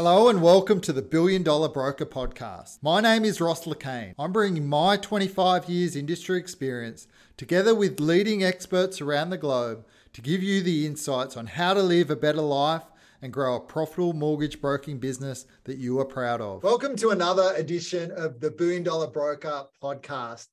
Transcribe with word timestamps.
Hello 0.00 0.28
and 0.28 0.40
welcome 0.40 0.80
to 0.82 0.92
the 0.92 1.02
Billion 1.02 1.42
Dollar 1.42 1.68
Broker 1.68 2.06
Podcast. 2.06 2.78
My 2.82 3.00
name 3.00 3.24
is 3.24 3.40
Ross 3.40 3.66
Le 3.66 3.74
Quesne. 3.74 4.14
I'm 4.16 4.32
bringing 4.32 4.68
my 4.68 4.96
25 4.96 5.68
years 5.68 5.96
industry 5.96 6.38
experience 6.38 7.08
together 7.36 7.74
with 7.74 7.98
leading 7.98 8.44
experts 8.44 9.00
around 9.00 9.30
the 9.30 9.36
globe 9.36 9.84
to 10.12 10.22
give 10.22 10.40
you 10.40 10.62
the 10.62 10.86
insights 10.86 11.36
on 11.36 11.48
how 11.48 11.74
to 11.74 11.82
live 11.82 12.10
a 12.10 12.14
better 12.14 12.40
life 12.40 12.84
and 13.22 13.32
grow 13.32 13.56
a 13.56 13.60
profitable 13.60 14.12
mortgage 14.12 14.60
broking 14.60 15.00
business 15.00 15.46
that 15.64 15.78
you 15.78 15.98
are 15.98 16.04
proud 16.04 16.40
of. 16.40 16.62
Welcome 16.62 16.94
to 16.94 17.10
another 17.10 17.52
edition 17.56 18.12
of 18.12 18.38
the 18.38 18.52
Billion 18.52 18.84
Dollar 18.84 19.08
Broker 19.08 19.64
Podcast. 19.82 20.46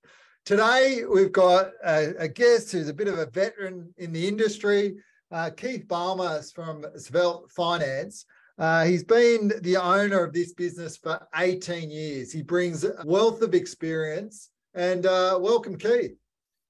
Today, 0.44 1.04
we've 1.08 1.32
got 1.32 1.70
a, 1.86 2.16
a 2.18 2.28
guest 2.28 2.72
who's 2.72 2.90
a 2.90 2.94
bit 2.96 3.08
of 3.08 3.20
a 3.20 3.28
veteran 3.28 3.94
in 4.00 4.12
the 4.12 4.28
industry, 4.28 4.96
uh, 5.32 5.52
Keith 5.56 5.88
Balmer 5.88 6.42
from 6.42 6.84
Svelte 6.98 7.52
Finance. 7.52 8.26
Uh, 8.58 8.86
he's 8.86 9.04
been 9.04 9.52
the 9.62 9.76
owner 9.76 10.24
of 10.24 10.32
this 10.32 10.54
business 10.54 10.96
for 10.96 11.20
18 11.36 11.92
years. 11.92 12.32
He 12.32 12.42
brings 12.42 12.86
a 12.86 12.94
wealth 13.06 13.42
of 13.42 13.54
experience. 13.54 14.50
And 14.74 15.06
uh, 15.06 15.38
welcome, 15.42 15.78
Keith. 15.78 16.16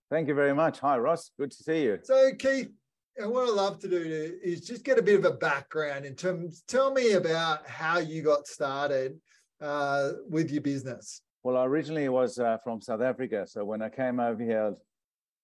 Thank 0.10 0.28
you 0.28 0.34
very 0.34 0.54
much. 0.54 0.80
Hi, 0.80 0.98
Ross. 0.98 1.32
Good 1.38 1.52
to 1.52 1.58
see 1.58 1.84
you. 1.84 2.00
So, 2.04 2.32
Keith, 2.38 2.70
and 3.18 3.32
what 3.32 3.48
I 3.48 3.52
love 3.52 3.80
to 3.80 3.88
do 3.88 4.34
is 4.44 4.62
just 4.62 4.84
get 4.84 4.98
a 4.98 5.02
bit 5.02 5.20
of 5.20 5.26
a 5.26 5.32
background 5.32 6.06
in 6.06 6.16
terms. 6.16 6.64
Tell 6.68 6.92
me 6.92 7.14
about 7.14 7.68
how 7.68 8.00
you 8.00 8.24
got 8.24 8.48
started 8.48 9.20
uh, 9.62 10.12
with 10.28 10.52
your 10.52 10.62
business. 10.62 11.22
Well, 11.44 11.58
I 11.58 11.66
originally 11.66 12.10
was 12.10 12.40
uh, 12.40 12.58
from 12.64 12.82
South 12.82 13.02
Africa, 13.02 13.46
so 13.48 13.64
when 13.64 13.84
I 13.84 13.90
came 13.90 14.20
over 14.20 14.44
here, 14.44 14.76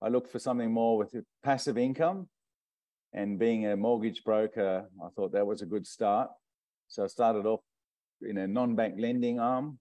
I 0.01 0.09
looked 0.09 0.31
for 0.31 0.39
something 0.39 0.71
more 0.71 0.97
with 0.97 1.15
passive 1.43 1.77
income. 1.77 2.27
And 3.13 3.37
being 3.37 3.67
a 3.67 3.75
mortgage 3.75 4.23
broker, 4.23 4.85
I 5.03 5.09
thought 5.15 5.33
that 5.33 5.45
was 5.45 5.61
a 5.61 5.65
good 5.65 5.85
start. 5.85 6.29
So 6.87 7.03
I 7.03 7.07
started 7.07 7.45
off 7.45 7.61
in 8.21 8.37
a 8.37 8.47
non-bank 8.47 8.95
lending 8.97 9.39
arm, 9.39 9.79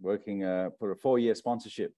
working 0.00 0.44
uh, 0.44 0.70
for 0.78 0.92
a 0.92 0.96
four-year 0.96 1.34
sponsorship 1.34 1.92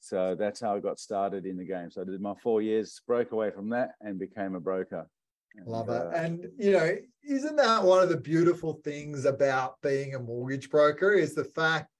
so 0.00 0.34
that's 0.34 0.60
how 0.60 0.74
I 0.74 0.80
got 0.80 0.98
started 0.98 1.44
in 1.44 1.58
the 1.58 1.64
game. 1.64 1.90
So 1.90 2.00
I 2.00 2.04
did 2.04 2.20
my 2.20 2.34
four 2.42 2.62
years, 2.62 3.00
broke 3.06 3.32
away 3.32 3.50
from 3.50 3.68
that, 3.70 3.92
and 4.00 4.18
became 4.18 4.54
a 4.54 4.60
broker. 4.60 5.06
And, 5.54 5.66
Love 5.66 5.90
it. 5.90 5.92
Uh, 5.92 6.10
and 6.10 6.46
you 6.58 6.72
know, 6.72 6.96
isn't 7.28 7.56
that 7.56 7.84
one 7.84 8.02
of 8.02 8.08
the 8.08 8.16
beautiful 8.16 8.80
things 8.82 9.26
about 9.26 9.74
being 9.82 10.14
a 10.14 10.18
mortgage 10.18 10.70
broker? 10.70 11.12
Is 11.12 11.34
the 11.34 11.44
fact 11.44 11.90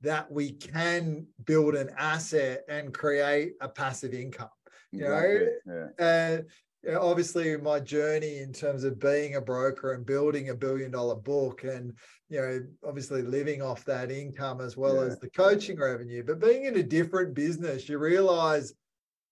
that 0.00 0.30
we 0.32 0.52
can 0.52 1.26
build 1.44 1.74
an 1.74 1.90
asset 1.98 2.62
and 2.68 2.94
create 2.94 3.52
a 3.60 3.68
passive 3.68 4.14
income. 4.14 4.48
You 4.92 5.04
exactly. 5.04 5.46
know, 5.66 5.88
yeah. 5.98 6.34
and 6.34 6.46
obviously 6.98 7.56
my 7.58 7.78
journey 7.78 8.38
in 8.38 8.52
terms 8.52 8.84
of 8.84 8.98
being 8.98 9.36
a 9.36 9.40
broker 9.40 9.92
and 9.92 10.06
building 10.06 10.48
a 10.48 10.54
billion 10.54 10.90
dollar 10.90 11.14
book 11.14 11.64
and 11.64 11.92
you 12.28 12.40
know 12.40 12.60
obviously 12.86 13.22
living 13.22 13.60
off 13.60 13.84
that 13.84 14.10
income 14.10 14.60
as 14.60 14.76
well 14.76 14.96
yeah. 14.96 15.12
as 15.12 15.18
the 15.18 15.28
coaching 15.30 15.78
revenue 15.78 16.24
but 16.26 16.40
being 16.40 16.64
in 16.64 16.76
a 16.78 16.82
different 16.82 17.34
business 17.34 17.88
you 17.88 17.98
realize 17.98 18.72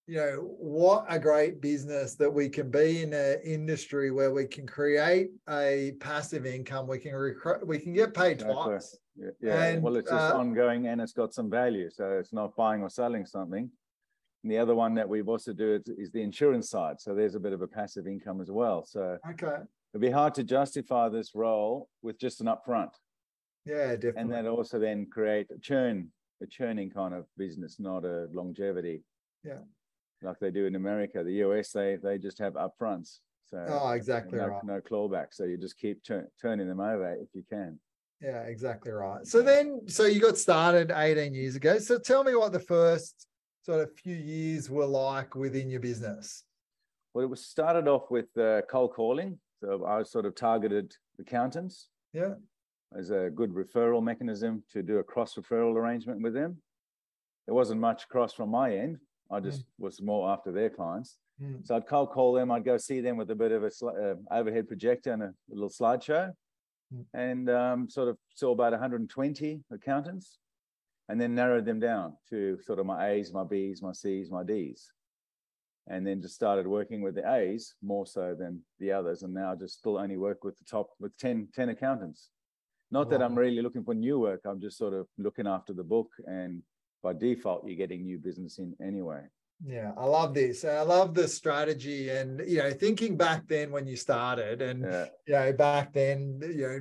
you 0.06 0.16
know 0.16 0.54
what 0.58 1.06
a 1.08 1.18
great 1.18 1.60
business 1.60 2.16
that 2.16 2.30
we 2.30 2.48
can 2.48 2.70
be 2.70 3.02
in 3.02 3.12
an 3.14 3.38
industry 3.44 4.10
where 4.10 4.32
we 4.32 4.44
can 4.44 4.66
create 4.66 5.30
a 5.48 5.92
passive 6.00 6.44
income 6.44 6.86
we 6.86 6.98
can 6.98 7.14
rec- 7.14 7.64
we 7.64 7.78
can 7.78 7.94
get 7.94 8.12
paid 8.12 8.32
exactly. 8.32 8.54
twice 8.54 8.98
yeah, 9.16 9.30
yeah. 9.40 9.62
And, 9.64 9.82
well 9.82 9.96
it's 9.96 10.10
just 10.10 10.34
uh, 10.34 10.38
ongoing 10.38 10.86
and 10.86 11.00
it's 11.00 11.12
got 11.12 11.32
some 11.32 11.50
value 11.50 11.88
so 11.90 12.10
it's 12.12 12.32
not 12.32 12.54
buying 12.56 12.82
or 12.82 12.90
selling 12.90 13.24
something 13.24 13.70
and 14.48 14.56
the 14.56 14.62
other 14.62 14.74
one 14.74 14.94
that 14.94 15.06
we've 15.06 15.28
also 15.28 15.52
do 15.52 15.74
is, 15.74 15.82
is 15.98 16.10
the 16.10 16.22
insurance 16.22 16.70
side. 16.70 16.98
So 17.02 17.14
there's 17.14 17.34
a 17.34 17.38
bit 17.38 17.52
of 17.52 17.60
a 17.60 17.66
passive 17.66 18.06
income 18.06 18.41
as 18.41 18.50
well. 18.50 18.82
So 18.86 19.19
okay. 19.31 19.59
it'd 19.92 20.00
be 20.00 20.10
hard 20.10 20.34
to 20.36 20.42
justify 20.42 21.10
this 21.10 21.34
role 21.34 21.91
with 22.00 22.19
just 22.19 22.41
an 22.41 22.47
upfront. 22.47 22.92
Yeah, 23.66 23.88
definitely. 23.88 24.22
And 24.22 24.32
that 24.32 24.47
also 24.47 24.78
then 24.78 25.04
create 25.12 25.48
a 25.54 25.59
churn, 25.59 26.09
a 26.42 26.47
churning 26.47 26.88
kind 26.88 27.12
of 27.12 27.26
business, 27.36 27.78
not 27.78 28.06
a 28.06 28.28
longevity. 28.32 29.03
Yeah. 29.44 29.59
Like 30.22 30.38
they 30.41 30.50
do 30.50 30.65
in 30.65 30.76
America, 30.76 31.22
the 31.22 31.44
US, 31.44 31.72
they 31.72 31.98
they 32.03 32.16
just 32.16 32.38
have 32.38 32.54
upfronts. 32.54 33.19
So 33.50 33.62
oh, 33.69 33.91
exactly 33.91 34.38
no, 34.38 34.47
right. 34.47 34.65
No 34.65 34.80
clawback. 34.80 35.26
So 35.32 35.44
you 35.44 35.59
just 35.59 35.76
keep 35.76 36.03
turning 36.41 36.69
them 36.69 36.80
over 36.80 37.12
if 37.20 37.28
you 37.34 37.42
can. 37.50 37.78
Yeah, 38.22 38.44
exactly 38.44 38.92
right. 38.92 39.26
So 39.26 39.42
then, 39.42 39.82
so 39.88 40.06
you 40.06 40.20
got 40.20 40.38
started 40.38 40.91
18 40.91 41.34
years 41.34 41.54
ago. 41.54 41.78
So 41.78 41.98
tell 41.98 42.25
me 42.25 42.34
what 42.34 42.53
the 42.53 42.60
first 42.60 43.28
sort 43.68 43.82
of 43.82 43.94
few 43.94 44.14
years 44.14 44.70
were 44.70 44.86
like 44.86 45.34
within 45.34 45.68
your 45.68 45.80
business? 45.80 46.44
Well, 47.12 47.24
it 47.24 47.28
was 47.28 47.44
started 47.44 47.86
off 47.86 48.10
with 48.10 48.26
uh, 48.38 48.62
cold 48.70 48.94
calling. 48.94 49.38
So 49.60 49.84
I 49.84 50.02
sort 50.04 50.24
of 50.24 50.34
targeted 50.34 50.94
accountants. 51.20 51.88
Yeah. 52.14 52.34
As 52.96 53.10
a 53.10 53.28
good 53.34 53.52
referral 53.52 54.02
mechanism 54.02 54.62
to 54.72 54.82
do 54.82 54.98
a 54.98 55.04
cross 55.04 55.34
referral 55.34 55.74
arrangement 55.76 56.22
with 56.22 56.32
them. 56.32 56.62
There 57.44 57.54
wasn't 57.54 57.80
much 57.80 58.08
cross 58.08 58.32
from 58.32 58.50
my 58.50 58.74
end. 58.74 58.96
I 59.30 59.40
just 59.40 59.60
mm. 59.60 59.66
was 59.78 60.00
more 60.00 60.30
after 60.30 60.50
their 60.50 60.70
clients. 60.70 61.18
Mm. 61.42 61.66
So 61.66 61.76
I'd 61.76 61.86
cold 61.86 62.10
call 62.10 62.32
them. 62.32 62.50
I'd 62.50 62.64
go 62.64 62.78
see 62.78 63.02
them 63.02 63.18
with 63.18 63.30
a 63.30 63.34
bit 63.34 63.52
of 63.52 63.64
a 63.64 63.70
uh, 63.84 64.14
overhead 64.30 64.66
projector 64.66 65.12
and 65.12 65.22
a, 65.22 65.26
a 65.26 65.52
little 65.52 65.68
slideshow, 65.68 66.32
mm. 66.94 67.04
and 67.12 67.50
um, 67.50 67.90
sort 67.90 68.08
of 68.08 68.16
saw 68.34 68.52
about 68.52 68.72
120 68.72 69.60
accountants 69.70 70.38
and 71.08 71.20
then 71.20 71.34
narrowed 71.34 71.64
them 71.64 71.80
down 71.80 72.14
to 72.30 72.58
sort 72.62 72.78
of 72.78 72.86
my 72.86 73.10
A's, 73.10 73.32
my 73.32 73.44
B's, 73.44 73.82
my 73.82 73.92
C's, 73.92 74.30
my 74.30 74.44
D's. 74.44 74.92
And 75.91 76.06
then 76.06 76.20
just 76.20 76.34
started 76.34 76.66
working 76.66 77.00
with 77.00 77.14
the 77.14 77.32
A's 77.34 77.74
more 77.82 78.04
so 78.04 78.36
than 78.38 78.60
the 78.78 78.92
others. 78.92 79.22
And 79.22 79.32
now 79.32 79.52
I 79.52 79.54
just 79.54 79.78
still 79.78 79.97
only 79.97 80.18
work 80.18 80.44
with 80.44 80.58
the 80.58 80.64
top, 80.64 80.91
with 81.00 81.16
10, 81.16 81.48
10 81.54 81.70
accountants. 81.70 82.28
Not 82.91 83.06
wow. 83.06 83.10
that 83.12 83.22
I'm 83.24 83.34
really 83.34 83.62
looking 83.62 83.84
for 83.84 83.94
new 83.94 84.18
work. 84.18 84.42
I'm 84.44 84.60
just 84.60 84.76
sort 84.76 84.92
of 84.92 85.06
looking 85.16 85.47
after 85.47 85.72
the 85.72 85.84
book. 85.84 86.10
And 86.26 86.62
by 87.02 87.14
default, 87.14 87.66
you're 87.66 87.76
getting 87.76 88.04
new 88.04 88.18
business 88.18 88.58
in 88.58 88.74
anyway. 88.82 89.22
Yeah, 89.64 89.92
I 89.97 90.04
love 90.04 90.34
this. 90.34 90.64
I 90.64 90.82
love 90.82 91.14
the 91.14 91.26
strategy, 91.26 92.10
and 92.10 92.41
you 92.47 92.58
know, 92.58 92.70
thinking 92.70 93.16
back 93.16 93.48
then 93.48 93.72
when 93.72 93.88
you 93.88 93.97
started, 93.97 94.62
and 94.62 94.84
yeah. 94.84 95.06
you 95.26 95.34
know, 95.34 95.52
back 95.52 95.92
then, 95.92 96.41
you 96.42 96.62
know, 96.68 96.80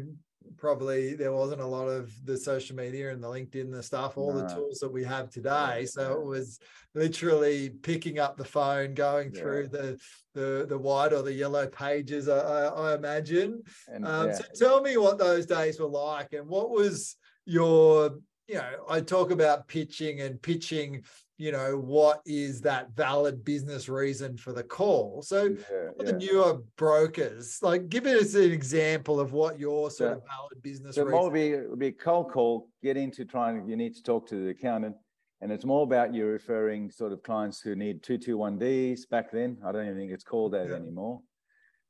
probably 0.56 1.16
there 1.16 1.34
wasn't 1.34 1.62
a 1.62 1.66
lot 1.66 1.88
of 1.88 2.12
the 2.26 2.38
social 2.38 2.76
media 2.76 3.12
and 3.12 3.24
the 3.24 3.28
LinkedIn 3.28 3.62
and 3.62 3.74
the 3.74 3.84
stuff, 3.84 4.18
all 4.18 4.34
no. 4.34 4.42
the 4.42 4.54
tools 4.54 4.80
that 4.80 4.92
we 4.92 5.04
have 5.04 5.30
today. 5.30 5.86
So 5.86 6.14
it 6.14 6.26
was 6.26 6.60
literally 6.96 7.70
picking 7.70 8.20
up 8.20 8.38
the 8.38 8.46
phone, 8.46 8.94
going 8.94 9.32
yeah. 9.34 9.42
through 9.42 9.68
the, 9.68 10.00
the 10.34 10.66
the 10.68 10.78
white 10.78 11.14
or 11.14 11.22
the 11.22 11.34
yellow 11.34 11.68
pages, 11.68 12.30
I, 12.30 12.68
I 12.68 12.96
imagine. 12.96 13.62
And, 13.88 14.06
um, 14.06 14.28
yeah. 14.28 14.34
So 14.34 14.44
tell 14.56 14.82
me 14.82 14.98
what 14.98 15.18
those 15.18 15.46
days 15.46 15.80
were 15.80 15.88
like, 15.88 16.34
and 16.34 16.48
what 16.48 16.70
was 16.70 17.16
your 17.46 18.18
you 18.48 18.56
know, 18.56 18.86
I 18.90 19.02
talk 19.02 19.32
about 19.32 19.68
pitching 19.68 20.22
and 20.22 20.42
pitching 20.42 21.04
you 21.38 21.52
know 21.52 21.78
what 21.78 22.22
is 22.26 22.62
that 22.62 22.90
valid 22.96 23.46
business 23.46 23.88
reason 23.88 24.36
for 24.36 24.54
the 24.54 24.64
call 24.64 25.22
so 25.22 25.46
yeah, 25.46 25.56
yeah. 25.72 26.06
the 26.06 26.14
newer 26.14 26.60
brokers 26.76 27.60
like 27.62 27.90
give 27.90 28.06
us 28.06 28.34
an 28.34 28.52
example 28.52 29.20
of 29.20 29.34
what 29.34 29.60
your 29.60 29.92
sort 29.92 30.12
so, 30.12 30.18
of 30.18 30.24
valid 30.26 30.62
business 30.64 30.96
so 30.96 31.04
reason. 31.04 31.20
more 31.20 31.32
be 31.32 31.56
be 31.78 31.92
cold 31.92 32.32
call 32.32 32.70
get 32.84 32.98
into 32.98 33.24
trying 33.24 33.68
you 33.68 33.76
need 33.76 33.94
to 33.94 34.04
talk 34.04 34.28
to 34.28 34.46
the 34.46 34.50
accountant 34.50 34.96
and 35.42 35.52
it's 35.52 35.66
more 35.66 35.84
about 35.84 36.14
you 36.14 36.26
referring 36.26 36.90
sort 36.90 37.12
of 37.12 37.22
clients 37.22 37.62
who 37.62 37.76
need 37.76 38.02
221ds 38.02 39.08
back 39.10 39.32
then 39.32 39.58
i 39.66 39.72
don't 39.72 39.86
even 39.86 39.98
think 39.98 40.12
it's 40.12 40.24
called 40.24 40.54
that 40.54 40.68
yeah. 40.68 40.76
anymore 40.76 41.22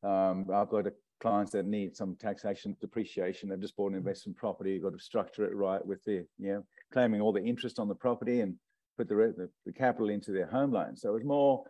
um, 0.04 0.46
i've 0.54 0.70
got 0.70 0.88
a, 0.88 0.94
clients 1.20 1.52
that 1.52 1.66
need 1.66 1.96
some 1.96 2.16
taxation 2.20 2.76
depreciation 2.80 3.50
they've 3.50 3.62
just 3.62 3.76
bought 3.76 3.92
an 3.92 3.96
mm. 3.96 4.00
investment 4.00 4.38
property 4.38 4.74
you've 4.74 4.84
got 4.84 4.94
to 4.94 5.00
structure 5.00 5.46
it 5.46 5.56
right 5.56 5.84
with 5.84 6.04
the 6.04 6.26
you 6.38 6.54
know 6.54 6.64
claiming 6.92 7.22
all 7.22 7.34
the 7.34 7.44
interest 7.44 7.80
on 7.80 7.88
the 7.88 7.96
property 7.96 8.42
and 8.42 8.54
put 8.98 9.08
the, 9.08 9.16
the, 9.16 9.50
the 9.66 9.74
capital 9.74 10.10
into 10.10 10.32
their 10.32 10.48
home 10.48 10.72
loan. 10.72 10.96
So 10.96 11.10
it 11.10 11.14
was 11.14 11.24
more 11.24 11.64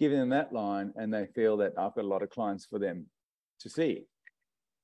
giving 0.00 0.18
them 0.18 0.30
that 0.30 0.52
line 0.52 0.92
and 0.96 1.12
they 1.12 1.26
feel 1.34 1.56
that 1.58 1.72
I've 1.78 1.94
got 1.94 2.04
a 2.04 2.08
lot 2.08 2.22
of 2.22 2.30
clients 2.30 2.66
for 2.66 2.78
them 2.78 3.06
to 3.60 3.68
see. 3.68 4.04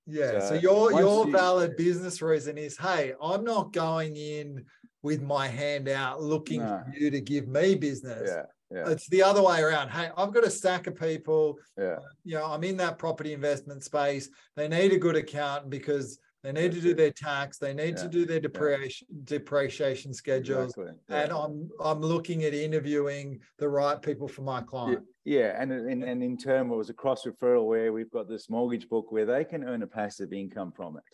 Yeah. 0.06 0.40
So, 0.40 0.48
so 0.48 0.54
your 0.54 0.92
your 0.92 1.26
you, 1.26 1.32
valid 1.32 1.76
business 1.76 2.20
reason 2.20 2.58
is, 2.58 2.76
hey, 2.76 3.12
I'm 3.22 3.44
not 3.44 3.72
going 3.72 4.16
in 4.16 4.64
with 5.02 5.22
my 5.22 5.46
hand 5.46 5.88
out 5.88 6.22
looking 6.22 6.60
no. 6.60 6.82
for 6.84 6.98
you 6.98 7.10
to 7.10 7.20
give 7.20 7.48
me 7.48 7.74
business. 7.74 8.30
Yeah. 8.30 8.42
Yeah. 8.72 8.90
It's 8.90 9.08
the 9.08 9.22
other 9.22 9.42
way 9.42 9.60
around. 9.60 9.88
Hey, 9.88 10.10
I've 10.16 10.32
got 10.32 10.44
a 10.44 10.50
stack 10.50 10.86
of 10.86 10.98
people. 10.98 11.58
Yeah. 11.76 11.96
You 12.22 12.36
know, 12.36 12.46
I'm 12.46 12.62
in 12.62 12.76
that 12.76 12.98
property 12.98 13.32
investment 13.32 13.82
space. 13.82 14.30
They 14.54 14.68
need 14.68 14.92
a 14.92 14.98
good 14.98 15.16
accountant 15.16 15.70
because 15.70 16.18
they 16.42 16.52
need 16.52 16.72
to 16.72 16.80
do 16.80 16.94
their 16.94 17.10
tax. 17.10 17.58
They 17.58 17.74
need 17.74 17.96
yeah. 17.96 18.02
to 18.02 18.08
do 18.08 18.24
their 18.24 18.40
depreciation 18.40 19.06
yeah. 19.10 19.20
depreciation 19.24 20.14
schedules. 20.14 20.72
Exactly. 20.72 20.94
Yeah. 21.08 21.20
And 21.22 21.32
I'm 21.32 21.70
I'm 21.82 22.00
looking 22.00 22.44
at 22.44 22.54
interviewing 22.54 23.40
the 23.58 23.68
right 23.68 24.00
people 24.00 24.26
for 24.26 24.42
my 24.42 24.62
client. 24.62 25.04
Yeah, 25.24 25.60
and 25.60 25.70
and, 25.72 26.02
and 26.02 26.22
in 26.22 26.36
turn, 26.36 26.70
it 26.70 26.76
was 26.76 26.90
a 26.90 26.94
cross 26.94 27.24
referral 27.24 27.66
where 27.66 27.92
we've 27.92 28.10
got 28.10 28.28
this 28.28 28.48
mortgage 28.48 28.88
book 28.88 29.12
where 29.12 29.26
they 29.26 29.44
can 29.44 29.64
earn 29.64 29.82
a 29.82 29.86
passive 29.86 30.32
income 30.32 30.72
from 30.72 30.96
it. 30.96 31.04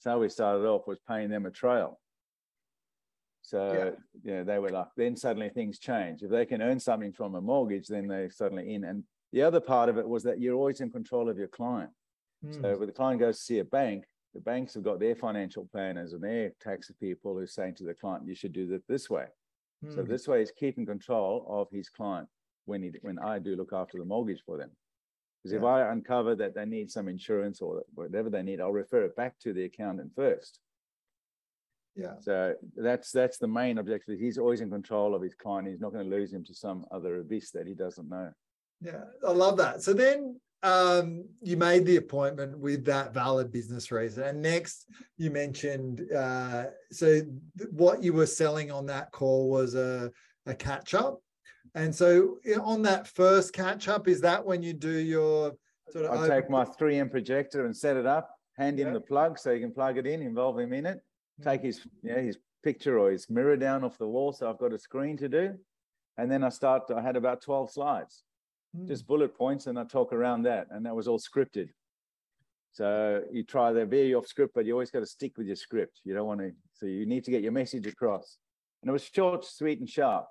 So 0.00 0.18
we 0.18 0.28
started 0.28 0.66
off 0.66 0.86
was 0.86 1.00
paying 1.08 1.30
them 1.30 1.46
a 1.46 1.50
trail. 1.50 2.00
So 3.42 3.94
yeah, 4.22 4.42
they 4.42 4.58
were 4.58 4.70
like, 4.70 4.88
then 4.96 5.16
suddenly 5.16 5.50
things 5.50 5.78
change. 5.78 6.22
If 6.22 6.30
they 6.30 6.46
can 6.46 6.62
earn 6.62 6.80
something 6.80 7.12
from 7.12 7.34
a 7.34 7.40
mortgage, 7.40 7.88
then 7.88 8.08
they're 8.08 8.30
suddenly 8.30 8.74
in. 8.74 8.84
And 8.84 9.04
the 9.32 9.42
other 9.42 9.60
part 9.60 9.88
of 9.88 9.98
it 9.98 10.08
was 10.08 10.22
that 10.24 10.40
you're 10.40 10.54
always 10.54 10.80
in 10.80 10.90
control 10.90 11.28
of 11.28 11.36
your 11.36 11.48
client 11.48 11.90
Mm. 12.44 12.60
So 12.60 12.76
when 12.76 12.86
the 12.86 12.92
client 12.92 13.20
goes 13.20 13.38
to 13.38 13.44
see 13.44 13.58
a 13.58 13.64
bank, 13.64 14.04
the 14.34 14.40
banks 14.40 14.74
have 14.74 14.82
got 14.82 14.98
their 14.98 15.14
financial 15.14 15.68
planners 15.70 16.12
and 16.12 16.22
their 16.22 16.50
tax 16.60 16.90
people 17.00 17.34
who 17.34 17.38
are 17.38 17.46
saying 17.46 17.76
to 17.76 17.84
the 17.84 17.94
client, 17.94 18.26
you 18.26 18.34
should 18.34 18.52
do 18.52 18.72
it 18.74 18.82
this 18.88 19.08
way. 19.08 19.26
Mm. 19.84 19.94
So 19.94 20.02
hmm. 20.02 20.10
this 20.10 20.26
way 20.26 20.42
is 20.42 20.52
keeping 20.58 20.84
control 20.84 21.46
of 21.48 21.68
his 21.70 21.88
client 21.88 22.28
when 22.64 22.82
he 22.82 22.92
when 23.02 23.18
I 23.18 23.38
do 23.38 23.56
look 23.56 23.72
after 23.72 23.98
the 23.98 24.04
mortgage 24.04 24.42
for 24.44 24.58
them. 24.58 24.70
Because 25.42 25.52
yeah. 25.52 25.58
if 25.58 25.64
I 25.64 25.92
uncover 25.92 26.34
that 26.36 26.54
they 26.54 26.64
need 26.64 26.90
some 26.90 27.08
insurance 27.08 27.60
or 27.60 27.82
whatever 27.94 28.30
they 28.30 28.42
need, 28.42 28.60
I'll 28.60 28.72
refer 28.72 29.04
it 29.04 29.14
back 29.14 29.38
to 29.40 29.52
the 29.52 29.64
accountant 29.64 30.12
first. 30.16 30.58
Yeah. 31.94 32.14
So 32.20 32.54
that's 32.76 33.12
that's 33.12 33.38
the 33.38 33.46
main 33.46 33.78
objective. 33.78 34.18
He's 34.18 34.38
always 34.38 34.60
in 34.60 34.70
control 34.70 35.14
of 35.14 35.22
his 35.22 35.34
client. 35.34 35.68
He's 35.68 35.80
not 35.80 35.92
going 35.92 36.08
to 36.08 36.16
lose 36.16 36.32
him 36.32 36.44
to 36.44 36.54
some 36.54 36.86
other 36.90 37.20
abyss 37.20 37.50
that 37.52 37.66
he 37.66 37.74
doesn't 37.74 38.08
know. 38.08 38.30
Yeah, 38.80 39.04
I 39.26 39.30
love 39.30 39.56
that. 39.58 39.82
So 39.82 39.92
then 39.92 40.40
um, 40.62 41.24
you 41.42 41.56
made 41.56 41.84
the 41.84 41.96
appointment 41.96 42.58
with 42.58 42.84
that 42.86 43.12
valid 43.12 43.52
business 43.52 43.90
reason. 43.90 44.24
And 44.24 44.40
next, 44.40 44.86
you 45.18 45.30
mentioned 45.30 46.10
uh, 46.12 46.66
so 46.90 47.20
th- 47.58 47.70
what 47.70 48.02
you 48.02 48.12
were 48.12 48.26
selling 48.26 48.70
on 48.70 48.86
that 48.86 49.12
call 49.12 49.50
was 49.50 49.74
a, 49.74 50.10
a 50.46 50.54
catch 50.54 50.94
up. 50.94 51.20
And 51.74 51.94
so 51.94 52.38
on 52.62 52.82
that 52.82 53.08
first 53.08 53.52
catch 53.52 53.88
up, 53.88 54.08
is 54.08 54.20
that 54.22 54.44
when 54.44 54.62
you 54.62 54.72
do 54.72 54.90
your 54.90 55.52
sort 55.90 56.06
of? 56.06 56.20
I 56.20 56.28
take 56.28 56.48
my 56.48 56.64
3M 56.64 57.10
projector 57.10 57.66
and 57.66 57.76
set 57.76 57.96
it 57.96 58.06
up, 58.06 58.30
hand 58.56 58.78
him 58.78 58.92
the 58.92 59.00
plug 59.00 59.38
so 59.38 59.50
you 59.50 59.60
can 59.60 59.72
plug 59.72 59.98
it 59.98 60.06
in, 60.06 60.22
involve 60.22 60.58
him 60.58 60.72
in 60.72 60.86
it, 60.86 61.02
take 61.42 61.62
his 61.62 61.80
yeah 62.02 62.20
his 62.20 62.38
picture 62.62 62.98
or 62.98 63.10
his 63.10 63.28
mirror 63.28 63.56
down 63.56 63.84
off 63.84 63.98
the 63.98 64.08
wall. 64.08 64.32
So 64.32 64.48
I've 64.48 64.58
got 64.58 64.72
a 64.72 64.78
screen 64.78 65.16
to 65.18 65.28
do. 65.28 65.54
And 66.16 66.30
then 66.30 66.42
I 66.42 66.48
start, 66.48 66.84
I 66.96 67.02
had 67.02 67.16
about 67.16 67.42
12 67.42 67.72
slides 67.72 68.22
mm. 68.76 68.88
just 68.88 69.06
bullet 69.06 69.36
points, 69.36 69.66
and 69.66 69.78
I 69.78 69.84
talk 69.84 70.12
around 70.12 70.42
that, 70.42 70.68
and 70.70 70.84
that 70.86 70.94
was 70.94 71.08
all 71.08 71.18
scripted. 71.18 71.68
So 72.72 73.22
you 73.30 73.44
try 73.44 73.72
to 73.72 73.86
veer 73.86 74.16
off 74.18 74.26
script, 74.26 74.52
but 74.54 74.66
you 74.66 74.72
always 74.72 74.90
got 74.90 75.00
to 75.00 75.06
stick 75.06 75.38
with 75.38 75.46
your 75.46 75.56
script. 75.56 76.00
You 76.04 76.12
don't 76.12 76.26
want 76.26 76.40
to. 76.40 76.50
So 76.72 76.86
you 76.86 77.06
need 77.06 77.24
to 77.24 77.30
get 77.30 77.42
your 77.42 77.52
message 77.52 77.86
across. 77.86 78.38
And 78.82 78.88
it 78.88 78.92
was 78.92 79.04
short, 79.04 79.44
sweet, 79.44 79.78
and 79.78 79.88
sharp. 79.88 80.26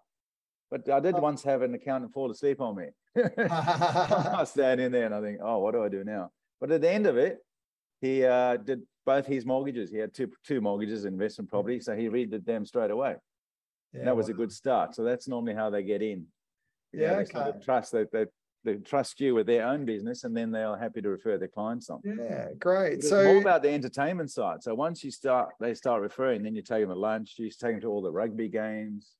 But 0.69 0.89
I 0.89 0.99
did 0.99 1.15
oh. 1.15 1.21
once 1.21 1.41
have 1.43 1.61
an 1.61 1.73
accountant 1.73 2.11
fall 2.11 2.29
asleep 2.31 2.59
on 2.59 2.75
me. 2.75 2.87
I 3.37 4.43
stand 4.45 4.81
in 4.81 4.91
there 4.91 5.05
and 5.05 5.15
I 5.15 5.21
think, 5.21 5.39
oh, 5.41 5.59
what 5.59 5.73
do 5.73 5.83
I 5.83 5.87
do 5.87 6.03
now? 6.03 6.31
But 6.59 6.71
at 6.71 6.81
the 6.81 6.89
end 6.89 7.07
of 7.07 7.15
it, 7.15 7.37
he 8.01 8.25
uh, 8.25 8.57
did 8.57 8.81
both 9.05 9.25
his 9.25 9.45
mortgages. 9.45 9.89
He 9.89 9.97
had 9.97 10.13
two 10.13 10.29
two 10.45 10.59
mortgages, 10.59 11.05
investment 11.05 11.49
property, 11.49 11.79
so 11.79 11.95
he 11.95 12.09
redid 12.09 12.45
them 12.45 12.65
straight 12.65 12.91
away. 12.91 13.15
Yeah, 13.93 14.05
that 14.05 14.17
was 14.17 14.29
a 14.29 14.33
good 14.33 14.51
start. 14.51 14.95
So 14.95 15.03
that's 15.03 15.27
normally 15.27 15.53
how 15.53 15.69
they 15.69 15.83
get 15.83 16.01
in. 16.01 16.25
Yeah, 16.93 17.13
okay. 17.13 17.31
Sort 17.31 17.55
of 17.55 17.63
trust 17.63 17.91
that 17.93 18.11
they, 18.11 18.25
they 18.63 18.75
trust 18.75 19.19
you 19.19 19.35
with 19.35 19.47
their 19.47 19.67
own 19.67 19.85
business, 19.85 20.23
and 20.23 20.35
then 20.35 20.51
they 20.51 20.63
are 20.63 20.77
happy 20.77 21.01
to 21.01 21.09
refer 21.09 21.37
their 21.37 21.47
clients 21.47 21.89
on. 21.89 22.01
Yeah, 22.03 22.49
great. 22.59 22.93
It's 22.99 23.09
so 23.09 23.23
more 23.23 23.41
about 23.41 23.63
the 23.63 23.69
entertainment 23.69 24.31
side. 24.31 24.63
So 24.63 24.73
once 24.75 25.03
you 25.03 25.11
start, 25.11 25.49
they 25.59 25.73
start 25.73 26.01
referring, 26.01 26.43
then 26.43 26.55
you 26.55 26.61
take 26.61 26.81
them 26.81 26.89
to 26.89 26.95
lunch. 26.95 27.35
You 27.37 27.49
take 27.49 27.73
them 27.73 27.81
to 27.81 27.87
all 27.87 28.01
the 28.01 28.11
rugby 28.11 28.47
games. 28.47 29.11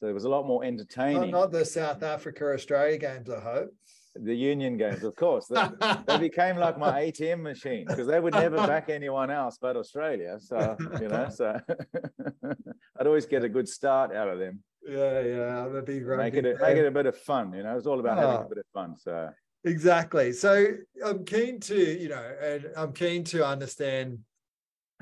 So 0.00 0.06
there 0.06 0.14
was 0.14 0.24
a 0.24 0.28
lot 0.28 0.46
more 0.46 0.64
entertaining. 0.64 1.30
Not, 1.30 1.40
not 1.40 1.52
the 1.52 1.64
South 1.64 2.02
Africa 2.02 2.52
Australia 2.52 2.98
games, 2.98 3.30
I 3.30 3.40
hope. 3.40 3.70
The 4.16 4.34
Union 4.34 4.76
games, 4.76 5.02
of 5.02 5.16
course. 5.16 5.46
They, 5.46 5.62
they 6.06 6.18
became 6.18 6.56
like 6.56 6.78
my 6.78 7.02
ATM 7.02 7.42
machine 7.42 7.84
because 7.86 8.06
they 8.06 8.20
would 8.20 8.34
never 8.34 8.56
back 8.56 8.88
anyone 8.88 9.30
else 9.30 9.58
but 9.60 9.76
Australia. 9.76 10.38
So 10.40 10.76
you 11.00 11.08
know, 11.08 11.28
so 11.30 11.58
I'd 13.00 13.06
always 13.06 13.26
get 13.26 13.44
a 13.44 13.48
good 13.48 13.68
start 13.68 14.14
out 14.14 14.28
of 14.28 14.38
them. 14.38 14.62
Yeah, 14.86 15.20
yeah, 15.20 15.68
that'd 15.68 15.84
be 15.84 16.00
great. 16.00 16.18
Make 16.18 16.34
it 16.34 16.46
a, 16.46 16.58
make 16.60 16.76
it 16.76 16.86
a 16.86 16.90
bit 16.90 17.06
of 17.06 17.16
fun. 17.16 17.52
You 17.52 17.62
know, 17.62 17.76
it's 17.76 17.86
all 17.86 18.00
about 18.00 18.18
oh. 18.18 18.20
having 18.20 18.46
a 18.46 18.48
bit 18.48 18.58
of 18.58 18.66
fun. 18.72 18.96
So 18.98 19.30
exactly. 19.64 20.32
So 20.32 20.66
I'm 21.04 21.24
keen 21.24 21.60
to, 21.60 21.76
you 21.76 22.08
know, 22.08 22.32
and 22.42 22.70
I'm 22.76 22.92
keen 22.92 23.24
to 23.24 23.46
understand 23.46 24.18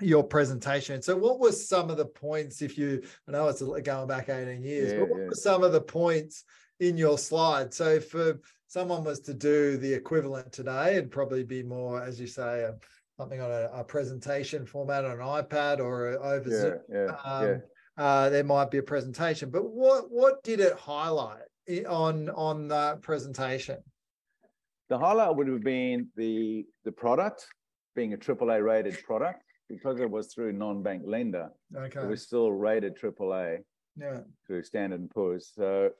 your 0.01 0.25
presentation. 0.25 1.03
So, 1.03 1.17
what 1.17 1.39
were 1.39 1.53
some 1.53 1.91
of 1.91 1.97
the 1.97 2.07
points? 2.07 2.63
If 2.63 2.79
you, 2.79 3.03
I 3.29 3.33
know 3.33 3.49
it's 3.49 3.63
going 3.63 4.09
back 4.09 4.29
18 4.29 4.63
years, 4.63 4.93
yeah, 4.93 5.01
but 5.01 5.09
what 5.11 5.21
yeah. 5.21 5.27
were 5.27 5.35
some 5.35 5.63
of 5.63 5.73
the 5.73 5.81
points 5.81 6.45
in 6.81 6.97
your 6.97 7.19
slide? 7.19 7.75
So, 7.75 7.89
if 7.89 8.15
someone 8.69 9.05
was 9.05 9.21
to 9.21 9.35
do 9.35 9.77
the 9.77 9.93
equivalent 9.93 10.53
today, 10.53 10.97
it'd 10.97 11.11
probably 11.11 11.45
be 11.45 11.63
more, 11.63 12.03
as 12.03 12.21
you 12.21 12.27
say, 12.27 12.63
a, 12.63 12.75
something 13.19 13.41
on 13.41 13.51
a, 13.51 13.69
a, 13.75 13.85
presentation 13.85 14.65
format 14.65 15.05
on 15.05 15.13
an 15.13 15.19
iPad 15.19 15.79
or 15.79 16.09
over 16.09 16.49
yeah, 16.49 16.61
Zoom. 16.61 17.17
Um, 17.25 17.47
yeah 17.47 17.57
uh, 18.03 18.29
there 18.31 18.43
might 18.43 18.69
be 18.71 18.79
a 18.79 18.83
presentation. 18.83 19.49
But 19.49 19.71
what 19.71 20.11
what 20.11 20.43
did 20.43 20.59
it 20.59 20.75
highlight 20.75 21.47
on 21.89 22.29
on 22.31 22.69
that 22.69 23.01
presentation? 23.01 23.79
The 24.89 24.99
highlight 24.99 25.37
would 25.37 25.47
have 25.47 25.63
been 25.63 26.09
the 26.17 26.67
the 26.85 26.91
product 26.91 27.47
being 27.95 28.13
a 28.13 28.17
AAA 28.17 28.65
rated 28.65 29.01
product 29.05 29.45
because 29.69 30.01
it 30.01 30.11
was 30.11 30.35
through 30.35 30.53
non-bank 30.53 31.03
lender. 31.07 31.49
Okay, 31.77 32.01
it 32.01 32.09
was 32.09 32.23
still 32.23 32.51
rated 32.51 32.99
AAA. 32.99 33.59
Yeah, 33.97 34.21
through 34.47 34.65
Standard 34.65 35.01
and 35.01 35.11
Poor's. 35.11 35.53
So 35.55 35.91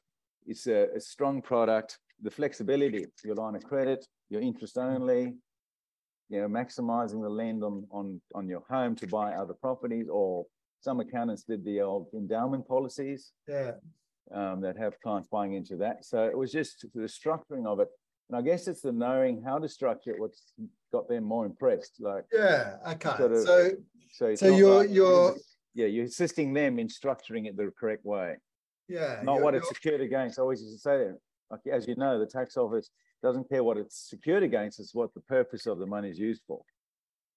it's 0.47 0.67
a, 0.67 0.89
a 0.97 1.01
strong 1.01 1.41
product. 1.41 1.99
The 2.23 2.31
flexibility, 2.31 3.07
your 3.25 3.37
line 3.37 3.55
of 3.55 3.65
credit, 3.65 4.07
your 4.31 4.41
interest 4.41 4.79
only, 4.79 5.35
you 6.31 6.41
know, 6.41 6.49
maximizing 6.49 7.21
the 7.21 7.29
lend 7.29 7.63
on, 7.63 7.85
on, 7.91 8.21
on 8.35 8.49
your 8.49 8.63
home 8.71 8.95
to 8.97 9.07
buy 9.09 9.33
other 9.35 9.55
properties 9.55 10.07
or 10.11 10.47
some 10.83 11.01
accountants 11.01 11.45
did 11.45 11.65
the 11.65 11.81
old 11.81 12.09
endowment 12.15 12.67
policies. 12.67 13.33
Yeah. 13.49 13.73
Um, 14.33 14.63
that 14.63 14.79
have 14.79 14.99
clients 15.01 15.29
buying 15.29 15.55
into 15.55 15.77
that. 15.79 16.07
So 16.07 16.25
it 16.25 16.39
was 16.39 16.53
just 16.53 16.87
the 16.95 17.03
structuring 17.03 17.67
of 17.67 17.81
it. 17.81 17.89
And 18.31 18.39
I 18.39 18.41
guess 18.41 18.67
it's 18.67 18.81
the 18.81 18.93
knowing 18.93 19.43
how 19.43 19.59
to 19.59 19.69
structure 19.69 20.13
it, 20.13 20.21
what's 20.21 20.55
got 20.91 21.07
them 21.09 21.25
more 21.25 21.45
impressed. 21.45 21.97
Like 22.01 22.25
yeah, 22.33 22.77
okay. 22.93 23.17
Sort 23.19 23.33
of, 23.33 23.45
so 23.45 23.71
so, 24.13 24.35
so 24.35 24.57
you're 24.57 24.79
like, 24.79 24.91
you're 24.91 25.35
yeah, 25.75 25.87
you're 25.87 26.05
assisting 26.05 26.55
them 26.55 26.79
in 26.79 26.87
structuring 26.87 27.47
it 27.47 27.57
the 27.59 27.71
correct 27.79 28.07
way. 28.07 28.37
Yeah. 28.89 29.21
Not 29.23 29.43
what 29.43 29.55
it's 29.55 29.69
secured 29.69 30.01
against. 30.01 30.39
I 30.39 30.43
always 30.43 30.63
used 30.63 30.77
to 30.77 30.81
say 30.81 30.99
that. 30.99 31.19
Like 31.51 31.61
as 31.71 31.87
you 31.87 31.97
know, 31.97 32.19
the 32.19 32.27
tax 32.27 32.57
office 32.57 32.91
doesn't 33.23 33.51
care 33.51 33.63
what 33.63 33.77
it's 33.77 34.09
secured 34.09 34.45
against, 34.45 34.81
it's 34.81 34.95
what 34.95 35.13
the 35.15 35.21
purpose 35.21 35.67
of 35.67 35.79
the 35.79 35.87
money 35.87 36.09
is 36.09 36.19
used 36.19 36.43
for. 36.47 36.63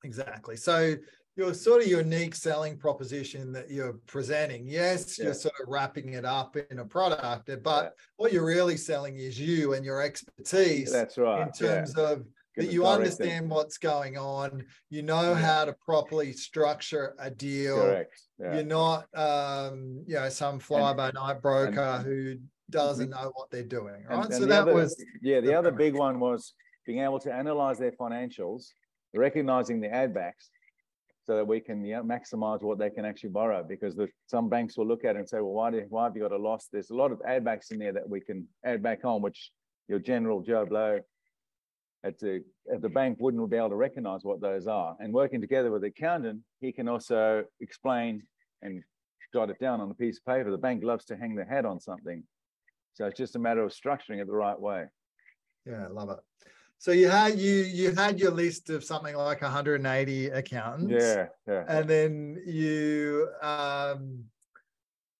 Exactly. 0.06 0.56
So 0.56 0.96
your 1.36 1.54
sort 1.54 1.82
of 1.82 1.88
unique 1.88 2.34
selling 2.36 2.78
proposition 2.78 3.52
that 3.52 3.70
you're 3.70 4.00
presenting. 4.08 4.68
Yes, 4.68 5.18
yeah. 5.18 5.26
you're 5.26 5.34
sort 5.34 5.56
of 5.62 5.68
wrapping 5.68 6.14
it 6.14 6.26
up 6.26 6.56
in 6.56 6.80
a 6.80 6.86
product, 6.86 7.50
but 7.64 7.84
yeah. 7.84 7.90
what 8.18 8.32
you're 8.32 8.46
really 8.46 8.78
selling 8.78 9.18
is 9.18 9.40
you 9.40 9.74
and 9.74 9.84
your 9.84 10.02
expertise. 10.02 10.92
That's 10.92 11.18
right. 11.18 11.42
In 11.42 11.52
terms 11.52 11.94
yeah. 11.98 12.12
of 12.12 12.26
that 12.56 12.72
you 12.72 12.88
understand 12.88 13.50
what's 13.50 13.78
going 13.78 14.18
on, 14.18 14.64
you 14.90 15.02
know 15.02 15.34
how 15.34 15.66
to 15.66 15.74
properly 15.74 16.32
structure 16.32 17.14
a 17.20 17.30
deal. 17.30 17.82
Correct. 17.82 18.22
You're 18.40 18.64
not, 18.64 19.08
um, 19.14 20.04
you 20.08 20.16
know, 20.16 20.30
some 20.30 20.60
fly 20.60 20.94
by 20.94 21.12
night 21.12 21.42
broker 21.42 21.82
and, 21.82 22.06
who 22.06 22.36
doesn't 22.70 23.10
know 23.10 23.32
what 23.36 23.52
they're 23.52 23.64
doing. 23.64 24.06
Right. 24.08 24.24
And, 24.24 24.26
and 24.26 24.34
so 24.34 24.46
that 24.46 24.62
other, 24.62 24.74
was 24.74 24.96
yeah. 25.22 25.42
The, 25.42 25.48
the 25.48 25.54
other 25.54 25.72
big 25.72 25.96
one 25.96 26.20
was 26.20 26.54
being 26.86 27.00
able 27.00 27.20
to 27.20 27.34
analyze 27.34 27.78
their 27.78 27.92
financials, 27.92 28.70
recognizing 29.14 29.82
the 29.82 29.94
add 29.94 30.14
backs, 30.14 30.50
so 31.26 31.36
that 31.36 31.48
we 31.48 31.60
can 31.60 31.84
maximize 31.84 32.62
what 32.62 32.78
they 32.78 32.90
can 32.90 33.04
actually 33.04 33.32
borrow 33.32 33.64
because 33.64 33.96
the, 33.96 34.08
some 34.28 34.48
banks 34.48 34.78
will 34.78 34.86
look 34.86 35.04
at 35.04 35.16
it 35.16 35.20
and 35.20 35.28
say, 35.28 35.38
well, 35.38 35.54
why, 35.54 35.72
do, 35.72 35.84
why 35.90 36.04
have 36.04 36.16
you 36.16 36.22
got 36.22 36.32
a 36.32 36.38
loss? 36.38 36.68
There's 36.72 36.92
a 36.92 36.96
lot 36.96 37.12
of 37.12 37.20
add 37.28 37.44
backs 37.44 37.72
in 37.72 37.80
there 37.80 37.94
that 37.94 38.08
we 38.08 38.22
can 38.22 38.48
add 38.64 38.84
back 38.84 39.04
on, 39.04 39.22
which 39.24 39.52
your 39.88 39.98
general 39.98 40.42
Joe 40.42 40.66
Blow 40.68 41.00
at 42.04 42.20
the, 42.20 42.44
at 42.72 42.84
the 42.84 42.90
bank 42.90 43.18
wouldn't 43.20 43.50
be 43.50 43.58
able 43.58 43.70
to 43.70 43.76
recognize 43.76 44.20
what 44.24 44.40
those 44.40 44.68
are. 44.68 44.96
And 45.00 45.12
working 45.12 45.42
together 45.42 45.72
with 45.72 45.82
the 45.82 45.88
accountant, 45.88 46.42
he 46.62 46.72
can 46.72 46.88
also 46.88 47.44
explain 47.60 48.22
and 48.62 48.84
jot 49.34 49.50
it 49.50 49.60
down 49.60 49.82
on 49.82 49.90
a 49.90 49.96
piece 49.96 50.20
of 50.20 50.26
paper. 50.32 50.52
The 50.52 50.58
bank 50.58 50.84
loves 50.84 51.06
to 51.06 51.18
hang 51.18 51.34
their 51.36 51.46
hat 51.46 51.66
on 51.66 51.80
something. 51.80 52.24
So 52.94 53.06
it's 53.06 53.18
just 53.18 53.36
a 53.36 53.40
matter 53.40 53.64
of 53.64 53.72
structuring 53.72 54.22
it 54.22 54.28
the 54.28 54.34
right 54.34 54.60
way. 54.60 54.86
Yeah, 55.66 55.86
I 55.86 55.92
love 55.92 56.12
it. 56.12 56.20
So 56.78 56.92
you 56.92 57.10
had 57.10 57.40
you 57.40 57.54
you 57.64 57.96
had 57.96 58.20
your 58.20 58.32
list 58.32 58.70
of 58.70 58.84
something 58.84 59.16
like 59.16 59.42
180 59.42 60.28
accountants. 60.28 60.92
Yeah, 60.92 61.28
yeah. 61.48 61.64
And 61.68 61.90
then 61.90 62.42
you 62.46 63.30
um 63.42 64.26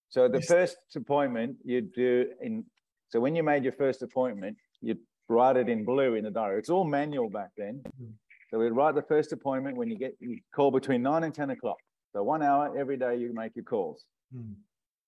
so 0.10 0.28
the 0.28 0.40
you 0.40 0.46
first 0.46 0.78
appointment 0.96 1.58
you 1.64 1.82
do 1.82 2.28
in 2.42 2.66
so 3.10 3.20
when 3.20 3.36
you 3.36 3.44
made 3.44 3.64
your 3.64 3.74
first 3.74 4.02
appointment, 4.02 4.58
you 4.82 4.98
write 5.30 5.58
it 5.58 5.70
in 5.70 5.86
blue 5.86 6.16
in 6.16 6.26
the 6.26 6.32
diary. 6.32 6.60
It's 6.60 6.70
all 6.70 6.84
manual 6.84 7.30
back 7.30 7.52
then. 7.58 7.82
Mm-hmm. 7.88 8.12
So 8.52 8.60
we 8.60 8.70
write 8.70 8.96
the 8.96 9.02
first 9.04 9.32
appointment 9.32 9.78
when 9.78 9.90
you 9.90 9.98
get 9.98 10.16
you 10.20 10.40
call 10.54 10.72
between 10.72 11.02
nine 11.02 11.24
and 11.24 11.34
10 11.34 11.50
o'clock. 11.52 11.78
So 12.14 12.24
one 12.24 12.42
hour 12.42 12.78
every 12.78 12.98
day 12.98 13.18
you 13.18 13.34
make 13.34 13.56
your 13.56 13.66
calls. 13.66 14.06
Mm. 14.36 14.54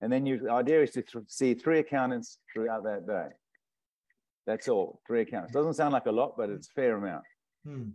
And 0.01 0.11
then 0.11 0.25
your 0.25 0.51
idea 0.51 0.83
is 0.83 0.91
to 0.91 1.01
th- 1.01 1.25
see 1.27 1.53
three 1.53 1.79
accountants 1.79 2.39
throughout 2.53 2.83
that 2.83 3.07
day. 3.07 3.27
That's 4.47 4.69
all, 4.69 5.01
three 5.05 5.21
accounts. 5.21 5.51
Doesn't 5.51 5.73
sound 5.73 5.91
like 5.91 6.05
a 6.05 6.11
lot, 6.11 6.35
but 6.37 6.49
it's 6.49 6.69
a 6.69 6.71
fair 6.71 6.95
amount. 6.95 7.23
Hmm. 7.65 7.89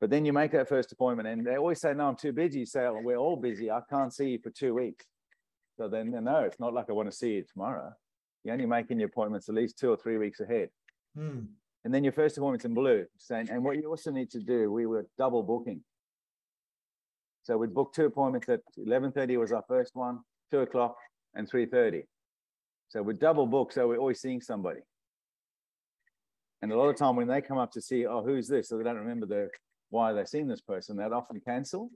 But 0.00 0.10
then 0.10 0.26
you 0.26 0.34
make 0.34 0.52
that 0.52 0.68
first 0.68 0.92
appointment, 0.92 1.26
and 1.26 1.46
they 1.46 1.56
always 1.56 1.80
say, 1.80 1.94
No, 1.94 2.08
I'm 2.08 2.16
too 2.16 2.32
busy. 2.32 2.60
You 2.60 2.66
say, 2.66 2.84
oh, 2.84 3.00
We're 3.02 3.16
all 3.16 3.36
busy. 3.36 3.70
I 3.70 3.80
can't 3.88 4.12
see 4.12 4.28
you 4.30 4.38
for 4.38 4.50
two 4.50 4.74
weeks. 4.74 5.06
So 5.78 5.88
then, 5.88 6.10
no, 6.22 6.40
it's 6.40 6.60
not 6.60 6.74
like 6.74 6.86
I 6.90 6.92
want 6.92 7.10
to 7.10 7.16
see 7.16 7.32
you 7.32 7.44
tomorrow. 7.50 7.90
You're 8.44 8.52
only 8.52 8.66
making 8.66 9.00
your 9.00 9.08
appointments 9.08 9.48
at 9.48 9.54
least 9.54 9.78
two 9.78 9.90
or 9.90 9.96
three 9.96 10.18
weeks 10.18 10.40
ahead. 10.40 10.68
Hmm. 11.16 11.40
And 11.84 11.92
then 11.92 12.04
your 12.04 12.12
first 12.12 12.36
appointment's 12.36 12.66
in 12.66 12.74
blue, 12.74 13.06
saying, 13.18 13.48
and 13.50 13.64
what 13.64 13.76
you 13.76 13.88
also 13.88 14.10
need 14.10 14.30
to 14.30 14.40
do, 14.40 14.70
we 14.70 14.86
were 14.86 15.06
double 15.18 15.42
booking. 15.42 15.80
So 17.42 17.56
we'd 17.56 17.74
book 17.74 17.92
two 17.94 18.06
appointments 18.06 18.48
at 18.48 18.60
11.30 18.78 19.38
was 19.38 19.52
our 19.52 19.64
first 19.68 19.94
one, 19.94 20.20
two 20.50 20.60
o'clock 20.60 20.96
and 21.34 21.50
3.30. 21.50 22.04
So 22.88 23.02
we 23.02 23.14
double 23.14 23.46
book, 23.46 23.72
so 23.72 23.88
we're 23.88 23.98
always 23.98 24.20
seeing 24.20 24.40
somebody. 24.40 24.80
And 26.64 26.72
a 26.72 26.78
lot 26.78 26.88
of 26.88 26.96
time 26.96 27.14
when 27.14 27.28
they 27.28 27.42
come 27.42 27.58
up 27.58 27.70
to 27.72 27.80
see, 27.82 28.06
oh, 28.06 28.22
who's 28.22 28.48
this? 28.48 28.70
So 28.70 28.78
they 28.78 28.84
don't 28.84 28.96
remember 28.96 29.26
the 29.26 29.50
why 29.90 30.14
they've 30.14 30.26
seen 30.26 30.48
this 30.48 30.62
person, 30.62 30.96
they'd 30.96 31.12
often 31.12 31.38
cancel. 31.46 31.90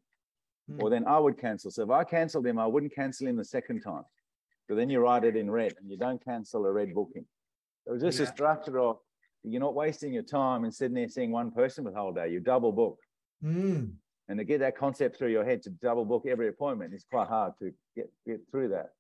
Mm. 0.71 0.83
Or 0.83 0.91
then 0.91 1.07
I 1.07 1.19
would 1.19 1.41
cancel. 1.41 1.71
So 1.71 1.85
if 1.85 1.91
I 1.91 2.05
canceled 2.05 2.47
him, 2.47 2.59
I 2.59 2.67
wouldn't 2.67 2.95
cancel 2.95 3.29
him 3.29 3.37
the 3.37 3.47
second 3.47 3.81
time. 3.81 4.03
So 4.69 4.75
then 4.75 4.91
you 4.91 5.01
write 5.01 5.25
it 5.25 5.37
in 5.37 5.51
red 5.51 5.73
and 5.81 5.91
you 5.91 5.97
don't 5.97 6.23
cancel 6.23 6.67
a 6.67 6.71
red 6.71 6.93
booking. 6.93 7.25
So 7.87 7.95
it's 7.95 8.03
just 8.03 8.19
yeah. 8.19 8.27
a 8.27 8.29
structure 8.29 8.79
of 8.79 8.99
you're 9.43 9.59
not 9.59 9.75
wasting 9.75 10.13
your 10.13 10.23
time 10.23 10.65
and 10.65 10.75
sitting 10.75 10.97
there 10.97 11.09
seeing 11.09 11.33
one 11.33 11.51
person 11.51 11.85
for 11.85 11.91
the 11.91 11.97
whole 11.97 12.13
day. 12.13 12.29
You 12.29 12.41
double 12.41 12.71
book. 12.71 12.99
Mm. 13.43 13.93
And 14.29 14.39
to 14.39 14.45
get 14.45 14.61
that 14.61 14.77
concept 14.77 15.17
through 15.17 15.31
your 15.33 15.47
head 15.47 15.63
to 15.63 15.71
double 15.71 16.05
book 16.05 16.25
every 16.29 16.49
appointment 16.49 16.93
is 16.93 17.07
quite 17.11 17.29
hard 17.29 17.55
to 17.61 17.73
get, 17.97 18.13
get 18.27 18.41
through 18.51 18.69
that. 18.69 18.91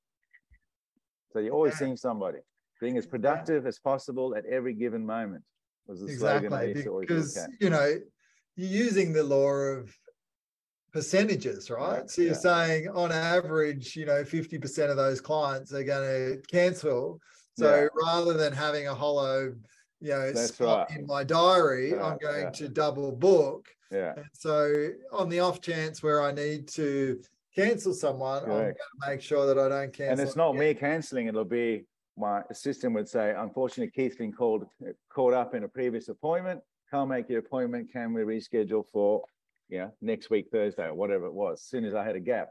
So 1.35 1.41
you're 1.41 1.53
always 1.53 1.75
yeah. 1.75 1.81
seeing 1.81 1.97
somebody, 1.99 2.39
being 2.81 2.97
as 2.97 3.07
productive 3.07 3.65
yeah. 3.65 3.69
as 3.69 3.79
possible 3.79 4.35
at 4.35 4.47
every 4.47 4.73
given 4.73 5.05
moment. 5.05 5.45
Was 5.89 6.01
the 6.01 6.07
exactly 6.07 6.85
because 7.01 7.39
you 7.61 7.71
know 7.71 7.97
you're 8.57 8.85
using 8.85 9.13
the 9.13 9.25
law 9.25 9.51
of 9.51 9.97
percentages, 10.93 11.71
right? 11.71 12.01
right. 12.01 12.11
So 12.11 12.23
you're 12.23 12.33
yeah. 12.33 12.39
saying 12.39 12.89
on 12.89 13.13
average, 13.13 13.95
you 13.95 14.07
know, 14.07 14.25
50% 14.25 14.91
of 14.91 14.97
those 14.97 15.21
clients 15.21 15.73
are 15.73 15.85
going 15.85 16.09
to 16.09 16.43
cancel. 16.49 17.21
So 17.59 17.89
rather 17.95 18.35
than 18.35 18.53
having 18.53 18.89
a 18.89 18.95
hollow 18.95 19.53
you 20.01 20.11
know, 20.11 20.33
That's 20.33 20.55
spot 20.55 20.89
right. 20.91 20.99
in 20.99 21.07
my 21.07 21.25
diary, 21.25 21.91
yeah, 21.91 22.05
I'm 22.05 22.19
going 22.19 22.45
yeah. 22.45 22.51
to 22.51 22.69
double 22.69 23.13
book. 23.13 23.69
Yeah. 23.91 24.15
And 24.17 24.27
so 24.33 24.91
on 25.13 25.29
the 25.29 25.41
off 25.41 25.61
chance 25.61 26.03
where 26.03 26.23
I 26.23 26.33
need 26.33 26.69
to 26.69 27.21
cancel 27.55 27.95
someone, 27.95 28.45
Correct. 28.45 28.51
I'm 28.51 28.63
going 28.63 28.75
to 28.75 29.11
make 29.11 29.23
sure 29.23 29.47
that 29.47 29.59
I 29.59 29.69
don't 29.69 29.93
cancel. 29.93 30.13
And 30.13 30.21
it's 30.21 30.37
not 30.37 30.51
again. 30.51 30.61
me 30.61 30.75
canceling; 30.75 31.27
it'll 31.27 31.45
be 31.45 31.85
my 32.19 32.43
assistant 32.51 32.95
would 32.95 33.09
say, 33.09 33.35
"Unfortunately, 33.37 33.91
Keith's 33.91 34.17
been 34.17 34.33
called 34.33 34.67
caught 35.11 35.35
up 35.35 35.55
in 35.55 35.65
a 35.65 35.69
previous 35.69 36.09
appointment. 36.09 36.61
Can't 36.91 37.09
make 37.09 37.29
your 37.29 37.41
appointment. 37.41 37.93
Can 37.93 38.13
we 38.13 38.23
reschedule 38.23 38.85
for, 38.93 39.23
you 39.69 39.79
know, 39.79 39.93
next 40.01 40.31
week 40.31 40.49
Thursday 40.51 40.87
or 40.87 40.95
whatever 40.95 41.27
it 41.27 41.35
was?" 41.35 41.61
As 41.61 41.65
soon 41.65 41.85
as 41.85 41.95
I 41.95 42.05
had 42.05 42.17
a 42.17 42.21
gap. 42.21 42.51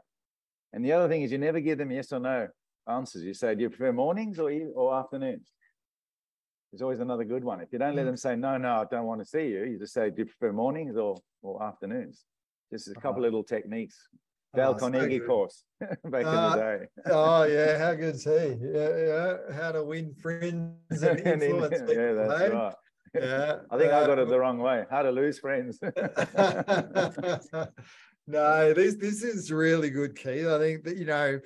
And 0.72 0.84
the 0.84 0.92
other 0.92 1.08
thing 1.08 1.22
is, 1.22 1.32
you 1.32 1.38
never 1.38 1.60
give 1.60 1.78
them 1.78 1.90
yes 1.90 2.12
or 2.12 2.20
no 2.20 2.48
answers. 2.86 3.22
You 3.24 3.34
say, 3.34 3.54
"Do 3.54 3.62
you 3.62 3.70
prefer 3.70 3.92
mornings 3.92 4.38
or 4.38 4.50
or 4.74 4.94
afternoons?" 4.94 5.52
There's 6.70 6.82
always 6.82 7.00
another 7.00 7.24
good 7.24 7.44
one. 7.44 7.60
If 7.60 7.72
you 7.72 7.78
don't 7.78 7.96
let 7.96 8.02
mm. 8.02 8.08
them 8.08 8.16
say, 8.16 8.36
no, 8.36 8.58
no, 8.58 8.82
I 8.82 8.84
don't 8.90 9.06
want 9.06 9.20
to 9.20 9.24
see 9.26 9.48
you, 9.48 9.64
you 9.64 9.78
just 9.78 9.94
say, 9.94 10.10
do 10.10 10.18
you 10.18 10.26
prefer 10.26 10.52
mornings 10.52 10.96
or, 10.96 11.16
or 11.42 11.62
afternoons? 11.62 12.24
Just 12.70 12.88
a 12.88 12.94
couple 12.94 13.10
uh-huh. 13.10 13.20
little 13.22 13.42
techniques. 13.42 13.96
Dale 14.54 14.70
oh, 14.70 14.74
Carnegie 14.74 15.18
so 15.18 15.26
course 15.26 15.64
back 15.80 15.90
uh, 16.04 16.16
in 16.16 16.24
the 16.24 16.30
uh, 16.30 16.56
day. 16.56 16.86
oh 17.06 17.42
yeah, 17.44 17.78
how 17.84 17.94
good's 17.94 18.24
he? 18.24 18.56
Yeah, 18.60 18.96
yeah. 18.96 19.36
How 19.54 19.72
to 19.72 19.84
win 19.84 20.14
friends 20.14 21.02
and 21.02 21.20
influence 21.26 21.78
people. 21.78 21.94
Yeah, 21.94 22.12
that's 22.12 22.52
right. 22.52 22.74
Yeah. 23.14 23.56
I 23.70 23.78
think 23.78 23.92
uh, 23.92 23.96
I 23.96 24.06
got 24.06 24.18
it 24.18 24.28
the 24.28 24.38
wrong 24.38 24.58
way. 24.58 24.84
How 24.90 25.02
to 25.02 25.10
lose 25.10 25.38
friends. 25.38 25.78
no, 28.26 28.74
this 28.74 28.96
this 28.96 29.22
is 29.22 29.52
really 29.52 29.90
good, 29.90 30.16
Keith. 30.16 30.46
I 30.46 30.58
think 30.58 30.84
that 30.84 30.96
you 30.96 31.06
know 31.06 31.40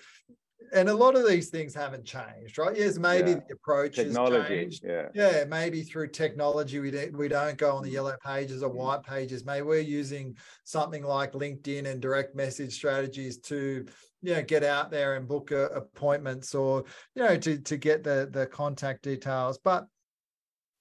and 0.72 0.88
a 0.88 0.94
lot 0.94 1.16
of 1.16 1.28
these 1.28 1.50
things 1.50 1.74
haven't 1.74 2.04
changed, 2.04 2.56
right? 2.58 2.76
Yes, 2.76 2.98
maybe 2.98 3.30
yeah. 3.30 3.40
the 3.48 3.54
approach 3.54 3.96
technology, 3.96 4.36
has 4.38 4.48
changed. 4.48 4.84
Yeah. 4.84 5.08
yeah, 5.14 5.44
maybe 5.44 5.82
through 5.82 6.08
technology 6.08 6.78
we 6.80 6.90
don't 6.90 7.16
we 7.16 7.28
don't 7.28 7.58
go 7.58 7.76
on 7.76 7.82
the 7.82 7.90
mm. 7.90 7.94
yellow 7.94 8.16
pages 8.24 8.62
or 8.62 8.70
mm. 8.70 8.74
white 8.74 9.02
pages. 9.02 9.44
Maybe 9.44 9.62
we're 9.62 9.80
using 9.80 10.36
something 10.64 11.04
like 11.04 11.32
LinkedIn 11.32 11.86
and 11.86 12.00
direct 12.00 12.34
message 12.34 12.72
strategies 12.72 13.38
to 13.38 13.84
you 14.22 14.34
know 14.34 14.42
get 14.42 14.64
out 14.64 14.90
there 14.90 15.16
and 15.16 15.28
book 15.28 15.50
a, 15.50 15.66
appointments 15.66 16.54
or 16.54 16.84
you 17.14 17.22
know 17.22 17.36
to 17.36 17.58
to 17.58 17.76
get 17.76 18.02
the 18.02 18.28
the 18.32 18.46
contact 18.46 19.02
details. 19.02 19.58
But 19.62 19.86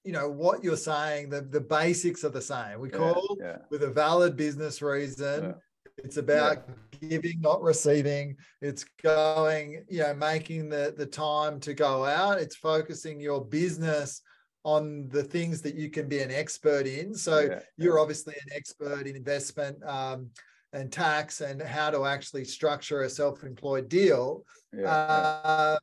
you 0.03 0.13
know 0.13 0.29
what 0.29 0.63
you're 0.63 0.77
saying 0.77 1.29
the 1.29 1.41
the 1.41 1.61
basics 1.61 2.23
are 2.23 2.29
the 2.29 2.41
same 2.41 2.79
we 2.79 2.89
call 2.89 3.37
yeah. 3.39 3.57
with 3.69 3.83
a 3.83 3.89
valid 3.91 4.35
business 4.35 4.81
reason 4.81 5.53
it's 6.03 6.17
about 6.17 6.63
yeah. 6.67 7.09
giving, 7.09 7.41
not 7.41 7.61
receiving. 7.61 8.35
It's 8.61 8.85
going, 9.03 9.85
you 9.89 10.01
know, 10.01 10.13
making 10.13 10.69
the, 10.69 10.93
the 10.97 11.05
time 11.05 11.59
to 11.61 11.73
go 11.73 12.05
out. 12.05 12.39
It's 12.39 12.55
focusing 12.55 13.19
your 13.19 13.43
business 13.43 14.21
on 14.63 15.07
the 15.09 15.23
things 15.23 15.61
that 15.61 15.75
you 15.75 15.89
can 15.89 16.07
be 16.07 16.19
an 16.19 16.31
expert 16.31 16.85
in. 16.85 17.13
So 17.15 17.39
yeah. 17.39 17.59
you're 17.77 17.99
obviously 17.99 18.35
an 18.35 18.53
expert 18.55 19.07
in 19.07 19.15
investment 19.15 19.83
um, 19.83 20.29
and 20.73 20.91
tax 20.91 21.41
and 21.41 21.61
how 21.61 21.89
to 21.89 22.05
actually 22.05 22.45
structure 22.45 23.01
a 23.01 23.09
self-employed 23.09 23.89
deal. 23.89 24.45
Yeah. 24.71 24.85
Uh, 24.87 25.77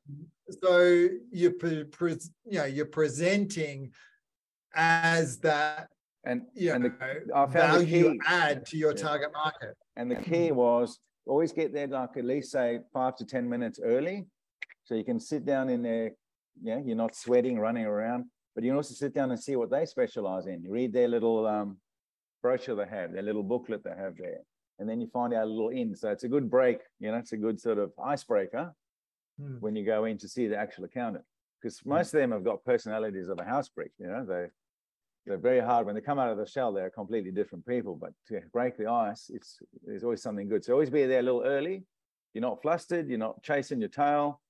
so 0.62 1.08
you're, 1.30 1.52
pre- 1.52 1.84
pre- 1.84 2.12
you 2.44 2.58
know, 2.58 2.66
you're 2.66 2.86
presenting 2.86 3.90
as 4.74 5.38
that 5.38 5.88
and, 6.24 6.42
yeah, 6.54 6.74
and 6.74 6.84
the, 6.84 6.88
know, 6.88 7.46
the, 7.46 7.52
value 7.52 8.18
add 8.26 8.66
to 8.66 8.76
your 8.76 8.92
target 8.92 9.30
market. 9.32 9.76
And 9.96 10.10
the 10.10 10.16
key 10.16 10.52
was 10.52 10.98
always 11.26 11.52
get 11.52 11.72
there 11.72 11.86
like 11.86 12.16
at 12.16 12.24
least 12.24 12.50
say 12.50 12.80
five 12.92 13.16
to 13.16 13.24
10 13.24 13.48
minutes 13.48 13.80
early. 13.82 14.26
So 14.84 14.94
you 14.94 15.04
can 15.04 15.20
sit 15.20 15.44
down 15.44 15.68
in 15.68 15.82
there, 15.82 16.12
yeah, 16.62 16.80
you're 16.84 16.96
not 16.96 17.14
sweating, 17.14 17.58
running 17.58 17.84
around, 17.84 18.24
but 18.54 18.64
you 18.64 18.70
can 18.70 18.76
also 18.76 18.94
sit 18.94 19.14
down 19.14 19.30
and 19.30 19.38
see 19.38 19.54
what 19.56 19.70
they 19.70 19.84
specialize 19.84 20.46
in. 20.46 20.62
You 20.62 20.70
read 20.70 20.92
their 20.92 21.08
little 21.08 21.46
um, 21.46 21.76
brochure 22.42 22.74
they 22.74 22.88
have, 22.88 23.12
their 23.12 23.22
little 23.22 23.42
booklet 23.42 23.84
they 23.84 23.94
have 23.96 24.16
there. 24.16 24.40
And 24.78 24.88
then 24.88 25.00
you 25.00 25.08
find 25.08 25.34
out 25.34 25.44
a 25.44 25.50
little 25.50 25.70
in. 25.70 25.94
So 25.94 26.10
it's 26.10 26.24
a 26.24 26.28
good 26.28 26.50
break, 26.50 26.78
you 27.00 27.10
know, 27.10 27.18
it's 27.18 27.32
a 27.32 27.36
good 27.36 27.60
sort 27.60 27.78
of 27.78 27.92
icebreaker 28.02 28.72
hmm. 29.40 29.56
when 29.60 29.76
you 29.76 29.84
go 29.84 30.04
in 30.04 30.18
to 30.18 30.28
see 30.28 30.46
the 30.46 30.56
actual 30.56 30.84
accountant. 30.84 31.24
Because 31.60 31.78
hmm. 31.80 31.90
most 31.90 32.14
of 32.14 32.20
them 32.20 32.32
have 32.32 32.44
got 32.44 32.64
personalities 32.64 33.28
of 33.28 33.38
a 33.38 33.44
house 33.44 33.68
brick, 33.68 33.92
you 33.98 34.06
know, 34.06 34.24
they 34.24 34.46
they're 35.28 35.38
very 35.38 35.60
hard. 35.60 35.86
When 35.86 35.94
they 35.94 36.00
come 36.00 36.18
out 36.18 36.30
of 36.30 36.38
the 36.38 36.46
shell 36.46 36.72
they're 36.72 36.90
completely 36.90 37.30
different 37.30 37.66
people. 37.66 37.96
But 37.96 38.12
to 38.28 38.40
break 38.52 38.76
the 38.76 38.86
ice 38.86 39.30
it's 39.32 39.58
there's 39.84 40.04
always 40.04 40.22
something 40.22 40.48
good. 40.48 40.64
So 40.64 40.72
always 40.72 40.90
be 40.90 41.06
there 41.06 41.20
a 41.20 41.22
little 41.22 41.44
early. 41.44 41.84
You're 42.34 42.42
not 42.42 42.62
flustered. 42.62 43.08
You're 43.08 43.18
not 43.18 43.42
chasing 43.42 43.80
your 43.80 43.88
tail. 43.88 44.40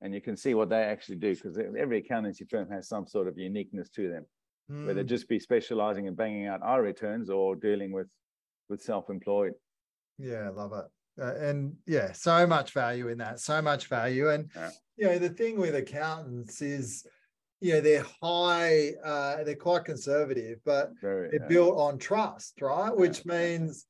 And 0.00 0.14
you 0.14 0.20
can 0.20 0.36
see 0.36 0.54
what 0.54 0.68
they 0.68 0.82
actually 0.82 1.16
do 1.16 1.34
because 1.34 1.58
every 1.58 1.98
accountancy 1.98 2.44
firm 2.48 2.70
has 2.70 2.88
some 2.88 3.06
sort 3.06 3.26
of 3.26 3.36
uniqueness 3.36 3.88
to 3.90 4.08
them. 4.08 4.26
Mm. 4.70 4.86
whether 4.86 5.02
just 5.02 5.30
be 5.30 5.38
specializing 5.38 6.04
in 6.04 6.14
banging 6.14 6.46
out 6.46 6.60
our 6.62 6.82
returns 6.82 7.30
or 7.30 7.56
dealing 7.56 7.90
with 7.90 8.06
with 8.68 8.82
self-employed. 8.82 9.54
Yeah 10.18 10.44
i 10.44 10.48
love 10.48 10.72
it. 10.74 11.22
Uh, 11.22 11.34
and 11.36 11.74
yeah 11.86 12.12
so 12.12 12.46
much 12.46 12.72
value 12.72 13.08
in 13.08 13.16
that. 13.18 13.40
So 13.40 13.62
much 13.62 13.86
value. 13.86 14.28
And 14.28 14.50
yeah. 14.54 14.70
you 14.98 15.06
know 15.06 15.18
the 15.18 15.30
thing 15.30 15.58
with 15.58 15.74
accountants 15.74 16.60
is 16.60 17.06
you 17.60 17.74
know 17.74 17.80
they're 17.80 18.06
high 18.22 18.92
uh, 19.04 19.42
they're 19.44 19.54
quite 19.54 19.84
conservative 19.84 20.58
but 20.64 20.92
Very, 21.00 21.30
they're 21.30 21.40
yeah. 21.42 21.48
built 21.48 21.76
on 21.76 21.98
trust 21.98 22.60
right 22.60 22.94
which 22.96 23.22
yeah. 23.24 23.32
means 23.32 23.86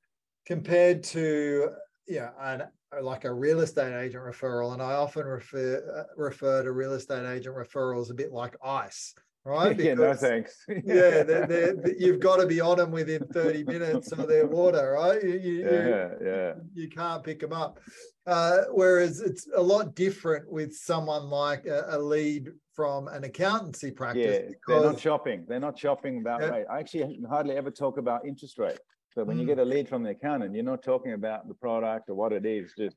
compared 0.46 1.02
to 1.04 1.70
you 2.06 2.20
know 2.20 2.30
an, 2.40 2.62
like 3.02 3.24
a 3.24 3.32
real 3.32 3.60
estate 3.60 3.94
agent 3.94 4.24
referral 4.24 4.72
and 4.72 4.82
i 4.82 4.92
often 4.92 5.26
refer 5.26 6.06
uh, 6.08 6.12
refer 6.16 6.62
to 6.62 6.72
real 6.72 6.92
estate 6.92 7.26
agent 7.26 7.54
referrals 7.54 8.10
a 8.10 8.14
bit 8.14 8.32
like 8.32 8.56
ice 8.64 9.14
right 9.48 9.76
because, 9.76 9.84
yeah 9.86 9.94
no 9.94 10.14
thanks 10.14 10.64
yeah 10.68 11.22
they're, 11.22 11.46
they're, 11.46 11.96
you've 11.98 12.20
got 12.20 12.36
to 12.36 12.46
be 12.46 12.60
on 12.60 12.76
them 12.76 12.90
within 12.90 13.24
30 13.32 13.64
minutes 13.64 14.12
of 14.12 14.28
their 14.28 14.46
water 14.46 14.92
right 14.92 15.22
you, 15.22 15.38
you, 15.38 15.64
yeah, 15.64 16.08
yeah. 16.22 16.52
you 16.74 16.88
can't 16.88 17.24
pick 17.24 17.40
them 17.40 17.52
up 17.52 17.80
uh, 18.26 18.64
whereas 18.72 19.20
it's 19.20 19.48
a 19.56 19.62
lot 19.62 19.94
different 19.94 20.52
with 20.52 20.74
someone 20.74 21.30
like 21.30 21.64
a, 21.64 21.86
a 21.88 21.98
lead 21.98 22.48
from 22.74 23.08
an 23.08 23.24
accountancy 23.24 23.90
practice. 23.90 24.42
Yeah, 24.50 24.54
they're 24.68 24.92
not 24.92 25.00
shopping. 25.00 25.46
They're 25.48 25.58
not 25.58 25.78
shopping 25.78 26.18
about 26.18 26.42
yeah. 26.42 26.50
rate. 26.50 26.66
I 26.70 26.78
actually 26.78 27.18
hardly 27.26 27.56
ever 27.56 27.70
talk 27.70 27.96
about 27.96 28.26
interest 28.26 28.58
rate. 28.58 28.78
So 29.14 29.24
when 29.24 29.38
mm. 29.38 29.40
you 29.40 29.46
get 29.46 29.58
a 29.58 29.64
lead 29.64 29.88
from 29.88 30.02
the 30.02 30.10
accountant, 30.10 30.54
you're 30.54 30.62
not 30.62 30.82
talking 30.82 31.14
about 31.14 31.48
the 31.48 31.54
product 31.54 32.10
or 32.10 32.14
what 32.14 32.32
it 32.32 32.44
is. 32.44 32.74
Just 32.78 32.96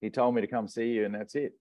he 0.00 0.08
told 0.08 0.34
me 0.34 0.40
to 0.40 0.46
come 0.46 0.66
see 0.66 0.88
you, 0.88 1.04
and 1.04 1.14
that's 1.14 1.34
it. 1.34 1.52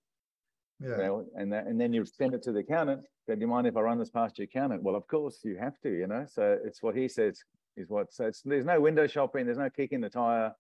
Yeah. 0.79 0.89
You 0.89 0.97
know, 0.97 1.25
and 1.35 1.51
that, 1.53 1.67
and 1.67 1.79
then 1.79 1.93
you 1.93 2.05
send 2.05 2.33
it 2.33 2.41
to 2.43 2.51
the 2.51 2.59
accountant. 2.59 3.01
Do 3.27 3.35
you 3.37 3.47
mind 3.47 3.67
if 3.67 3.77
I 3.77 3.81
run 3.81 3.99
this 3.99 4.09
past 4.09 4.37
your 4.37 4.45
accountant? 4.45 4.81
Well, 4.81 4.95
of 4.95 5.05
course 5.07 5.39
you 5.43 5.57
have 5.57 5.79
to. 5.81 5.89
You 5.89 6.07
know, 6.07 6.25
so 6.27 6.57
it's 6.63 6.81
what 6.81 6.95
he 6.95 7.07
says 7.07 7.43
is 7.77 7.89
what. 7.89 8.13
So 8.13 8.25
it's, 8.25 8.41
there's 8.41 8.65
no 8.65 8.79
window 8.79 9.07
shopping. 9.07 9.45
There's 9.45 9.57
no 9.57 9.69
kicking 9.69 10.01
the 10.01 10.09
tire. 10.09 10.53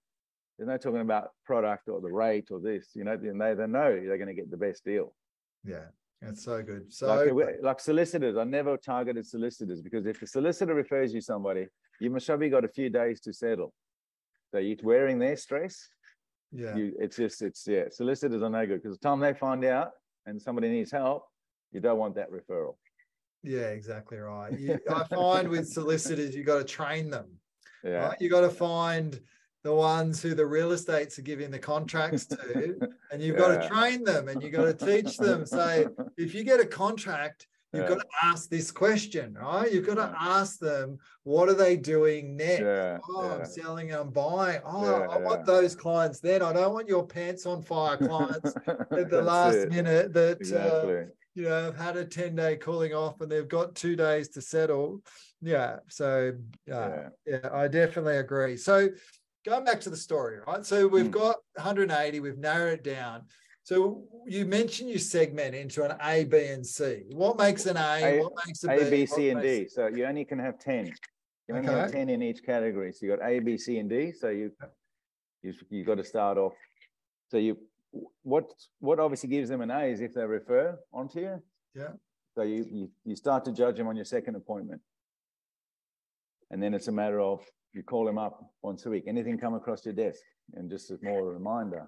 There's 0.57 0.67
no 0.67 0.75
talking 0.75 0.99
about 0.99 1.29
product 1.45 1.87
or 1.87 2.01
the 2.01 2.11
rate 2.11 2.49
or 2.51 2.59
this, 2.59 2.89
you 2.93 3.05
know, 3.05 3.15
they, 3.15 3.29
they 3.29 3.65
know 3.65 3.95
they're 3.95 4.17
going 4.17 4.27
to 4.27 4.33
get 4.33 4.51
the 4.51 4.57
best 4.57 4.83
deal. 4.83 5.15
Yeah, 5.63 5.85
that's 6.21 6.43
so 6.43 6.61
good. 6.61 6.91
So 6.91 7.07
like, 7.07 7.29
uh, 7.29 7.51
like, 7.61 7.79
solicitors, 7.79 8.35
I 8.35 8.43
never 8.43 8.75
targeted 8.75 9.25
solicitors 9.25 9.81
because 9.81 10.05
if 10.05 10.21
a 10.21 10.27
solicitor 10.27 10.73
refers 10.73 11.13
you 11.13 11.21
somebody, 11.21 11.67
you 12.01 12.09
must 12.09 12.27
have 12.27 12.41
got 12.51 12.65
a 12.65 12.67
few 12.67 12.89
days 12.89 13.21
to 13.21 13.31
settle. 13.31 13.73
So 14.51 14.57
you're 14.57 14.75
wearing 14.83 15.17
their 15.17 15.37
stress. 15.37 15.87
Yeah. 16.51 16.75
You, 16.75 16.91
it's 16.99 17.15
just, 17.15 17.41
it's, 17.41 17.65
yeah, 17.65 17.85
solicitors 17.89 18.43
are 18.43 18.49
no 18.49 18.65
good 18.65 18.83
because 18.83 18.97
the 18.97 19.07
time 19.07 19.21
they 19.21 19.33
find 19.33 19.63
out 19.63 19.91
and 20.25 20.41
somebody 20.41 20.69
needs 20.69 20.91
help, 20.91 21.25
you 21.71 21.79
don't 21.79 21.97
want 21.97 22.15
that 22.15 22.31
referral. 22.31 22.75
Yeah, 23.43 23.69
exactly 23.69 24.17
right. 24.17 24.57
You, 24.57 24.79
I 24.89 25.03
find 25.05 25.47
with 25.47 25.67
solicitors, 25.71 26.35
you 26.35 26.43
got 26.43 26.57
to 26.57 26.63
train 26.63 27.09
them. 27.09 27.27
Yeah. 27.83 28.09
Right? 28.09 28.17
You 28.19 28.29
got 28.29 28.41
to 28.41 28.49
find 28.49 29.19
the 29.63 29.73
ones 29.73 30.21
who 30.21 30.33
the 30.33 30.45
real 30.45 30.71
estates 30.71 31.19
are 31.19 31.23
giving 31.23 31.51
the 31.51 31.59
contracts 31.59 32.25
to, 32.27 32.75
and 33.11 33.21
you've 33.21 33.37
got 33.37 33.61
to 33.61 33.67
train 33.67 34.03
them 34.03 34.27
and 34.27 34.41
you've 34.41 34.53
got 34.53 34.65
to 34.65 34.85
teach 34.85 35.17
them. 35.17 35.45
Say, 35.45 35.85
if 36.17 36.33
you 36.33 36.43
get 36.43 36.59
a 36.59 36.65
contract, 36.65 37.47
you've 37.73 37.83
yeah. 37.83 37.89
got 37.89 37.99
to 37.99 38.07
ask 38.23 38.49
this 38.49 38.71
question, 38.71 39.35
right? 39.35 39.71
You've 39.71 39.85
got 39.85 39.95
to 39.95 40.15
ask 40.19 40.59
them, 40.59 40.97
what 41.23 41.49
are 41.49 41.53
they 41.53 41.77
doing 41.77 42.35
next? 42.35 42.61
Yeah, 42.61 42.97
oh, 43.09 43.25
yeah. 43.25 43.33
I'm 43.35 43.45
selling, 43.45 43.93
I'm 43.93 44.09
buying. 44.09 44.61
Oh, 44.65 45.03
I 45.03 45.17
want 45.19 45.45
those 45.45 45.75
clients 45.75 46.19
then. 46.19 46.41
I 46.41 46.53
don't 46.53 46.73
want 46.73 46.87
your 46.87 47.05
pants 47.05 47.45
on 47.45 47.61
fire 47.61 47.97
clients 47.97 48.55
at 48.67 49.09
the 49.09 49.21
last 49.21 49.55
it. 49.55 49.69
minute 49.69 50.13
that 50.13 50.37
uh, 50.37 50.39
exactly. 50.39 50.97
uh, 50.97 51.03
you 51.35 51.43
know 51.43 51.65
have 51.65 51.77
had 51.77 51.95
a 51.95 52.05
10 52.05 52.35
day 52.35 52.57
cooling 52.57 52.93
off 52.93 53.21
and 53.21 53.31
they've 53.31 53.47
got 53.47 53.75
two 53.75 53.95
days 53.95 54.29
to 54.29 54.41
settle. 54.41 55.01
Yeah. 55.41 55.77
So 55.89 56.33
uh, 56.73 57.09
yeah, 57.25 57.49
I 57.51 57.67
definitely 57.67 58.17
agree. 58.17 58.57
So 58.57 58.89
going 59.45 59.63
back 59.63 59.79
to 59.81 59.89
the 59.89 59.97
story, 59.97 60.39
right? 60.47 60.65
So 60.65 60.87
we've 60.87 61.05
mm. 61.05 61.11
got 61.11 61.37
180, 61.55 62.19
we've 62.19 62.37
narrowed 62.37 62.79
it 62.79 62.83
down. 62.83 63.23
So 63.69 64.01
you 64.25 64.47
mentioned 64.47 64.89
you 64.89 64.97
segment 64.97 65.53
into 65.53 65.83
an 65.87 65.95
A, 66.01 66.23
B, 66.23 66.47
and 66.47 66.65
C. 66.65 67.03
What 67.11 67.37
makes 67.37 67.67
an 67.67 67.77
A? 67.77 67.99
a 68.01 68.19
what 68.23 68.33
makes 68.43 68.63
a, 68.63 68.71
a 68.71 68.83
B? 68.85 68.89
B, 68.89 69.05
C, 69.05 69.29
and 69.29 69.43
D. 69.43 69.67
So 69.69 69.85
you 69.85 70.07
only 70.07 70.25
can 70.25 70.39
have 70.39 70.57
10. 70.57 70.91
You 71.47 71.55
only 71.55 71.69
okay. 71.69 71.77
have 71.77 71.91
10 71.91 72.09
in 72.09 72.23
each 72.23 72.43
category. 72.43 72.91
So 72.91 73.05
you 73.05 73.15
got 73.15 73.23
A, 73.23 73.37
B, 73.37 73.59
C, 73.59 73.77
and 73.77 73.87
D. 73.87 74.11
So 74.11 74.29
you 74.29 74.51
you 75.43 75.53
you 75.69 75.85
got 75.85 75.97
to 75.97 76.03
start 76.03 76.39
off. 76.39 76.53
So 77.29 77.37
you 77.37 77.59
what 78.23 78.51
what 78.79 78.99
obviously 78.99 79.29
gives 79.29 79.49
them 79.49 79.61
an 79.61 79.69
A 79.69 79.83
is 79.83 80.01
if 80.01 80.15
they 80.15 80.25
refer 80.25 80.75
onto 80.91 81.19
you. 81.19 81.39
Yeah. 81.75 81.91
So 82.33 82.41
you 82.41 82.65
you, 82.71 82.89
you 83.05 83.15
start 83.15 83.45
to 83.45 83.51
judge 83.51 83.77
them 83.77 83.85
on 83.85 83.95
your 83.95 84.05
second 84.05 84.33
appointment. 84.33 84.81
And 86.49 86.59
then 86.63 86.73
it's 86.73 86.87
a 86.87 86.91
matter 86.91 87.21
of 87.21 87.45
you 87.73 87.83
call 87.83 88.07
him 88.07 88.17
up 88.17 88.43
once 88.63 88.87
a 88.87 88.89
week. 88.89 89.03
Anything 89.05 89.37
come 89.37 89.53
across 89.53 89.85
your 89.85 89.93
desk, 89.93 90.21
and 90.55 90.71
just 90.71 90.89
as 90.89 91.03
more 91.03 91.19
a 91.19 91.33
reminder 91.33 91.85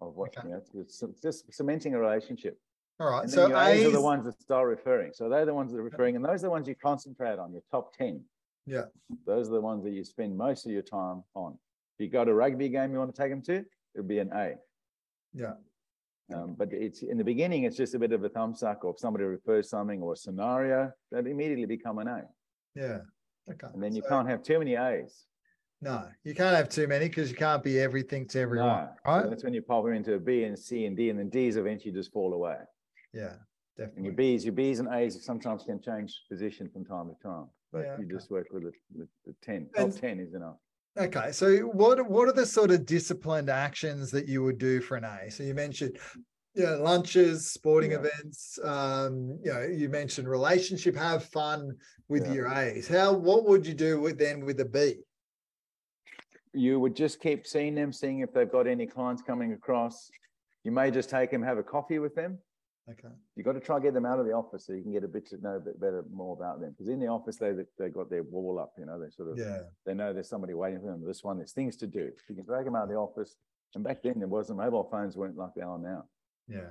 of 0.00 0.14
what 0.14 0.36
okay. 0.36 0.48
you 0.48 0.54
know, 0.54 0.62
it's, 0.74 1.02
it's, 1.02 1.20
just 1.20 1.52
cementing 1.52 1.94
a 1.94 1.98
relationship. 1.98 2.58
All 3.00 3.10
right. 3.10 3.30
so 3.30 3.56
A's 3.56 3.84
are 3.86 3.90
the 3.90 4.00
ones 4.00 4.24
that 4.24 4.40
start 4.40 4.66
referring. 4.66 5.12
So 5.14 5.28
they're 5.28 5.46
the 5.46 5.54
ones 5.54 5.72
that 5.72 5.78
are 5.78 5.84
referring, 5.84 6.16
and 6.16 6.24
those 6.24 6.42
are 6.42 6.46
the 6.46 6.50
ones 6.50 6.66
you 6.66 6.74
concentrate 6.74 7.38
on. 7.38 7.52
Your 7.52 7.62
top 7.70 7.96
ten. 7.96 8.22
Yeah. 8.66 8.82
Those 9.26 9.48
are 9.48 9.52
the 9.52 9.60
ones 9.60 9.84
that 9.84 9.92
you 9.92 10.04
spend 10.04 10.36
most 10.36 10.66
of 10.66 10.72
your 10.72 10.82
time 10.82 11.22
on. 11.34 11.56
If 11.98 12.04
you 12.04 12.08
got 12.10 12.28
a 12.28 12.34
rugby 12.34 12.68
game 12.68 12.92
you 12.92 12.98
want 12.98 13.14
to 13.14 13.20
take 13.20 13.30
them 13.30 13.42
to, 13.42 13.64
it'll 13.94 14.06
be 14.06 14.18
an 14.18 14.30
A. 14.34 14.54
Yeah. 15.32 15.52
Um, 16.34 16.54
but 16.58 16.72
it's 16.72 17.02
in 17.02 17.16
the 17.16 17.24
beginning, 17.24 17.64
it's 17.64 17.76
just 17.76 17.94
a 17.94 17.98
bit 17.98 18.12
of 18.12 18.22
a 18.24 18.28
thumb 18.28 18.54
suck, 18.54 18.84
or 18.84 18.92
if 18.92 18.98
somebody 18.98 19.24
refers 19.24 19.70
something 19.70 20.02
or 20.02 20.12
a 20.12 20.16
scenario, 20.16 20.92
that 21.10 21.26
immediately 21.26 21.64
become 21.64 21.98
an 21.98 22.08
A. 22.08 22.22
Yeah. 22.74 22.98
Okay. 23.50 23.68
And 23.72 23.82
then 23.82 23.94
you 23.94 24.02
so, 24.02 24.10
can't 24.10 24.28
have 24.28 24.42
too 24.42 24.58
many 24.58 24.74
A's. 24.74 25.24
No, 25.80 26.06
you 26.24 26.34
can't 26.34 26.56
have 26.56 26.68
too 26.68 26.88
many 26.88 27.08
because 27.08 27.30
you 27.30 27.36
can't 27.36 27.62
be 27.62 27.78
everything 27.78 28.26
to 28.28 28.40
everyone. 28.40 28.66
No. 28.66 28.88
Right. 29.06 29.22
So 29.22 29.30
that's 29.30 29.44
when 29.44 29.54
you 29.54 29.62
pop 29.62 29.84
them 29.84 29.94
into 29.94 30.14
a 30.14 30.18
B 30.18 30.44
and 30.44 30.58
C 30.58 30.86
and 30.86 30.96
D, 30.96 31.10
and 31.10 31.18
then 31.18 31.28
D's 31.28 31.56
eventually 31.56 31.92
just 31.92 32.12
fall 32.12 32.34
away. 32.34 32.56
Yeah, 33.14 33.34
definitely. 33.76 33.96
And 33.96 34.04
your 34.04 34.14
B's, 34.14 34.44
your 34.44 34.54
B's 34.54 34.80
and 34.80 34.88
A's 34.92 35.24
sometimes 35.24 35.62
can 35.62 35.80
change 35.80 36.22
position 36.28 36.68
from 36.72 36.84
time 36.84 37.08
to 37.08 37.22
time, 37.22 37.46
but 37.72 37.80
yeah, 37.80 37.96
you 37.98 38.06
okay. 38.06 38.14
just 38.14 38.30
work 38.30 38.48
with 38.50 38.64
the, 38.64 38.72
the, 38.96 39.08
the 39.26 39.34
10. 39.42 39.68
Top 39.74 39.84
and, 39.84 39.96
10 39.96 40.20
is 40.20 40.34
enough. 40.34 40.56
Okay, 40.98 41.30
so 41.30 41.58
what 41.58 42.04
what 42.10 42.28
are 42.28 42.32
the 42.32 42.46
sort 42.46 42.72
of 42.72 42.84
disciplined 42.84 43.48
actions 43.48 44.10
that 44.10 44.26
you 44.26 44.42
would 44.42 44.58
do 44.58 44.80
for 44.80 44.96
an 44.96 45.04
A? 45.04 45.30
So 45.30 45.44
you 45.44 45.54
mentioned 45.54 45.96
yeah, 46.56 46.70
lunches, 46.70 47.52
sporting 47.52 47.92
yeah. 47.92 47.98
events. 47.98 48.58
Um, 48.64 49.38
you 49.44 49.52
know, 49.52 49.62
you 49.62 49.88
mentioned 49.88 50.28
relationship. 50.28 50.96
Have 50.96 51.24
fun 51.24 51.76
with 52.08 52.26
yeah. 52.26 52.32
your 52.32 52.48
A's. 52.48 52.88
How? 52.88 53.12
What 53.12 53.44
would 53.44 53.64
you 53.64 53.74
do 53.74 54.00
with 54.00 54.18
then 54.18 54.44
with 54.44 54.56
the 54.56 54.64
B? 54.64 54.96
You 56.52 56.80
would 56.80 56.96
just 56.96 57.20
keep 57.20 57.46
seeing 57.46 57.74
them, 57.74 57.92
seeing 57.92 58.20
if 58.20 58.32
they've 58.32 58.50
got 58.50 58.66
any 58.66 58.86
clients 58.86 59.22
coming 59.22 59.52
across. 59.52 60.10
You 60.64 60.72
may 60.72 60.90
just 60.90 61.10
take 61.10 61.30
them, 61.30 61.42
have 61.42 61.58
a 61.58 61.62
coffee 61.62 61.98
with 61.98 62.14
them. 62.14 62.38
Okay. 62.90 63.14
You've 63.36 63.44
got 63.44 63.52
to 63.52 63.60
try 63.60 63.76
and 63.76 63.84
get 63.84 63.92
them 63.92 64.06
out 64.06 64.18
of 64.18 64.24
the 64.24 64.32
office 64.32 64.66
so 64.66 64.72
you 64.72 64.82
can 64.82 64.92
get 64.92 65.04
a 65.04 65.08
bit 65.08 65.28
to 65.28 65.36
know 65.42 65.56
a 65.56 65.60
bit 65.60 65.78
better 65.78 66.04
more 66.10 66.34
about 66.34 66.60
them. 66.60 66.70
Because 66.70 66.88
in 66.88 66.98
the 66.98 67.06
office 67.06 67.36
they 67.36 67.52
they 67.78 67.90
got 67.90 68.08
their 68.08 68.22
wall 68.22 68.58
up, 68.58 68.72
you 68.78 68.86
know, 68.86 68.98
they 68.98 69.10
sort 69.10 69.30
of 69.30 69.38
yeah. 69.38 69.60
they 69.84 69.92
know 69.92 70.12
there's 70.12 70.28
somebody 70.28 70.54
waiting 70.54 70.80
for 70.80 70.86
them. 70.86 71.04
This 71.06 71.22
one, 71.22 71.36
there's 71.36 71.52
things 71.52 71.76
to 71.76 71.86
do. 71.86 72.10
You 72.28 72.34
can 72.34 72.44
drag 72.44 72.64
them 72.64 72.76
out 72.76 72.84
of 72.84 72.88
the 72.88 72.94
office. 72.94 73.36
And 73.74 73.84
back 73.84 74.02
then 74.02 74.18
there 74.18 74.28
wasn't 74.28 74.58
mobile 74.58 74.88
phones 74.90 75.16
weren't 75.16 75.36
like 75.36 75.50
they 75.54 75.60
are 75.62 75.78
now. 75.78 76.04
Yeah. 76.48 76.70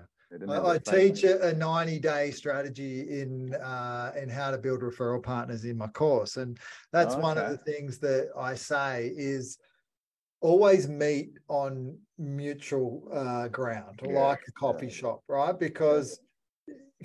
I, 0.49 0.71
I 0.71 0.77
teach 0.77 1.23
a, 1.23 1.53
90 1.53 1.99
day 1.99 2.31
strategy 2.31 3.21
in 3.21 3.53
uh, 3.55 4.11
in 4.21 4.29
how 4.29 4.51
to 4.51 4.57
build 4.57 4.81
referral 4.81 5.23
partners 5.23 5.63
in 5.63 5.77
my 5.77 5.87
course. 5.87 6.37
And 6.37 6.57
that's 6.91 7.13
oh, 7.13 7.17
okay. 7.17 7.23
one 7.23 7.37
of 7.37 7.49
the 7.49 7.57
things 7.57 7.99
that 7.99 8.29
I 8.37 8.55
say 8.55 9.11
is 9.15 9.57
always 10.41 10.87
meet 10.87 11.31
on 11.47 11.97
mutual 12.17 13.07
uh, 13.13 13.47
ground, 13.47 14.01
yeah. 14.03 14.19
like 14.19 14.41
a 14.47 14.51
coffee 14.51 14.87
yeah. 14.87 14.93
shop, 14.93 15.23
right? 15.27 15.57
Because 15.57 16.19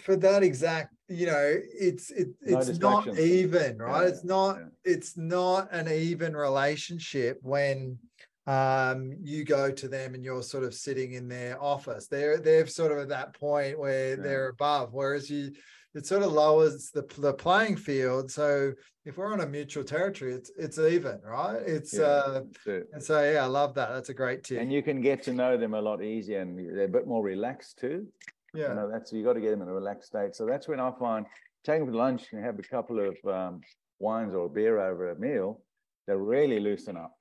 for 0.01 0.17
that 0.17 0.43
exact, 0.43 0.95
you 1.09 1.27
know, 1.27 1.55
it's 1.79 2.11
it, 2.11 2.29
it's 2.41 2.79
no 2.79 3.01
not 3.01 3.19
even, 3.19 3.79
right? 3.79 4.03
Yeah. 4.03 4.09
It's 4.09 4.25
not 4.25 4.59
it's 4.85 5.17
not 5.17 5.73
an 5.73 5.89
even 5.89 6.35
relationship 6.35 7.39
when 7.43 7.99
um, 8.47 9.13
you 9.23 9.45
go 9.45 9.71
to 9.71 9.89
them 9.89 10.15
and 10.15 10.25
you're 10.25 10.43
sort 10.43 10.65
of 10.65 10.75
sitting 10.75 11.13
in 11.13 11.29
their 11.29 11.63
office. 11.63 12.09
They're 12.09 12.39
they're 12.39 12.67
sort 12.67 12.93
of 12.93 12.99
at 12.99 13.09
that 13.09 13.39
point 13.39 13.79
where 13.79 14.11
yeah. 14.11 14.23
they're 14.23 14.49
above, 14.49 14.93
whereas 14.93 15.31
you 15.31 15.53
it 15.95 16.07
sort 16.07 16.23
of 16.23 16.33
lowers 16.33 16.91
the 16.91 17.03
the 17.19 17.35
playing 17.35 17.77
field. 17.77 18.31
So 18.31 18.73
if 19.05 19.17
we're 19.17 19.33
on 19.33 19.41
a 19.41 19.47
mutual 19.47 19.85
territory, 19.85 20.35
it's 20.35 20.51
it's 20.57 20.79
even, 20.79 21.21
right? 21.25 21.63
It's 21.65 21.95
yeah, 21.95 22.03
uh 22.03 22.43
it. 22.67 22.89
and 22.93 23.03
so 23.03 23.23
yeah, 23.31 23.45
I 23.45 23.47
love 23.47 23.75
that. 23.75 23.91
That's 23.93 24.09
a 24.09 24.15
great 24.15 24.43
tip. 24.43 24.61
And 24.61 24.73
you 24.73 24.83
can 24.83 25.01
get 25.01 25.23
to 25.25 25.33
know 25.33 25.57
them 25.57 25.75
a 25.75 25.81
lot 25.81 26.03
easier 26.03 26.41
and 26.41 26.59
they're 26.59 26.85
a 26.85 26.89
bit 26.89 27.07
more 27.07 27.23
relaxed 27.23 27.79
too. 27.79 28.07
Yeah. 28.55 28.71
You 28.71 28.75
know, 28.75 28.91
that's 28.91 29.13
you 29.13 29.23
got 29.23 29.35
to 29.35 29.41
get 29.41 29.51
them 29.51 29.63
in 29.63 29.69
a 29.69 29.75
relaxed 29.75 30.09
state. 30.09 30.35
So 30.35 30.47
that's 30.47 30.67
when 30.67 30.81
I 30.81 30.93
find 30.99 31.27
taking 31.65 31.87
them 31.87 31.93
to 31.93 31.99
lunch 31.99 32.33
and 32.33 32.45
have 32.45 32.59
a 32.59 32.63
couple 32.63 32.99
of 32.99 33.17
um, 33.33 33.61
wines 33.99 34.35
or 34.35 34.47
a 34.47 34.49
beer 34.49 34.79
over 34.79 35.11
a 35.11 35.19
meal, 35.19 35.61
they 36.07 36.15
really 36.15 36.61
loosen 36.61 36.97
up. 36.97 37.13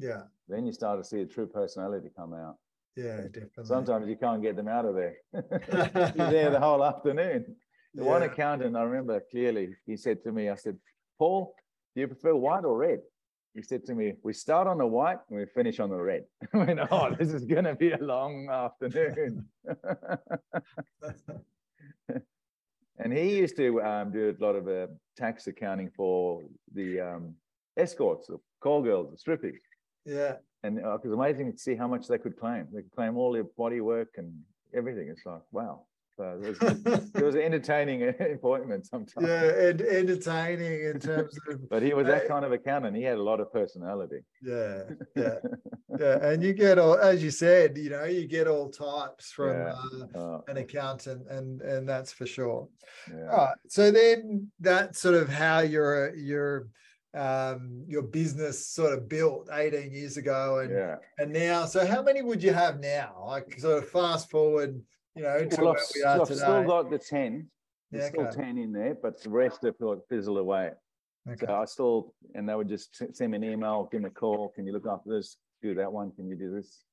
Yeah. 0.00 0.22
Then 0.48 0.66
you 0.66 0.72
start 0.72 0.98
to 1.00 1.04
see 1.08 1.20
a 1.20 1.26
true 1.26 1.46
personality 1.46 2.10
come 2.16 2.34
out. 2.34 2.56
Yeah, 2.96 3.22
definitely. 3.32 3.64
Sometimes 3.64 4.08
you 4.08 4.16
can't 4.16 4.42
get 4.42 4.56
them 4.56 4.66
out 4.68 4.84
of 4.84 4.94
there. 4.94 5.16
You're 5.32 6.30
there 6.30 6.50
the 6.50 6.60
whole 6.66 6.82
afternoon. 6.84 7.56
The 7.94 8.02
yeah. 8.02 8.08
one 8.08 8.22
accountant, 8.22 8.76
I 8.76 8.82
remember 8.82 9.22
clearly, 9.30 9.76
he 9.86 9.96
said 9.96 10.22
to 10.24 10.32
me, 10.32 10.48
I 10.48 10.56
said, 10.56 10.76
Paul, 11.18 11.54
do 11.94 12.00
you 12.00 12.08
prefer 12.08 12.34
white 12.34 12.64
or 12.64 12.76
red? 12.76 13.00
He 13.54 13.62
said 13.62 13.84
to 13.86 13.94
me, 13.94 14.14
we 14.22 14.32
start 14.32 14.66
on 14.68 14.78
the 14.78 14.86
white 14.86 15.18
and 15.28 15.38
we 15.38 15.46
finish 15.46 15.80
on 15.80 15.90
the 15.90 15.96
red. 15.96 16.24
I 16.54 16.56
went, 16.56 16.80
oh, 16.90 17.14
this 17.18 17.32
is 17.32 17.44
going 17.44 17.64
to 17.64 17.74
be 17.74 17.92
a 17.92 17.98
long 17.98 18.48
afternoon. 18.48 19.44
and 22.98 23.12
he 23.12 23.38
used 23.38 23.56
to 23.56 23.82
um, 23.82 24.12
do 24.12 24.34
a 24.38 24.44
lot 24.44 24.54
of 24.54 24.68
uh, 24.68 24.86
tax 25.16 25.46
accounting 25.48 25.90
for 25.96 26.42
the 26.72 27.00
um, 27.00 27.34
escorts, 27.76 28.28
the 28.28 28.38
call 28.60 28.82
girls, 28.82 29.10
the 29.10 29.18
strippers. 29.18 29.56
Yeah. 30.04 30.36
And 30.62 30.84
uh, 30.84 30.94
it 30.94 31.04
was 31.04 31.12
amazing 31.12 31.52
to 31.52 31.58
see 31.58 31.74
how 31.74 31.88
much 31.88 32.06
they 32.06 32.18
could 32.18 32.38
claim. 32.38 32.66
They 32.72 32.82
could 32.82 32.92
claim 32.92 33.16
all 33.16 33.32
their 33.32 33.44
body 33.44 33.80
work 33.80 34.14
and 34.16 34.32
everything. 34.74 35.08
It's 35.08 35.24
like, 35.24 35.40
wow. 35.52 35.86
So 36.20 36.38
it 36.42 36.60
was, 36.60 37.00
it 37.14 37.24
was 37.24 37.34
an 37.34 37.40
entertaining 37.40 38.06
appointment 38.34 38.86
sometimes. 38.86 39.26
Yeah, 39.26 39.44
and 39.44 39.80
entertaining 39.80 40.84
in 40.84 41.00
terms 41.00 41.34
of. 41.48 41.68
but 41.70 41.82
he 41.82 41.94
was 41.94 42.06
that 42.08 42.28
kind 42.28 42.44
of 42.44 42.52
accountant. 42.52 42.94
He 42.94 43.02
had 43.02 43.16
a 43.16 43.22
lot 43.22 43.40
of 43.40 43.50
personality. 43.50 44.18
Yeah, 44.42 44.82
yeah, 45.16 45.36
yeah. 45.98 46.26
And 46.26 46.42
you 46.42 46.52
get 46.52 46.78
all, 46.78 46.98
as 46.98 47.22
you 47.22 47.30
said, 47.30 47.78
you 47.78 47.88
know, 47.88 48.04
you 48.04 48.26
get 48.26 48.48
all 48.48 48.68
types 48.68 49.32
from 49.32 49.56
yeah. 49.56 49.74
uh, 50.14 50.18
oh. 50.18 50.44
an 50.48 50.58
accountant, 50.58 51.26
and 51.30 51.62
and 51.62 51.88
that's 51.88 52.12
for 52.12 52.26
sure. 52.26 52.68
Yeah. 53.10 53.30
All 53.30 53.36
right. 53.46 53.56
So 53.68 53.90
then 53.90 54.50
that's 54.60 55.00
sort 55.00 55.14
of 55.14 55.30
how 55.30 55.60
you're 55.60 56.14
you're 56.14 56.68
um, 57.14 57.84
your 57.88 58.02
business 58.02 58.66
sort 58.66 58.92
of 58.92 59.08
built 59.08 59.48
18 59.52 59.92
years 59.92 60.16
ago 60.16 60.60
and 60.60 60.70
yeah. 60.70 60.96
and 61.18 61.32
now. 61.32 61.66
So 61.66 61.84
how 61.86 62.02
many 62.02 62.22
would 62.22 62.42
you 62.42 62.52
have 62.52 62.80
now? 62.80 63.24
Like 63.26 63.58
sort 63.58 63.82
of 63.82 63.88
fast 63.88 64.30
forward 64.30 64.80
you 65.14 65.22
know 65.22 65.44
to 65.44 65.62
well, 65.62 65.74
where 65.74 65.82
we 65.94 66.02
are 66.02 66.20
I've 66.20 66.28
today. 66.28 66.40
still 66.40 66.64
got 66.64 66.90
the 66.90 66.98
10 66.98 67.46
there's 67.90 68.10
yeah, 68.14 68.20
okay. 68.20 68.30
still 68.30 68.44
10 68.44 68.58
in 68.58 68.72
there 68.72 68.96
but 69.00 69.22
the 69.22 69.30
rest 69.30 69.60
have 69.64 69.74
like 69.80 69.98
fizzled 70.08 70.38
away. 70.38 70.70
Okay. 71.28 71.46
so 71.46 71.54
I 71.54 71.64
still 71.64 72.14
and 72.34 72.48
they 72.48 72.54
would 72.54 72.68
just 72.68 73.02
send 73.12 73.32
me 73.32 73.36
an 73.36 73.44
email 73.44 73.88
give 73.90 74.02
me 74.02 74.08
a 74.08 74.10
call 74.10 74.50
can 74.54 74.66
you 74.66 74.72
look 74.72 74.86
after 74.86 75.10
this? 75.10 75.36
Do 75.62 75.74
that 75.74 75.92
one. 75.92 76.12
Can 76.12 76.28
you 76.28 76.36
do 76.36 76.54
this? 76.54 76.84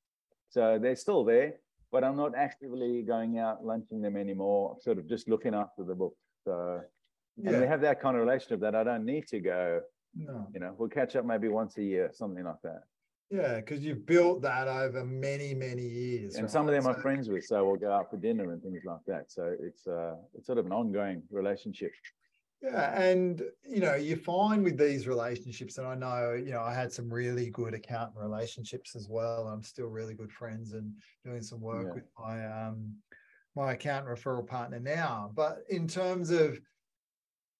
So 0.50 0.78
they're 0.80 0.96
still 0.96 1.24
there 1.24 1.54
but 1.90 2.04
I'm 2.04 2.16
not 2.16 2.36
actively 2.36 3.02
going 3.02 3.38
out 3.38 3.64
lunching 3.64 4.02
them 4.02 4.16
anymore. 4.16 4.76
Sort 4.80 4.98
of 4.98 5.08
just 5.08 5.28
looking 5.28 5.54
after 5.54 5.84
the 5.84 5.94
book. 5.94 6.14
So 6.44 6.80
and 7.38 7.52
yeah. 7.52 7.60
we 7.60 7.66
have 7.66 7.80
that 7.82 8.00
kind 8.00 8.16
of 8.16 8.22
relationship 8.22 8.60
that 8.60 8.74
I 8.74 8.82
don't 8.82 9.04
need 9.04 9.28
to 9.28 9.40
go 9.40 9.80
no. 10.14 10.48
You 10.52 10.60
know, 10.60 10.74
we'll 10.78 10.88
catch 10.88 11.16
up 11.16 11.24
maybe 11.24 11.48
once 11.48 11.76
a 11.78 11.82
year, 11.82 12.10
something 12.12 12.44
like 12.44 12.62
that. 12.62 12.82
Yeah, 13.30 13.56
because 13.56 13.84
you've 13.84 14.06
built 14.06 14.40
that 14.42 14.68
over 14.68 15.04
many, 15.04 15.52
many 15.52 15.82
years. 15.82 16.36
And 16.36 16.44
right? 16.44 16.50
some 16.50 16.66
of 16.66 16.74
them 16.74 16.84
so, 16.84 16.90
are 16.90 17.02
friends 17.02 17.28
with, 17.28 17.44
so 17.44 17.64
we'll 17.66 17.76
go 17.76 17.92
out 17.92 18.10
for 18.10 18.16
dinner 18.16 18.52
and 18.52 18.62
things 18.62 18.82
like 18.86 19.04
that. 19.06 19.30
So 19.30 19.54
it's 19.60 19.86
uh, 19.86 20.14
it's 20.34 20.46
sort 20.46 20.58
of 20.58 20.66
an 20.66 20.72
ongoing 20.72 21.22
relationship. 21.30 21.92
Yeah, 22.62 23.00
and 23.00 23.42
you 23.68 23.80
know, 23.80 23.94
you 23.94 24.16
find 24.16 24.64
with 24.64 24.78
these 24.78 25.06
relationships, 25.06 25.78
and 25.78 25.86
I 25.86 25.94
know, 25.94 26.32
you 26.32 26.52
know, 26.52 26.62
I 26.62 26.74
had 26.74 26.90
some 26.92 27.12
really 27.12 27.50
good 27.50 27.74
accountant 27.74 28.16
relationships 28.18 28.96
as 28.96 29.08
well. 29.08 29.46
I'm 29.46 29.62
still 29.62 29.88
really 29.88 30.14
good 30.14 30.32
friends 30.32 30.72
and 30.72 30.92
doing 31.24 31.42
some 31.42 31.60
work 31.60 31.86
yeah. 31.88 31.94
with 31.94 32.04
my 32.18 32.46
um 32.46 32.94
my 33.54 33.72
accountant 33.72 34.16
referral 34.16 34.46
partner 34.46 34.80
now. 34.80 35.30
But 35.34 35.64
in 35.68 35.86
terms 35.86 36.30
of 36.30 36.58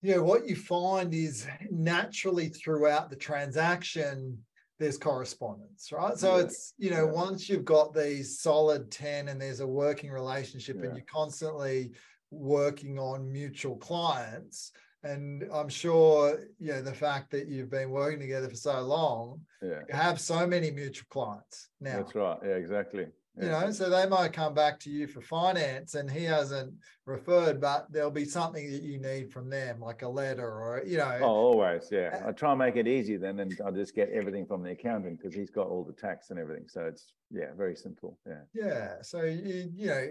you 0.02 0.14
know, 0.14 0.22
what 0.22 0.46
you 0.46 0.56
find 0.56 1.12
is 1.12 1.46
naturally 1.70 2.48
throughout 2.48 3.10
the 3.10 3.16
transaction, 3.16 4.38
there's 4.78 4.96
correspondence, 4.96 5.90
right? 5.90 6.16
So 6.16 6.36
yeah. 6.36 6.44
it's, 6.44 6.74
you 6.78 6.90
know, 6.90 7.06
yeah. 7.06 7.12
once 7.12 7.48
you've 7.48 7.64
got 7.64 7.92
these 7.92 8.40
solid 8.40 8.90
10 8.90 9.28
and 9.28 9.40
there's 9.40 9.60
a 9.60 9.66
working 9.66 10.10
relationship 10.10 10.76
yeah. 10.78 10.86
and 10.86 10.96
you're 10.96 11.06
constantly 11.12 11.92
working 12.30 12.98
on 12.98 13.32
mutual 13.32 13.76
clients. 13.76 14.70
And 15.02 15.44
I'm 15.52 15.68
sure, 15.68 16.38
you 16.58 16.72
know, 16.72 16.82
the 16.82 16.94
fact 16.94 17.30
that 17.32 17.48
you've 17.48 17.70
been 17.70 17.90
working 17.90 18.20
together 18.20 18.48
for 18.48 18.56
so 18.56 18.80
long, 18.82 19.40
yeah. 19.62 19.80
you 19.88 19.94
have 19.94 20.20
so 20.20 20.46
many 20.46 20.70
mutual 20.70 21.06
clients 21.10 21.68
now. 21.80 21.96
That's 21.96 22.14
right. 22.14 22.38
Yeah, 22.44 22.54
exactly 22.54 23.06
you 23.40 23.48
know 23.48 23.70
so 23.70 23.88
they 23.88 24.06
might 24.06 24.32
come 24.32 24.54
back 24.54 24.78
to 24.80 24.90
you 24.90 25.06
for 25.06 25.20
finance 25.20 25.94
and 25.94 26.10
he 26.10 26.24
hasn't 26.24 26.72
referred 27.06 27.60
but 27.60 27.86
there'll 27.90 28.10
be 28.10 28.24
something 28.24 28.70
that 28.70 28.82
you 28.82 29.00
need 29.00 29.30
from 29.32 29.48
them 29.48 29.80
like 29.80 30.02
a 30.02 30.08
letter 30.08 30.46
or 30.46 30.82
you 30.86 30.98
know. 30.98 31.18
Oh 31.20 31.26
always 31.26 31.88
yeah. 31.90 32.20
Uh, 32.24 32.28
I 32.28 32.32
try 32.32 32.50
and 32.50 32.58
make 32.58 32.76
it 32.76 32.86
easy 32.86 33.16
then 33.16 33.40
and 33.40 33.58
i'll 33.64 33.72
just 33.72 33.94
get 33.94 34.10
everything 34.10 34.46
from 34.46 34.62
the 34.62 34.70
accountant 34.70 35.18
because 35.18 35.34
he's 35.34 35.50
got 35.50 35.66
all 35.66 35.84
the 35.84 35.92
tax 35.92 36.30
and 36.30 36.38
everything. 36.38 36.64
So 36.68 36.82
it's 36.82 37.12
yeah 37.30 37.52
very 37.56 37.76
simple 37.76 38.18
yeah. 38.26 38.42
Yeah 38.54 38.94
so 39.02 39.22
you, 39.22 39.70
you 39.74 39.86
know 39.86 40.06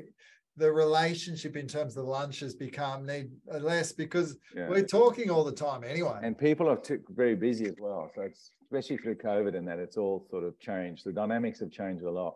the 0.57 0.71
relationship 0.71 1.55
in 1.55 1.67
terms 1.67 1.95
of 1.95 2.05
the 2.05 2.09
lunches 2.09 2.55
become 2.55 3.05
need 3.05 3.29
uh, 3.53 3.59
less 3.59 3.91
because 3.91 4.37
yeah. 4.55 4.67
we're 4.67 4.83
talking 4.83 5.29
all 5.29 5.43
the 5.43 5.51
time 5.51 5.83
anyway. 5.83 6.19
And 6.23 6.35
people 6.35 6.67
are 6.67 6.77
too, 6.77 6.99
very 7.09 7.35
busy 7.35 7.67
as 7.67 7.75
well. 7.79 8.09
So 8.15 8.23
it's 8.23 8.53
especially 8.63 8.97
through 8.97 9.15
covid 9.15 9.55
and 9.55 9.67
that 9.67 9.79
it's 9.79 9.97
all 9.97 10.25
sort 10.31 10.43
of 10.43 10.59
changed. 10.59 11.05
The 11.05 11.13
dynamics 11.13 11.59
have 11.59 11.71
changed 11.71 12.03
a 12.03 12.11
lot 12.11 12.35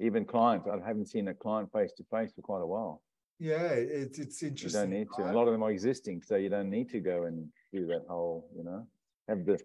even 0.00 0.24
clients. 0.24 0.66
I 0.68 0.86
haven't 0.86 1.06
seen 1.06 1.28
a 1.28 1.34
client 1.34 1.72
face 1.72 1.92
to 1.94 2.04
face 2.10 2.32
for 2.34 2.42
quite 2.42 2.62
a 2.62 2.66
while. 2.66 3.02
Yeah, 3.38 3.68
it's 3.68 4.18
it's 4.18 4.42
interesting. 4.42 4.80
You 4.80 4.86
don't 4.86 4.98
need 4.98 5.08
to. 5.16 5.30
A 5.30 5.32
lot 5.32 5.46
of 5.46 5.52
them 5.52 5.62
are 5.62 5.70
existing, 5.70 6.22
so 6.22 6.36
you 6.36 6.48
don't 6.48 6.70
need 6.70 6.88
to 6.90 7.00
go 7.00 7.24
and 7.24 7.46
do 7.72 7.86
that 7.86 8.04
whole, 8.08 8.48
you 8.56 8.64
know, 8.64 8.86
have 9.28 9.44
the 9.44 9.58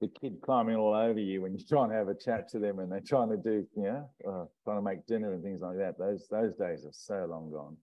the 0.00 0.08
kid 0.20 0.38
climbing 0.42 0.76
all 0.76 0.94
over 0.94 1.18
you 1.18 1.42
when 1.42 1.52
you're 1.52 1.66
trying 1.66 1.88
to 1.88 1.94
have 1.94 2.08
a 2.08 2.14
chat 2.14 2.48
to 2.50 2.58
them 2.58 2.80
and 2.80 2.92
they're 2.92 3.00
trying 3.00 3.30
to 3.30 3.36
do, 3.36 3.66
you 3.76 3.82
know, 3.82 4.10
uh, 4.28 4.44
trying 4.64 4.76
to 4.76 4.82
make 4.82 5.06
dinner 5.06 5.32
and 5.32 5.42
things 5.42 5.60
like 5.62 5.76
that. 5.78 5.98
Those 5.98 6.26
those 6.30 6.54
days 6.54 6.84
are 6.84 6.92
so 6.92 7.26
long 7.28 7.50
gone. 7.50 7.76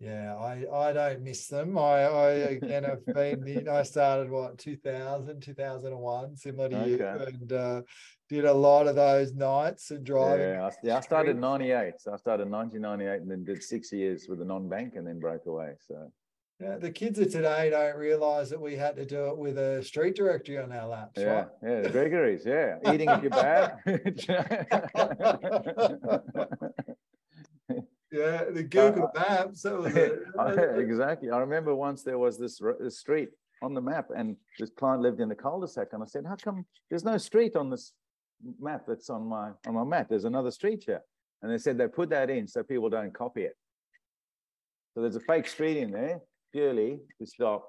Yeah, 0.00 0.36
I, 0.36 0.64
I 0.72 0.92
don't 0.92 1.22
miss 1.22 1.48
them. 1.48 1.76
I, 1.76 2.02
I 2.02 2.30
again 2.30 2.84
have 2.84 3.04
been, 3.06 3.44
you 3.46 3.62
know, 3.62 3.74
I 3.74 3.82
started 3.82 4.30
what 4.30 4.56
2000, 4.58 5.40
2001, 5.40 6.36
similar 6.36 6.68
to 6.68 6.76
okay. 6.76 6.90
you, 6.90 7.04
and 7.04 7.52
uh, 7.52 7.82
did 8.28 8.44
a 8.44 8.52
lot 8.52 8.86
of 8.86 8.94
those 8.94 9.32
nights 9.32 9.90
and 9.90 10.04
driving. 10.04 10.50
Yeah, 10.50 10.66
I, 10.66 10.70
yeah, 10.84 10.98
I 10.98 11.00
started 11.00 11.36
98. 11.36 11.94
So 11.98 12.12
I 12.12 12.16
started 12.16 12.48
1998 12.48 13.22
and 13.22 13.30
then 13.30 13.44
did 13.44 13.60
six 13.62 13.92
years 13.92 14.26
with 14.28 14.40
a 14.40 14.44
non 14.44 14.68
bank 14.68 14.94
and 14.94 15.04
then 15.04 15.18
broke 15.18 15.46
away. 15.46 15.72
So 15.80 16.12
yeah, 16.60 16.76
the 16.76 16.90
kids 16.90 17.18
of 17.18 17.32
today 17.32 17.70
don't 17.70 17.96
realize 17.96 18.50
that 18.50 18.60
we 18.60 18.76
had 18.76 18.94
to 18.96 19.04
do 19.04 19.26
it 19.26 19.36
with 19.36 19.58
a 19.58 19.82
street 19.82 20.14
directory 20.14 20.58
on 20.58 20.70
our 20.70 20.86
laps. 20.86 21.20
Yeah, 21.20 21.24
right? 21.24 21.48
yeah, 21.62 21.80
the 21.80 21.90
Gregory's, 21.90 22.46
yeah. 22.46 22.78
Eating 22.92 23.08
if 23.08 23.22
you're 23.22 23.30
bad. 23.30 23.78
Yeah, 28.10 28.44
the 28.50 28.62
Google 28.62 29.10
uh, 29.14 29.20
Maps. 29.20 29.62
That 29.62 29.78
was 29.78 29.94
a, 29.94 30.78
exactly. 30.78 31.30
I 31.30 31.38
remember 31.38 31.74
once 31.74 32.02
there 32.02 32.18
was 32.18 32.38
this, 32.38 32.60
this 32.80 32.98
street 32.98 33.30
on 33.62 33.74
the 33.74 33.80
map, 33.80 34.06
and 34.16 34.36
this 34.58 34.70
client 34.70 35.02
lived 35.02 35.20
in 35.20 35.28
the 35.28 35.34
cul-de-sac, 35.34 35.88
and 35.92 36.02
I 36.02 36.06
said, 36.06 36.24
"How 36.26 36.36
come 36.36 36.64
there's 36.88 37.04
no 37.04 37.18
street 37.18 37.56
on 37.56 37.70
this 37.70 37.92
map 38.60 38.84
that's 38.86 39.10
on 39.10 39.26
my 39.26 39.50
on 39.66 39.74
my 39.74 39.84
map? 39.84 40.08
There's 40.08 40.24
another 40.24 40.50
street 40.50 40.84
here." 40.86 41.02
And 41.42 41.52
they 41.52 41.58
said 41.58 41.78
they 41.78 41.86
put 41.86 42.10
that 42.10 42.30
in 42.30 42.48
so 42.48 42.62
people 42.62 42.88
don't 42.88 43.14
copy 43.14 43.42
it. 43.42 43.56
So 44.94 45.02
there's 45.02 45.16
a 45.16 45.20
fake 45.20 45.46
street 45.46 45.76
in 45.76 45.92
there 45.92 46.20
purely 46.52 47.00
to 47.20 47.26
stop 47.26 47.68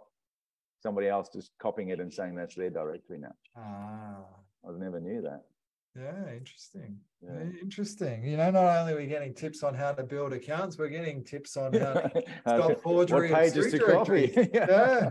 somebody 0.81 1.07
else 1.07 1.29
just 1.33 1.51
copying 1.61 1.89
it 1.89 1.99
and 1.99 2.11
saying 2.11 2.35
that's 2.35 2.55
their 2.55 2.69
directory 2.69 3.19
now. 3.19 3.33
Ah. 3.57 4.23
I 4.67 4.71
never 4.77 4.99
knew 4.99 5.21
that. 5.21 5.43
Yeah, 5.95 6.33
interesting. 6.33 6.97
Yeah. 7.21 7.59
Interesting. 7.61 8.23
You 8.23 8.37
know, 8.37 8.51
not 8.51 8.77
only 8.77 8.93
are 8.93 8.97
we 8.97 9.07
getting 9.07 9.33
tips 9.33 9.63
on 9.63 9.73
how 9.73 9.91
to 9.91 10.03
build 10.03 10.33
accounts, 10.33 10.77
we're 10.77 10.89
getting 10.89 11.23
tips 11.23 11.57
on 11.57 11.73
how 11.73 11.93
to 11.93 12.23
stop 12.41 12.81
forgery 12.81 13.31
what 13.31 13.39
pages 13.39 13.71
to 13.71 13.79
copy. 13.79 14.31
yeah. 14.53 15.09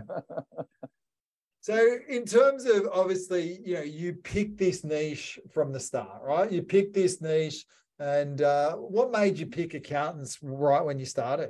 So, 1.61 1.97
in 2.07 2.25
terms 2.25 2.65
of 2.65 2.87
obviously, 2.91 3.59
you 3.65 3.75
know, 3.75 3.81
you 3.81 4.13
pick 4.13 4.57
this 4.57 4.83
niche 4.83 5.39
from 5.51 5.73
the 5.73 5.79
start, 5.79 6.23
right? 6.23 6.49
You 6.49 6.63
pick 6.63 6.93
this 6.93 7.21
niche, 7.21 7.65
and 7.99 8.41
uh, 8.41 8.75
what 8.75 9.11
made 9.11 9.37
you 9.37 9.45
pick 9.45 9.73
accountants 9.73 10.39
right 10.41 10.83
when 10.83 10.97
you 10.97 11.05
started? 11.05 11.49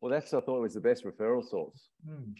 Well, 0.00 0.10
that's 0.10 0.32
I 0.32 0.40
thought 0.40 0.60
was 0.60 0.74
the 0.74 0.80
best 0.80 1.04
referral 1.04 1.46
source. 1.46 1.88
Hmm. 2.08 2.32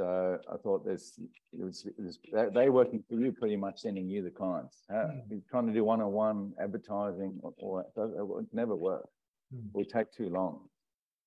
So 0.00 0.38
I 0.50 0.56
thought 0.56 0.86
this, 0.86 1.20
it 1.52 1.62
was, 1.62 1.84
it 1.84 2.02
was, 2.02 2.18
they 2.54 2.70
working 2.70 3.04
for 3.06 3.16
you 3.16 3.32
pretty 3.32 3.56
much 3.56 3.80
sending 3.80 4.08
you 4.08 4.22
the 4.22 4.30
clients. 4.30 4.78
mm. 4.90 5.42
Trying 5.50 5.66
to 5.66 5.74
do 5.74 5.84
one-on-one 5.84 6.54
advertising 6.58 7.38
or, 7.42 7.52
or 7.58 7.80
it 7.82 8.26
would 8.26 8.46
never 8.54 8.74
work. 8.74 9.06
Mm. 9.54 9.66
It 9.66 9.74
would 9.74 9.90
take 9.90 10.10
too 10.10 10.30
long. 10.30 10.60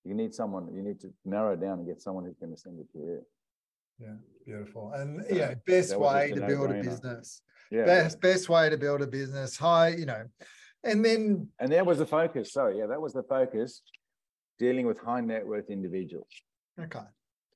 You 0.04 0.16
need 0.16 0.34
someone, 0.34 0.74
you 0.74 0.82
need 0.82 1.00
to 1.02 1.14
narrow 1.24 1.56
down 1.56 1.78
and 1.78 1.88
get 1.88 2.02
someone 2.02 2.26
who's 2.26 2.40
going 2.40 2.52
to 2.52 2.60
send 2.60 2.80
it 2.80 2.92
to 2.94 2.98
you. 2.98 3.22
Yeah, 4.00 4.16
beautiful. 4.44 4.92
And 4.96 5.24
so 5.30 5.36
yeah, 5.36 5.54
best 5.68 5.96
way 5.96 6.32
to 6.32 6.42
build 6.42 6.72
a 6.72 6.82
business. 6.82 7.44
Yeah. 7.70 7.86
Best 7.86 8.20
best 8.22 8.50
way 8.50 8.72
to 8.72 8.78
build 8.78 9.04
a 9.04 9.08
business. 9.08 9.56
High, 9.56 9.90
you 9.90 10.08
know, 10.08 10.24
and 10.84 11.06
then 11.06 11.48
and 11.60 11.72
that 11.72 11.86
was 11.86 12.00
the 12.00 12.08
focus. 12.08 12.54
Sorry, 12.54 12.80
yeah, 12.80 12.88
that 12.88 13.00
was 13.00 13.14
the 13.14 13.22
focus. 13.22 13.84
Dealing 14.58 14.88
with 14.88 14.98
high 15.00 15.22
net 15.22 15.46
worth 15.46 15.70
individuals. 15.70 16.28
Okay. 16.82 17.06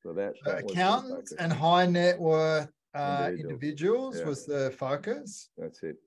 So 0.07 0.13
that, 0.13 0.35
that 0.45 0.59
accountants 0.59 1.33
and 1.33 1.51
high 1.51 1.85
net 1.85 2.17
worth 2.17 2.69
uh, 2.95 3.25
individuals, 3.27 3.41
individuals 3.41 4.19
yeah. 4.19 4.25
was 4.25 4.45
the 4.45 4.71
focus. 4.79 5.49
That's 5.57 5.83
it. 5.83 5.97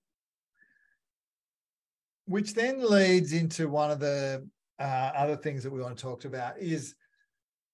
Which 2.25 2.55
then 2.55 2.83
leads 2.83 3.35
into 3.35 3.69
one 3.69 3.91
of 3.91 4.01
the 4.01 4.49
uh, 4.79 5.13
other 5.15 5.37
things 5.37 5.63
that 5.65 5.71
we 5.71 5.83
want 5.83 5.99
to 5.99 6.03
talk 6.03 6.25
about 6.25 6.59
is, 6.59 6.95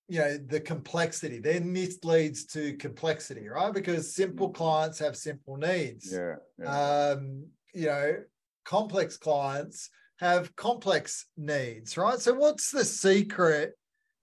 you 0.08 0.18
know, 0.18 0.36
the 0.36 0.58
complexity. 0.58 1.38
Then 1.38 1.72
this 1.72 2.02
leads 2.02 2.44
to 2.46 2.76
complexity, 2.76 3.46
right? 3.48 3.72
Because 3.72 4.12
simple 4.12 4.48
mm-hmm. 4.48 4.56
clients 4.56 4.98
have 4.98 5.16
simple 5.16 5.56
needs. 5.56 6.12
Yeah. 6.12 6.34
yeah. 6.58 7.12
Um, 7.12 7.46
you 7.72 7.86
know, 7.86 8.16
complex 8.64 9.16
clients 9.16 9.90
have 10.16 10.56
complex 10.56 11.26
needs, 11.36 11.96
right? 11.96 12.18
So, 12.18 12.34
what's 12.34 12.72
the 12.72 12.84
secret 12.84 13.74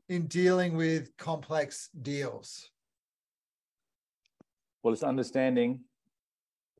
in 0.09 0.27
dealing 0.27 0.75
with 0.75 1.15
complex 1.17 1.89
deals? 2.01 2.69
Well, 4.81 4.93
it's 4.93 5.03
understanding. 5.03 5.81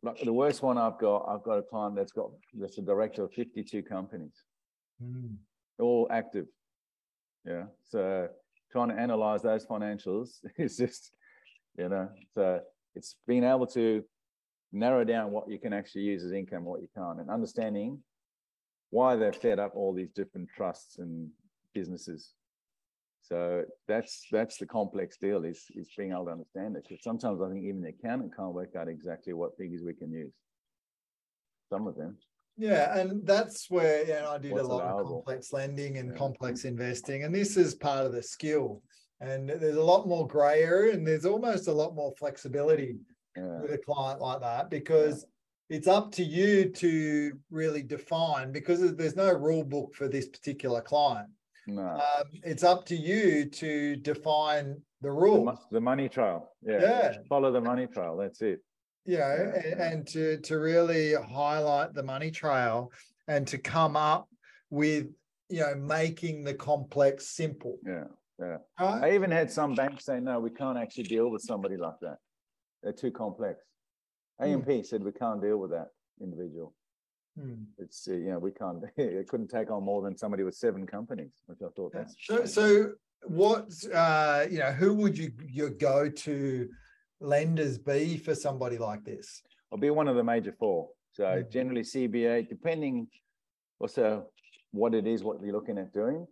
Like 0.02 0.20
the 0.22 0.34
worst 0.34 0.62
one 0.62 0.78
I've 0.78 1.00
got, 1.00 1.26
I've 1.30 1.44
got 1.44 1.60
a 1.60 1.62
client 1.62 1.96
that's 1.96 2.12
got 2.12 2.30
that's 2.54 2.78
a 2.78 2.82
director 2.82 3.24
of 3.24 3.32
52 3.34 3.84
companies, 3.84 4.34
mm. 5.02 5.36
all 5.80 6.08
active. 6.12 6.48
Yeah. 7.46 7.66
So 7.86 8.28
trying 8.72 8.90
to 8.90 8.96
analyze 8.96 9.42
those 9.42 9.66
financials 9.66 10.40
is 10.58 10.76
just, 10.76 11.14
you 11.78 11.88
know, 11.88 12.10
so 12.34 12.60
it's 12.96 13.16
being 13.26 13.46
able 13.46 13.68
to 13.68 14.04
narrow 14.74 15.06
down 15.06 15.32
what 15.32 15.50
you 15.50 15.58
can 15.58 15.72
actually 15.72 16.02
use 16.02 16.24
as 16.24 16.34
income, 16.34 16.66
what 16.66 16.82
you 16.82 16.90
can't, 16.94 17.22
and 17.22 17.30
understanding 17.30 18.00
why 18.90 19.16
they've 19.16 19.36
set 19.42 19.60
up 19.60 19.72
all 19.76 19.94
these 19.94 20.12
different 20.12 20.50
trusts 20.56 20.98
and 20.98 21.30
businesses 21.74 22.34
so 23.24 23.64
that's 23.88 24.28
that's 24.32 24.58
the 24.58 24.66
complex 24.66 25.18
deal 25.18 25.46
is 25.46 25.64
is 25.76 25.90
being 25.98 26.12
able 26.12 26.26
to 26.26 26.32
understand 26.32 26.76
it. 26.76 26.86
Because 26.88 27.04
sometimes 27.04 27.42
I 27.42 27.50
think 27.50 27.64
even 27.64 27.82
the 27.82 27.90
accountant 27.90 28.36
can't 28.36 28.54
work 28.54 28.76
out 28.76 28.90
exactly 28.90 29.34
what 29.34 29.58
figures 29.58 29.82
we 29.86 29.94
can 29.94 30.12
use. 30.12 30.34
Some 31.72 31.88
of 31.88 31.96
them. 31.96 32.18
Yeah, 32.58 33.00
and 33.00 33.26
that's 33.26 33.70
where 33.72 34.02
you 34.02 34.14
know, 34.14 34.32
I 34.32 34.38
did 34.38 34.52
What's 34.52 34.66
a 34.66 34.68
lot 34.68 34.84
available? 34.84 35.20
of 35.20 35.26
complex 35.26 35.54
lending 35.54 35.98
and 35.98 36.12
yeah. 36.12 36.18
complex 36.18 36.66
investing, 36.66 37.24
and 37.24 37.34
this 37.34 37.56
is 37.56 37.76
part 37.76 38.06
of 38.06 38.12
the 38.12 38.22
skill. 38.22 38.82
And 39.22 39.50
there's 39.50 39.78
a 39.78 39.84
lot 39.84 40.06
more 40.06 40.28
grey 40.28 40.64
area, 40.64 40.94
and 40.94 41.08
there's 41.08 41.26
almost 41.26 41.70
a 41.70 41.74
lot 41.74 41.96
more 41.96 42.14
flexibility 42.20 42.98
yeah. 43.38 43.62
with 43.62 43.72
a 43.72 43.78
client 43.78 44.20
like 44.20 44.42
that 44.42 44.70
because 44.70 45.26
yeah. 45.70 45.78
it's 45.78 45.88
up 45.88 46.12
to 46.14 46.24
you 46.24 46.70
to 46.72 47.40
really 47.50 47.84
define 47.84 48.52
because 48.52 48.94
there's 48.96 49.16
no 49.16 49.32
rule 49.32 49.64
book 49.64 49.96
for 49.96 50.10
this 50.10 50.28
particular 50.28 50.82
client. 50.82 51.30
No. 51.67 51.88
Um, 51.88 52.26
it's 52.43 52.63
up 52.63 52.86
to 52.88 52.95
you 52.95 53.45
to 53.45 53.95
define 53.97 54.82
the 55.02 55.12
rule. 55.12 55.45
The, 55.45 55.58
the, 55.71 55.82
money 55.82 56.10
trail. 56.10 56.49
Yeah. 56.62 56.82
yeah. 56.82 57.13
Follow 57.30 57.52
the 57.52 57.62
money 57.62 57.88
trail. 57.88 58.17
That's 58.17 58.41
it. 58.41 58.60
you 59.06 59.17
know, 59.17 59.52
yeah. 59.54 59.71
and, 59.71 59.82
and 59.82 60.08
to 60.08 60.38
to 60.41 60.58
really 60.60 61.13
highlight 61.13 61.93
the 61.93 62.04
money 62.04 62.32
trail 62.32 62.91
and 63.28 63.47
to 63.47 63.58
come 63.58 63.95
up 63.95 64.28
with 64.69 65.08
you 65.49 65.60
know 65.62 65.76
making 65.76 66.43
the 66.43 66.54
complex 66.54 67.30
simple. 67.30 67.78
Yeah, 67.86 68.06
yeah. 68.39 68.58
Right? 68.80 69.04
I 69.04 69.15
even 69.15 69.32
had 69.32 69.52
some 69.52 69.76
banks 69.76 70.06
say, 70.06 70.19
no, 70.19 70.39
we 70.39 70.49
can't 70.49 70.78
actually 70.78 71.04
deal 71.04 71.30
with 71.30 71.41
somebody 71.41 71.78
like 71.78 71.99
that. 72.02 72.17
They're 72.82 72.93
too 72.93 73.12
complex. 73.12 73.63
AMP 74.41 74.65
mm. 74.65 74.86
said 74.86 75.04
we 75.04 75.12
can't 75.12 75.41
deal 75.41 75.58
with 75.58 75.71
that 75.71 75.88
individual. 76.21 76.73
Mm. 77.39 77.65
It's 77.80 78.08
uh, 78.08 78.13
you 78.13 78.32
know 78.32 78.39
we 78.39 78.52
can't. 78.52 78.84
It 78.98 79.28
couldn't 79.28 79.50
take 79.50 79.72
on 79.72 79.84
more 79.84 80.02
than 80.02 80.17
somebody 80.17 80.43
with 80.43 80.56
seven 80.56 80.86
companies, 80.86 81.32
which 81.48 81.60
I 81.62 81.69
thought 81.76 81.93
that's 81.93 82.15
so. 82.19 82.46
So 82.46 82.91
what 83.26 83.72
uh, 83.93 84.46
you 84.50 84.60
know, 84.60 84.72
who 84.72 84.93
would 84.96 85.17
you 85.17 85.32
your 85.48 85.69
go 85.69 86.10
to 86.10 86.69
lenders 87.19 87.78
be 87.78 88.17
for 88.17 88.36
somebody 88.36 88.78
like 88.78 89.04
this? 89.04 89.41
I'll 89.72 89.80
be 89.80 89.89
one 89.89 90.08
of 90.08 90.15
the 90.15 90.24
major 90.24 90.54
four. 90.60 90.89
So 91.13 91.24
mm. 91.24 91.52
generally 91.52 91.82
CBA, 91.82 92.50
depending 92.50 93.08
also 93.80 94.28
what 94.72 94.93
it 94.93 95.08
is, 95.08 95.24
what 95.24 95.41
you're 95.41 95.54
looking 95.54 95.78
at 95.78 95.93
doing. 95.93 96.28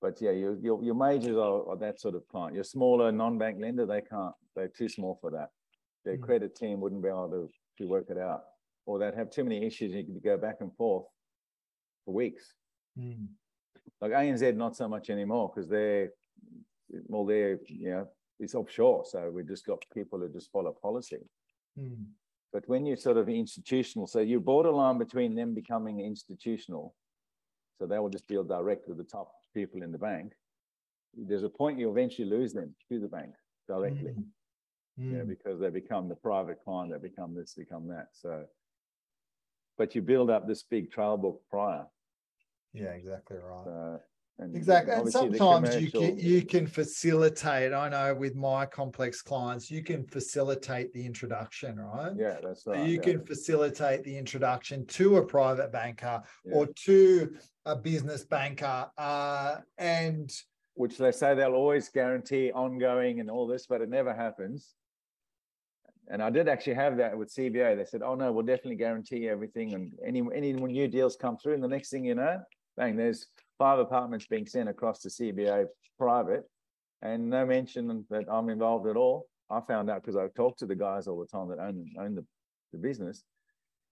But 0.00 0.20
yeah, 0.20 0.30
your 0.30 0.56
your, 0.58 0.82
your 0.82 0.94
majors 0.94 1.36
are, 1.36 1.68
are 1.68 1.76
that 1.76 2.00
sort 2.00 2.14
of 2.14 2.26
client. 2.28 2.54
Your 2.54 2.64
smaller 2.64 3.12
non-bank 3.12 3.58
lender, 3.60 3.86
they 3.86 4.00
can't. 4.00 4.34
They're 4.56 4.68
too 4.68 4.88
small 4.88 5.18
for 5.20 5.30
that. 5.32 5.50
Their 6.04 6.16
mm. 6.16 6.22
credit 6.22 6.56
team 6.56 6.80
wouldn't 6.80 7.02
be 7.02 7.08
able 7.08 7.28
to, 7.28 7.48
to 7.78 7.88
work 7.88 8.06
it 8.08 8.18
out, 8.18 8.42
or 8.90 8.98
they'd 8.98 9.14
have 9.14 9.30
too 9.30 9.44
many 9.44 9.64
issues. 9.64 9.92
And 9.92 10.06
you 10.06 10.14
could 10.14 10.24
go 10.24 10.36
back 10.36 10.56
and 10.60 10.74
forth 10.74 11.06
for 12.04 12.12
weeks. 12.12 12.54
Mm. 12.98 13.28
Like 14.00 14.10
ANZ, 14.12 14.56
not 14.56 14.76
so 14.76 14.88
much 14.88 15.10
anymore 15.10 15.52
because 15.54 15.70
they're 15.70 16.10
well, 17.06 17.24
they're 17.24 17.58
you 17.66 17.90
know 17.90 18.08
it's 18.40 18.54
offshore, 18.54 19.04
so 19.04 19.30
we've 19.30 19.46
just 19.46 19.66
got 19.66 19.84
people 19.94 20.18
who 20.18 20.28
just 20.28 20.50
follow 20.50 20.72
policy. 20.72 21.18
Mm. 21.78 22.06
But 22.52 22.68
when 22.68 22.84
you're 22.84 22.96
sort 22.96 23.16
of 23.16 23.28
institutional, 23.28 24.08
so 24.08 24.18
you're 24.18 24.40
borderline 24.40 24.98
between 24.98 25.36
them 25.36 25.54
becoming 25.54 26.00
institutional, 26.00 26.96
so 27.78 27.86
they 27.86 27.98
will 27.98 28.08
just 28.08 28.26
deal 28.26 28.42
direct 28.42 28.88
with 28.88 28.98
the 28.98 29.04
top 29.04 29.30
people 29.54 29.82
in 29.82 29.92
the 29.92 29.98
bank. 29.98 30.32
There's 31.14 31.44
a 31.44 31.48
point 31.48 31.78
you 31.78 31.90
eventually 31.90 32.28
lose 32.28 32.52
them 32.52 32.74
to 32.88 32.98
the 32.98 33.08
bank 33.08 33.34
directly. 33.68 34.14
Mm. 34.18 34.24
Mm. 35.00 35.16
Yeah, 35.16 35.22
because 35.22 35.60
they 35.60 35.70
become 35.70 36.08
the 36.08 36.16
private 36.16 36.58
client, 36.64 36.92
they 36.92 37.08
become 37.08 37.34
this, 37.34 37.54
become 37.54 37.86
that. 37.88 38.08
So, 38.12 38.44
but 39.80 39.94
you 39.94 40.02
build 40.02 40.28
up 40.28 40.46
this 40.46 40.62
big 40.62 40.92
trail 40.92 41.16
book 41.16 41.40
prior. 41.48 41.86
Yeah, 42.74 42.90
exactly 42.90 43.38
right. 43.38 43.98
And 44.38 44.54
exactly. 44.54 44.92
And 44.92 45.10
sometimes 45.10 45.74
you 45.74 45.90
can 45.90 46.18
you 46.18 46.42
can 46.44 46.66
facilitate. 46.66 47.72
I 47.72 47.88
know 47.88 48.14
with 48.14 48.36
my 48.36 48.66
complex 48.66 49.22
clients, 49.22 49.70
you 49.70 49.82
can 49.82 50.04
facilitate 50.04 50.92
the 50.92 51.06
introduction, 51.06 51.78
right? 51.78 52.12
Yeah, 52.14 52.36
that's 52.42 52.66
right. 52.66 52.86
you 52.86 52.96
yeah. 52.96 53.00
can 53.00 53.24
facilitate 53.24 54.04
the 54.04 54.18
introduction 54.18 54.84
to 54.98 55.16
a 55.16 55.24
private 55.24 55.72
banker 55.72 56.22
yeah. 56.44 56.54
or 56.54 56.66
to 56.84 57.34
a 57.64 57.74
business 57.74 58.22
banker. 58.22 58.86
Uh, 58.98 59.56
and 59.78 60.30
which 60.74 60.98
they 60.98 61.10
say 61.10 61.34
they'll 61.34 61.54
always 61.54 61.88
guarantee 61.88 62.52
ongoing 62.52 63.20
and 63.20 63.30
all 63.30 63.46
this, 63.46 63.66
but 63.66 63.80
it 63.80 63.88
never 63.88 64.12
happens. 64.12 64.74
And 66.10 66.20
I 66.20 66.28
did 66.28 66.48
actually 66.48 66.74
have 66.74 66.96
that 66.96 67.16
with 67.16 67.32
CBA. 67.32 67.76
They 67.76 67.84
said, 67.84 68.02
"Oh 68.02 68.16
no, 68.16 68.32
we'll 68.32 68.44
definitely 68.44 68.74
guarantee 68.74 69.28
everything, 69.28 69.74
and 69.74 69.92
any 70.04 70.22
any 70.34 70.52
new 70.52 70.88
deals 70.88 71.16
come 71.16 71.38
through, 71.38 71.54
and 71.54 71.62
the 71.62 71.68
next 71.68 71.90
thing 71.90 72.04
you 72.04 72.16
know, 72.16 72.42
bang, 72.76 72.96
there's 72.96 73.28
five 73.58 73.78
apartments 73.78 74.26
being 74.26 74.46
sent 74.46 74.68
across 74.68 75.00
to 75.02 75.08
CBA 75.08 75.66
private, 75.98 76.42
and 77.00 77.30
no 77.30 77.46
mention 77.46 78.04
that 78.10 78.24
I'm 78.28 78.48
involved 78.48 78.88
at 78.88 78.96
all. 78.96 79.28
I 79.50 79.60
found 79.60 79.88
out 79.88 80.02
because 80.02 80.16
I 80.16 80.26
talked 80.36 80.58
to 80.60 80.66
the 80.66 80.74
guys 80.74 81.06
all 81.06 81.20
the 81.20 81.26
time 81.26 81.48
that 81.50 81.60
own 81.60 81.88
own 81.96 82.16
the, 82.16 82.24
the 82.72 82.78
business, 82.78 83.22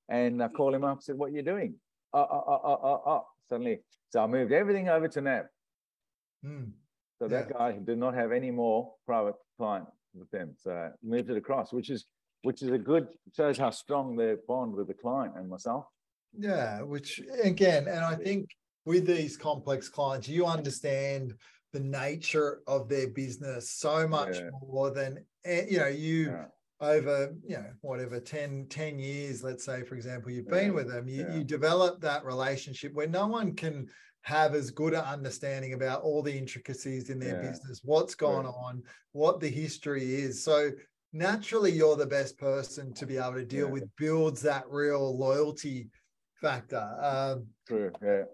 and 0.08 0.42
I 0.42 0.48
call 0.48 0.74
him 0.74 0.82
up, 0.82 0.96
and 0.96 1.02
said, 1.02 1.16
"What 1.16 1.30
are 1.30 1.36
you 1.36 1.42
doing?" 1.42 1.76
Oh, 2.12 2.20
oh, 2.20 2.44
oh, 2.48 2.60
oh, 2.64 2.80
oh, 2.82 3.02
oh. 3.06 3.26
Suddenly, 3.48 3.78
so 4.08 4.24
I 4.24 4.26
moved 4.26 4.50
everything 4.50 4.88
over 4.88 5.06
to 5.06 5.20
NAB. 5.20 5.44
Mm. 6.44 6.72
So 7.20 7.26
yeah. 7.26 7.28
that 7.28 7.52
guy 7.52 7.78
did 7.78 7.98
not 7.98 8.14
have 8.14 8.32
any 8.32 8.50
more 8.50 8.94
private 9.06 9.36
client 9.56 9.86
with 10.14 10.30
them. 10.30 10.54
So 10.56 10.72
I 10.72 10.90
moved 11.02 11.30
it 11.30 11.36
across, 11.36 11.72
which 11.72 11.90
is 11.90 12.06
which 12.42 12.62
is 12.62 12.70
a 12.70 12.78
good 12.78 13.08
shows 13.36 13.58
how 13.58 13.70
strong 13.70 14.16
their 14.16 14.38
bond 14.46 14.74
with 14.74 14.86
the 14.88 14.94
client 14.94 15.34
and 15.36 15.48
myself. 15.48 15.86
Yeah, 16.38 16.82
which 16.82 17.20
again, 17.42 17.88
and 17.88 18.04
I 18.04 18.14
think 18.14 18.50
with 18.84 19.06
these 19.06 19.36
complex 19.36 19.88
clients, 19.88 20.28
you 20.28 20.46
understand 20.46 21.34
the 21.72 21.80
nature 21.80 22.60
of 22.66 22.88
their 22.88 23.08
business 23.08 23.70
so 23.70 24.08
much 24.08 24.36
yeah. 24.36 24.50
more 24.66 24.90
than 24.90 25.24
eh, 25.44 25.66
you 25.68 25.78
know 25.78 25.88
you 25.88 26.26
yeah. 26.26 26.44
over 26.80 27.34
you 27.46 27.56
know 27.56 27.66
whatever 27.82 28.18
10 28.18 28.66
10 28.70 28.98
years 28.98 29.42
let's 29.42 29.64
say 29.64 29.82
for 29.82 29.94
example 29.94 30.30
you've 30.30 30.48
been 30.48 30.72
with 30.72 30.88
them 30.88 31.08
you, 31.08 31.26
you 31.32 31.44
develop 31.44 32.00
that 32.00 32.24
relationship 32.24 32.94
where 32.94 33.06
no 33.06 33.26
one 33.26 33.54
can 33.54 33.86
have 34.22 34.54
as 34.54 34.70
good 34.70 34.92
an 34.92 35.04
understanding 35.04 35.72
about 35.72 36.02
all 36.02 36.22
the 36.22 36.36
intricacies 36.36 37.10
in 37.10 37.18
their 37.18 37.40
business 37.40 37.80
what's 37.84 38.14
gone 38.14 38.46
on 38.46 38.82
what 39.12 39.40
the 39.40 39.48
history 39.48 40.14
is 40.14 40.42
so 40.42 40.70
naturally 41.12 41.72
you're 41.72 41.96
the 41.96 42.06
best 42.06 42.36
person 42.38 42.92
to 42.92 43.06
be 43.06 43.16
able 43.16 43.34
to 43.34 43.44
deal 43.44 43.68
with 43.68 43.84
builds 43.96 44.42
that 44.42 44.64
real 44.68 45.16
loyalty 45.16 45.88
factor 46.40 46.96
um, 47.00 47.46
true 47.66 47.90
yeah 48.02 48.24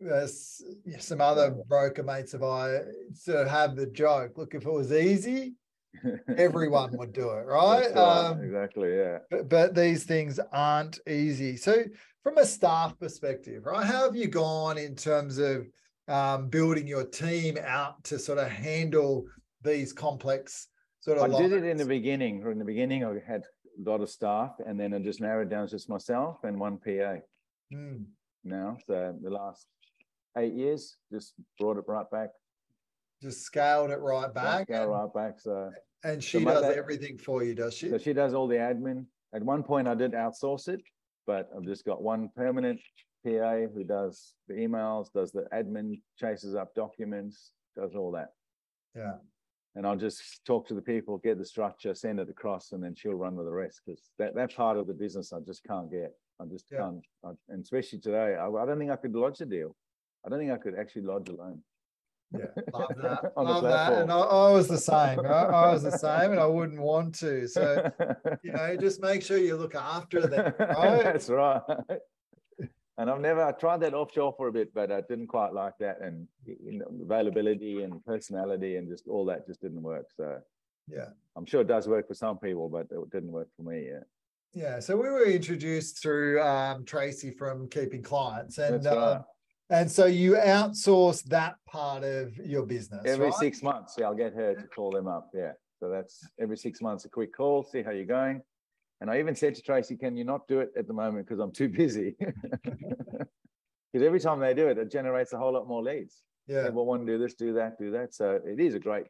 there's 0.00 0.62
some 0.98 1.20
other 1.20 1.56
broker 1.66 2.02
mates 2.02 2.34
of 2.34 2.42
I 2.42 2.80
sort 3.14 3.38
of 3.38 3.48
have 3.48 3.76
the 3.76 3.86
joke. 3.86 4.38
Look, 4.38 4.54
if 4.54 4.64
it 4.64 4.72
was 4.72 4.92
easy, 4.92 5.54
everyone 6.36 6.96
would 6.96 7.12
do 7.12 7.30
it, 7.30 7.46
right? 7.46 7.92
right. 7.92 7.96
Um, 7.96 8.42
exactly, 8.42 8.96
yeah. 8.96 9.18
But, 9.30 9.48
but, 9.48 9.74
these 9.74 10.04
things 10.04 10.38
aren't 10.52 11.00
easy. 11.08 11.56
So, 11.56 11.84
from 12.22 12.38
a 12.38 12.44
staff 12.44 12.98
perspective, 12.98 13.64
right, 13.66 13.84
how 13.84 14.04
have 14.04 14.16
you 14.16 14.28
gone 14.28 14.78
in 14.78 14.94
terms 14.94 15.38
of 15.38 15.66
um, 16.08 16.48
building 16.48 16.86
your 16.86 17.04
team 17.04 17.58
out 17.64 18.02
to 18.04 18.18
sort 18.18 18.38
of 18.38 18.48
handle 18.48 19.24
these 19.62 19.92
complex 19.92 20.68
sort 21.00 21.18
of? 21.18 21.24
I 21.24 21.26
lines? 21.28 21.50
did 21.50 21.64
it 21.64 21.68
in 21.68 21.76
the 21.76 21.84
beginning. 21.84 22.42
In 22.50 22.58
the 22.58 22.64
beginning, 22.64 23.04
I 23.04 23.14
had 23.26 23.42
a 23.42 23.90
lot 23.90 24.00
of 24.00 24.10
staff, 24.10 24.56
and 24.66 24.78
then 24.78 24.94
I 24.94 24.98
just 24.98 25.20
narrowed 25.20 25.50
down 25.50 25.66
to 25.66 25.70
just 25.70 25.88
myself 25.88 26.38
and 26.44 26.58
one 26.58 26.78
PA. 26.78 27.16
Mm. 27.72 28.04
Now, 28.44 28.78
so 28.86 29.14
the 29.22 29.30
last 29.30 29.66
eight 30.36 30.54
years, 30.54 30.96
just 31.12 31.34
brought 31.58 31.76
it 31.76 31.84
right 31.86 32.10
back. 32.10 32.30
Just 33.22 33.42
scaled 33.42 33.90
it 33.90 34.00
right 34.00 34.32
back. 34.32 34.68
Scaled 34.68 34.90
right 34.90 35.12
back. 35.14 35.40
So 35.40 35.70
and 36.04 36.22
she 36.22 36.38
so 36.38 36.44
does 36.44 36.76
everything 36.76 37.18
for 37.18 37.42
you, 37.42 37.54
does 37.54 37.74
she? 37.74 37.90
So 37.90 37.98
she 37.98 38.12
does 38.12 38.34
all 38.34 38.46
the 38.46 38.56
admin. 38.56 39.06
At 39.34 39.42
one 39.42 39.62
point 39.62 39.88
I 39.88 39.94
did 39.94 40.12
outsource 40.12 40.68
it, 40.68 40.80
but 41.28 41.50
I've 41.54 41.64
just 41.64 41.84
got 41.84 42.02
one 42.02 42.30
permanent 42.34 42.80
PA 43.22 43.66
who 43.74 43.84
does 43.84 44.32
the 44.48 44.54
emails, 44.54 45.12
does 45.12 45.30
the 45.30 45.44
admin, 45.52 46.00
chases 46.18 46.54
up 46.54 46.74
documents, 46.74 47.52
does 47.76 47.94
all 47.94 48.10
that. 48.12 48.30
Yeah. 48.96 49.16
And 49.76 49.86
I'll 49.86 49.94
just 49.94 50.22
talk 50.46 50.66
to 50.68 50.74
the 50.74 50.80
people, 50.80 51.18
get 51.18 51.38
the 51.38 51.44
structure, 51.44 51.94
send 51.94 52.18
it 52.18 52.30
across, 52.30 52.72
and 52.72 52.82
then 52.82 52.94
she'll 52.96 53.12
run 53.12 53.36
with 53.36 53.44
the 53.44 53.52
rest. 53.52 53.82
Because 53.84 54.00
that, 54.18 54.34
that 54.36 54.56
part 54.56 54.78
of 54.78 54.86
the 54.86 54.94
business 54.94 55.34
I 55.34 55.40
just 55.40 55.62
can't 55.64 55.90
get. 55.90 56.14
I 56.40 56.46
just 56.46 56.64
yeah. 56.72 56.78
can't. 56.78 57.04
I, 57.22 57.30
and 57.50 57.62
especially 57.62 57.98
today, 57.98 58.34
I, 58.34 58.48
I 58.48 58.64
don't 58.64 58.78
think 58.78 58.90
I 58.90 58.96
could 58.96 59.14
lodge 59.14 59.42
a 59.42 59.46
deal. 59.46 59.76
I 60.24 60.30
don't 60.30 60.38
think 60.38 60.50
I 60.50 60.56
could 60.56 60.76
actually 60.80 61.02
lodge 61.02 61.28
a 61.28 61.32
loan. 61.32 61.60
Yeah, 62.32 62.46
love 62.74 62.92
that. 63.00 63.32
love 63.36 63.62
that. 63.62 63.92
And 63.94 64.12
I, 64.12 64.18
I, 64.18 64.50
was 64.50 64.68
the 64.68 64.78
same. 64.78 65.20
Right? 65.20 65.46
I 65.46 65.72
was 65.72 65.82
the 65.82 65.96
same, 65.96 66.32
and 66.32 66.40
I 66.40 66.46
wouldn't 66.46 66.80
want 66.80 67.14
to. 67.16 67.48
So, 67.48 67.90
you 68.42 68.52
know, 68.52 68.76
just 68.76 69.00
make 69.00 69.22
sure 69.22 69.38
you 69.38 69.56
look 69.56 69.74
after 69.74 70.26
them. 70.26 70.52
Right? 70.58 71.04
That's 71.04 71.28
right. 71.28 71.62
And 72.98 73.08
I've 73.08 73.20
never 73.20 73.42
I 73.42 73.52
tried 73.52 73.80
that 73.80 73.94
offshore 73.94 74.34
for 74.36 74.48
a 74.48 74.52
bit, 74.52 74.74
but 74.74 74.90
I 74.90 75.02
didn't 75.02 75.28
quite 75.28 75.52
like 75.52 75.74
that, 75.78 76.00
and 76.02 76.26
you 76.44 76.78
know, 76.78 76.86
availability 77.02 77.82
and 77.82 78.04
personality 78.04 78.76
and 78.76 78.88
just 78.88 79.06
all 79.08 79.24
that 79.26 79.46
just 79.46 79.62
didn't 79.62 79.82
work. 79.82 80.06
So, 80.16 80.38
yeah, 80.88 81.10
I'm 81.36 81.46
sure 81.46 81.60
it 81.60 81.68
does 81.68 81.88
work 81.88 82.08
for 82.08 82.14
some 82.14 82.38
people, 82.38 82.68
but 82.68 82.88
it 82.90 83.10
didn't 83.10 83.30
work 83.30 83.48
for 83.56 83.62
me. 83.62 83.86
Yeah. 83.86 84.00
Yeah. 84.52 84.80
So 84.80 84.96
we 84.96 85.08
were 85.08 85.26
introduced 85.26 86.02
through 86.02 86.42
um, 86.42 86.84
Tracy 86.84 87.30
from 87.30 87.68
Keeping 87.68 88.02
Clients, 88.02 88.58
and. 88.58 88.84
Right. 88.84 88.96
Um, 88.96 89.24
and 89.70 89.90
so 89.90 90.06
you 90.06 90.32
outsource 90.34 91.22
that 91.24 91.56
part 91.66 92.04
of 92.04 92.36
your 92.36 92.64
business 92.64 93.02
every 93.04 93.26
right? 93.26 93.34
six 93.34 93.62
months. 93.62 93.94
Yeah, 93.98 94.06
I'll 94.06 94.14
get 94.14 94.34
her 94.34 94.54
to 94.54 94.66
call 94.68 94.90
them 94.90 95.06
up. 95.06 95.30
Yeah. 95.34 95.52
So 95.80 95.88
that's 95.88 96.26
every 96.40 96.56
six 96.56 96.80
months 96.80 97.04
a 97.04 97.08
quick 97.08 97.34
call, 97.34 97.62
see 97.62 97.82
how 97.82 97.90
you're 97.90 98.04
going. 98.04 98.42
And 99.00 99.10
I 99.10 99.20
even 99.20 99.36
said 99.36 99.54
to 99.54 99.62
Tracy, 99.62 99.96
can 99.96 100.16
you 100.16 100.24
not 100.24 100.48
do 100.48 100.60
it 100.60 100.70
at 100.76 100.88
the 100.88 100.92
moment 100.92 101.26
because 101.26 101.38
I'm 101.38 101.52
too 101.52 101.68
busy? 101.68 102.16
Because 103.92 104.06
every 104.06 104.20
time 104.20 104.40
they 104.40 104.54
do 104.54 104.68
it, 104.68 104.78
it 104.78 104.90
generates 104.90 105.32
a 105.32 105.38
whole 105.38 105.52
lot 105.52 105.66
more 105.66 105.82
leads. 105.82 106.22
Yeah. 106.46 106.66
People 106.66 106.86
want 106.86 107.06
to 107.06 107.12
do 107.12 107.18
this, 107.18 107.34
do 107.34 107.54
that, 107.54 107.78
do 107.78 107.90
that. 107.92 108.14
So 108.14 108.38
it 108.44 108.60
is 108.60 108.74
a 108.74 108.78
great 108.78 109.06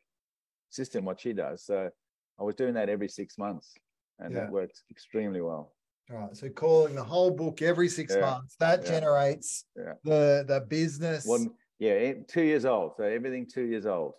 system 0.70 1.04
what 1.04 1.20
she 1.20 1.32
does. 1.32 1.64
So 1.64 1.90
I 2.38 2.42
was 2.42 2.54
doing 2.54 2.74
that 2.74 2.88
every 2.88 3.08
six 3.08 3.38
months 3.38 3.74
and 4.18 4.32
yeah. 4.32 4.40
that 4.40 4.52
works 4.52 4.84
extremely 4.90 5.40
well. 5.40 5.72
All 6.10 6.18
right. 6.18 6.36
So 6.36 6.48
calling 6.48 6.94
the 6.94 7.04
whole 7.04 7.30
book 7.30 7.60
every 7.62 7.88
six 7.88 8.14
yeah. 8.14 8.20
months, 8.20 8.56
that 8.60 8.82
yeah. 8.82 8.88
generates 8.90 9.64
yeah. 9.76 9.92
the 10.04 10.44
the 10.46 10.60
business. 10.68 11.26
One, 11.26 11.50
yeah, 11.78 12.14
two 12.26 12.42
years 12.42 12.64
old. 12.64 12.92
So 12.96 13.04
everything 13.04 13.46
two 13.46 13.64
years 13.64 13.86
old. 13.86 14.14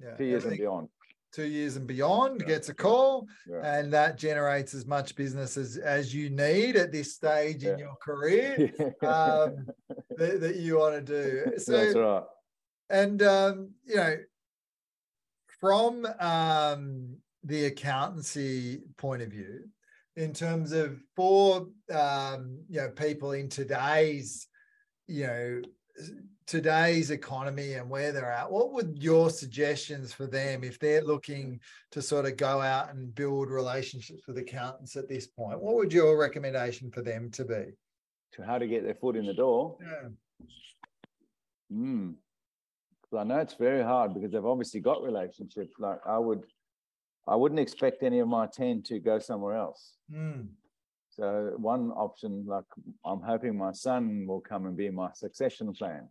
Yeah. 0.00 0.14
Two 0.16 0.24
years 0.24 0.44
everything, 0.44 0.66
and 0.66 0.70
beyond. 0.70 0.88
two 1.32 1.44
years 1.44 1.76
and 1.76 1.86
beyond 1.86 2.44
gets 2.44 2.68
a 2.68 2.74
call 2.74 3.28
and 3.62 3.92
that 3.92 4.18
generates 4.18 4.74
as 4.74 4.84
much 4.84 5.14
business 5.14 5.56
as, 5.56 5.76
as 5.76 6.12
you 6.12 6.28
need 6.28 6.74
at 6.74 6.90
this 6.90 7.14
stage 7.14 7.62
in 7.62 7.78
your 7.78 7.94
career 8.02 8.72
um, 9.02 9.68
that, 10.16 10.40
that, 10.40 10.56
you 10.56 10.78
want 10.78 10.94
to 10.94 11.00
do 11.00 11.52
so 11.58 11.72
that's 11.72 11.94
right 11.94 12.24
and 12.90 13.22
um, 13.22 13.70
you 13.84 13.94
know 13.94 14.16
from 15.60 16.04
um, 16.18 17.16
the 17.44 17.66
accountancy 17.66 18.80
point 18.96 19.22
of 19.22 19.28
view 19.28 19.60
in 20.16 20.32
terms 20.32 20.72
of 20.72 20.98
for 21.16 21.68
um, 21.92 22.58
you 22.68 22.80
know 22.80 22.90
people 22.90 23.32
in 23.32 23.48
today's 23.48 24.46
you 25.06 25.26
know 25.26 25.62
today's 26.46 27.10
economy 27.10 27.74
and 27.74 27.88
where 27.88 28.12
they're 28.12 28.30
at 28.30 28.50
what 28.50 28.72
would 28.72 28.98
your 29.02 29.30
suggestions 29.30 30.12
for 30.12 30.26
them 30.26 30.64
if 30.64 30.78
they're 30.78 31.02
looking 31.02 31.60
to 31.90 32.02
sort 32.02 32.26
of 32.26 32.36
go 32.36 32.60
out 32.60 32.92
and 32.92 33.14
build 33.14 33.50
relationships 33.50 34.26
with 34.26 34.38
accountants 34.38 34.96
at 34.96 35.08
this 35.08 35.26
point? 35.26 35.60
What 35.60 35.76
would 35.76 35.92
your 35.92 36.18
recommendation 36.18 36.90
for 36.90 37.02
them 37.02 37.30
to 37.32 37.44
be? 37.44 37.64
To 38.34 38.42
how 38.42 38.58
to 38.58 38.66
get 38.66 38.84
their 38.84 38.94
foot 38.94 39.16
in 39.16 39.26
the 39.26 39.34
door? 39.34 39.76
Yeah. 39.80 40.08
Mm. 41.72 42.16
i 43.16 43.24
know 43.24 43.38
it's 43.38 43.54
very 43.54 43.82
hard 43.82 44.12
because 44.12 44.30
they've 44.32 44.44
obviously 44.44 44.80
got 44.80 45.02
relationships. 45.02 45.74
Like 45.78 46.00
i 46.06 46.18
would 46.18 46.44
I 47.26 47.36
wouldn't 47.36 47.60
expect 47.60 48.02
any 48.02 48.18
of 48.18 48.28
my 48.28 48.46
10 48.46 48.82
to 48.84 48.98
go 48.98 49.18
somewhere 49.18 49.56
else. 49.56 49.94
Mm. 50.12 50.48
So 51.10 51.52
one 51.56 51.90
option, 51.90 52.44
like 52.46 52.64
I'm 53.04 53.20
hoping 53.20 53.56
my 53.56 53.72
son 53.72 54.24
will 54.26 54.40
come 54.40 54.66
and 54.66 54.76
be 54.76 54.90
my 54.90 55.10
succession 55.12 55.72
plan. 55.72 56.08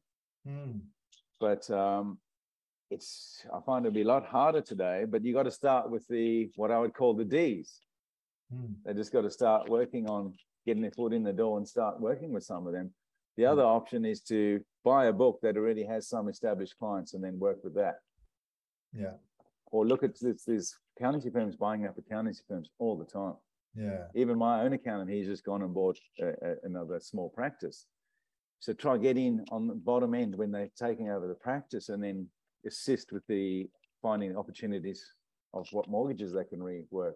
Mm. 0.47 0.79
But 1.39 1.69
um, 1.71 2.19
it's 2.91 3.43
I 3.53 3.59
find 3.65 3.85
it'll 3.85 3.95
be 3.95 4.03
a 4.03 4.07
lot 4.07 4.25
harder 4.25 4.61
today. 4.61 5.05
But 5.09 5.25
you 5.25 5.33
got 5.33 5.43
to 5.43 5.51
start 5.51 5.89
with 5.89 6.07
the 6.07 6.49
what 6.55 6.71
I 6.71 6.77
would 6.77 6.93
call 6.93 7.15
the 7.15 7.25
D's. 7.25 7.79
Mm. 8.53 8.75
They 8.85 8.93
just 8.93 9.11
got 9.11 9.21
to 9.21 9.31
start 9.31 9.69
working 9.69 10.07
on 10.09 10.33
getting 10.65 10.83
their 10.83 10.91
foot 10.91 11.13
in 11.13 11.23
the 11.23 11.33
door 11.33 11.57
and 11.57 11.67
start 11.67 11.99
working 11.99 12.31
with 12.31 12.43
some 12.43 12.67
of 12.67 12.73
them. 12.73 12.91
The 13.37 13.45
other 13.45 13.63
option 13.63 14.05
is 14.05 14.21
to 14.23 14.61
buy 14.85 15.05
a 15.05 15.13
book 15.13 15.39
that 15.41 15.57
already 15.57 15.83
has 15.83 16.07
some 16.07 16.29
established 16.29 16.77
clients 16.77 17.15
and 17.15 17.23
then 17.23 17.39
work 17.39 17.63
with 17.63 17.73
that. 17.75 17.95
Yeah 18.93 19.13
or 19.71 19.87
look 19.87 20.03
at 20.03 20.19
this, 20.19 20.43
these 20.45 20.77
accountancy 20.97 21.29
firms 21.29 21.55
buying 21.55 21.85
up 21.85 21.97
accountancy 21.97 22.43
firms 22.47 22.69
all 22.79 22.97
the 22.97 23.05
time. 23.05 23.35
Yeah. 23.75 24.05
Even 24.15 24.37
my 24.37 24.61
own 24.61 24.73
accountant, 24.73 25.09
he's 25.09 25.27
just 25.27 25.45
gone 25.45 25.61
and 25.61 25.73
bought 25.73 25.97
a, 26.19 26.27
a, 26.27 26.55
another 26.63 26.99
small 26.99 27.29
practice. 27.29 27.85
So 28.59 28.73
try 28.73 28.97
get 28.97 29.17
in 29.17 29.43
on 29.51 29.67
the 29.67 29.73
bottom 29.73 30.13
end 30.13 30.35
when 30.35 30.51
they're 30.51 30.69
taking 30.77 31.09
over 31.09 31.27
the 31.27 31.35
practice, 31.35 31.89
and 31.89 32.03
then 32.03 32.27
assist 32.67 33.11
with 33.11 33.25
the 33.27 33.69
finding 34.01 34.37
opportunities 34.37 35.03
of 35.53 35.67
what 35.71 35.89
mortgages 35.89 36.33
they 36.33 36.43
can 36.43 36.59
rework. 36.59 37.13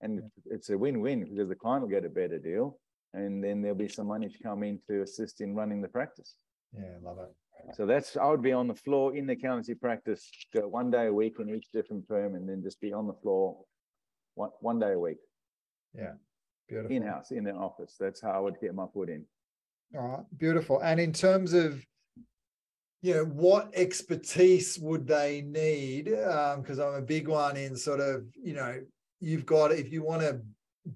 And 0.00 0.16
yeah. 0.16 0.54
it's 0.54 0.70
a 0.70 0.78
win-win 0.78 1.24
because 1.24 1.48
the 1.48 1.54
client 1.54 1.82
will 1.82 1.90
get 1.90 2.04
a 2.04 2.08
better 2.08 2.38
deal, 2.38 2.78
and 3.14 3.44
then 3.44 3.62
there'll 3.62 3.76
be 3.76 3.88
some 3.88 4.08
money 4.08 4.28
to 4.28 4.42
come 4.42 4.62
in 4.64 4.80
to 4.88 5.02
assist 5.02 5.40
in 5.40 5.54
running 5.54 5.82
the 5.82 5.88
practice. 5.88 6.36
Yeah, 6.74 6.96
love 7.02 7.18
it. 7.18 7.32
So 7.74 7.86
that's 7.86 8.16
I 8.16 8.26
would 8.26 8.42
be 8.42 8.52
on 8.52 8.68
the 8.68 8.74
floor 8.74 9.16
in 9.16 9.26
the 9.26 9.34
accountancy 9.34 9.74
practice, 9.74 10.28
one 10.52 10.90
day 10.90 11.06
a 11.06 11.12
week 11.12 11.36
in 11.38 11.48
each 11.48 11.70
different 11.72 12.06
firm, 12.06 12.34
and 12.34 12.48
then 12.48 12.62
just 12.62 12.80
be 12.80 12.92
on 12.92 13.06
the 13.06 13.14
floor 13.14 13.56
one 14.34 14.50
one 14.60 14.78
day 14.78 14.92
a 14.92 14.98
week. 14.98 15.18
Yeah, 15.94 16.12
beautiful. 16.68 16.96
In 16.96 17.02
house, 17.02 17.30
in 17.30 17.44
the 17.44 17.52
office. 17.52 17.96
That's 17.98 18.20
how 18.20 18.30
I 18.30 18.38
would 18.38 18.60
get 18.60 18.74
my 18.74 18.86
foot 18.92 19.08
in. 19.08 19.24
All 19.96 20.08
right, 20.08 20.38
beautiful. 20.38 20.80
And 20.82 20.98
in 21.00 21.12
terms 21.12 21.52
of 21.52 21.84
you 23.02 23.14
know 23.14 23.24
what 23.24 23.70
expertise 23.74 24.78
would 24.78 25.06
they 25.06 25.42
need 25.42 26.04
because 26.04 26.78
um, 26.78 26.86
i'm 26.86 26.94
a 26.94 27.02
big 27.02 27.26
one 27.26 27.56
in 27.56 27.76
sort 27.76 27.98
of 27.98 28.24
you 28.40 28.54
know 28.54 28.80
you've 29.20 29.44
got 29.44 29.72
if 29.72 29.92
you 29.92 30.04
want 30.04 30.22
to 30.22 30.40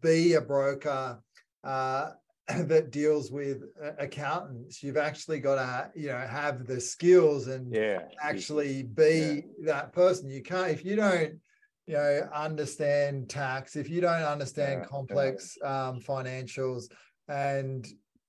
be 0.01 0.35
a 0.35 0.41
broker 0.41 1.21
uh, 1.65 2.11
that 2.69 2.93
deals 2.93 3.33
with 3.33 3.65
accountants 3.99 4.81
you've 4.81 4.97
actually 4.97 5.41
got 5.41 5.57
to 5.57 6.01
you 6.01 6.09
know 6.09 6.19
have 6.19 6.65
the 6.67 6.81
skills 6.81 7.49
and 7.49 7.75
yeah 7.75 8.03
actually 8.23 8.85
be 8.85 9.43
yeah. 9.59 9.73
that 9.73 9.93
person 9.93 10.31
you 10.31 10.43
can't 10.43 10.71
if 10.71 10.85
you 10.85 10.95
don't 10.95 11.35
you 11.87 11.95
know 11.95 12.29
understand 12.33 13.29
tax 13.29 13.75
if 13.75 13.89
you 13.89 14.01
don't 14.01 14.23
understand 14.23 14.83
yeah. 14.83 14.87
complex. 14.87 15.59
Um, 15.65 16.01
financials 16.01 16.85
and 17.29 17.87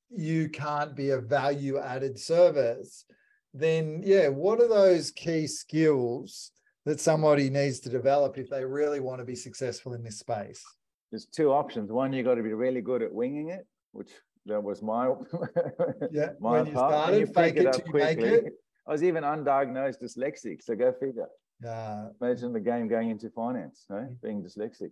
you 0.09 0.49
can't 0.49 0.95
be 0.95 1.11
a 1.11 1.19
value 1.19 1.77
added 1.77 2.17
service 2.17 3.05
then 3.53 4.01
yeah 4.03 4.29
what 4.29 4.59
are 4.59 4.67
those 4.67 5.11
key 5.11 5.45
skills 5.45 6.51
that 6.85 6.99
somebody 6.99 7.51
needs 7.51 7.79
to 7.81 7.89
develop 7.89 8.37
if 8.37 8.49
they 8.49 8.63
really 8.63 8.99
want 8.99 9.19
to 9.19 9.25
be 9.25 9.35
successful 9.35 9.93
in 9.93 10.03
this 10.03 10.19
space 10.19 10.63
there's 11.11 11.25
two 11.25 11.51
options 11.51 11.91
one 11.91 12.13
you've 12.13 12.25
got 12.25 12.35
to 12.35 12.43
be 12.43 12.53
really 12.53 12.81
good 12.81 13.03
at 13.03 13.13
winging 13.13 13.49
it 13.49 13.67
which 13.91 14.11
that 14.45 14.61
was 14.61 14.81
my 14.81 15.07
yeah. 16.11 16.29
my 16.39 16.51
when 16.51 16.65
you 16.67 16.71
started, 16.71 17.19
you 17.19 17.25
fake 17.27 17.57
it, 17.57 17.65
it 17.65 17.73
till 17.73 17.93
make 17.93 18.19
it. 18.19 18.53
I 18.87 18.91
was 18.91 19.03
even 19.03 19.23
undiagnosed 19.23 20.01
dyslexic, 20.01 20.63
so 20.63 20.75
go 20.75 20.93
figure. 20.93 21.27
Yeah. 21.63 22.09
Imagine 22.21 22.53
the 22.53 22.59
game 22.59 22.87
going 22.87 23.09
into 23.09 23.29
finance, 23.29 23.85
no? 23.89 23.97
Mm. 23.97 24.21
being 24.21 24.43
dyslexic. 24.43 24.91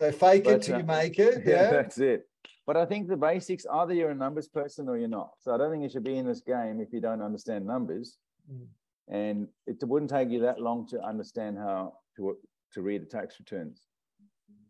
so 0.00 0.12
fake 0.12 0.44
but, 0.44 0.54
it 0.54 0.62
till 0.62 0.76
uh, 0.76 0.78
you 0.78 0.84
make 0.84 1.18
it. 1.18 1.42
Yeah. 1.46 1.62
yeah, 1.62 1.70
that's 1.70 1.98
it. 1.98 2.28
But 2.66 2.76
I 2.76 2.86
think 2.86 3.08
the 3.08 3.16
basics 3.16 3.66
either 3.72 3.94
you're 3.94 4.10
a 4.10 4.14
numbers 4.14 4.48
person 4.48 4.88
or 4.88 4.98
you're 4.98 5.08
not. 5.08 5.30
So 5.40 5.54
I 5.54 5.58
don't 5.58 5.70
think 5.70 5.82
you 5.82 5.88
should 5.88 6.04
be 6.04 6.16
in 6.16 6.26
this 6.26 6.40
game 6.40 6.80
if 6.80 6.92
you 6.92 7.00
don't 7.00 7.22
understand 7.22 7.66
numbers. 7.66 8.18
Mm. 8.50 8.66
And 9.10 9.48
it 9.66 9.76
wouldn't 9.82 10.10
take 10.10 10.30
you 10.30 10.40
that 10.40 10.60
long 10.60 10.86
to 10.88 11.00
understand 11.02 11.56
how 11.58 11.94
to 12.16 12.36
to 12.74 12.82
read 12.82 13.00
the 13.00 13.06
tax 13.06 13.36
returns 13.38 13.82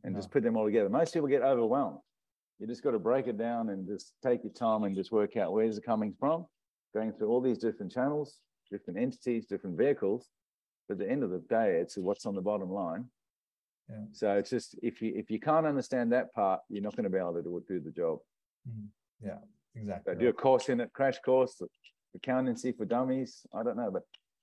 and 0.05 0.15
no. 0.15 0.19
just 0.19 0.31
put 0.31 0.43
them 0.43 0.57
all 0.57 0.65
together. 0.65 0.89
Most 0.89 1.13
people 1.13 1.29
get 1.29 1.43
overwhelmed. 1.43 1.99
You 2.59 2.67
just 2.67 2.83
got 2.83 2.91
to 2.91 2.99
break 2.99 3.27
it 3.27 3.39
down 3.39 3.69
and 3.69 3.87
just 3.87 4.15
take 4.23 4.43
your 4.43 4.53
time 4.53 4.85
and 4.85 4.97
just 4.97 5.13
work 5.13 5.37
out 5.37 5.53
where's 5.53 5.79
it 5.79 5.85
coming 5.85 6.15
from, 6.19 6.47
going 6.95 7.13
through 7.13 7.29
all 7.29 7.41
these 7.41 7.59
different 7.59 7.93
channels, 7.93 8.39
different 8.71 8.99
entities, 8.99 9.47
different 9.47 9.77
vehicles. 9.79 10.27
But 10.89 10.95
at 10.95 11.07
the 11.07 11.11
end 11.11 11.23
of 11.23 11.31
the 11.31 11.43
day, 11.49 11.79
it's 11.81 11.97
what's 11.97 12.27
on 12.27 12.35
the 12.35 12.41
bottom 12.41 12.71
line. 12.71 13.05
Yeah. 13.89 14.05
So 14.13 14.33
it's 14.37 14.51
just 14.51 14.77
if 14.83 15.01
you 15.01 15.13
if 15.17 15.31
you 15.31 15.39
can't 15.41 15.67
understand 15.67 16.13
that 16.13 16.33
part, 16.35 16.61
you're 16.69 16.83
not 16.83 16.97
going 16.97 17.05
to 17.05 17.11
be 17.11 17.19
able 17.19 17.35
to 17.35 17.43
do, 17.43 17.63
do 17.69 17.81
the 17.81 17.91
job. 17.91 18.19
Mm-hmm. 18.69 19.27
Yeah, 19.27 19.39
exactly. 19.75 20.15
So 20.15 20.19
do 20.19 20.29
a 20.29 20.33
course 20.33 20.69
in 20.69 20.81
it, 20.81 20.93
crash 20.93 21.19
course, 21.25 21.61
accountancy 22.15 22.73
for 22.73 22.85
dummies. 22.85 23.47
I 23.55 23.63
don't 23.63 23.77
know, 23.77 23.91
but 23.91 24.03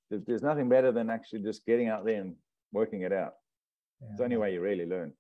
there's, 0.10 0.44
nothing 0.44 0.70
better 0.70 0.92
than 0.92 1.10
actually 1.10 1.40
just 1.40 1.66
getting 1.66 1.90
out 1.90 2.06
there 2.06 2.22
and 2.22 2.36
working 2.72 3.02
it 3.02 3.12
out. 3.12 3.34
Yeah. 4.02 4.08
It's 4.10 4.18
the 4.18 4.24
only 4.24 4.38
way 4.38 4.54
you 4.54 4.62
really 4.62 4.86
learn. 4.86 5.14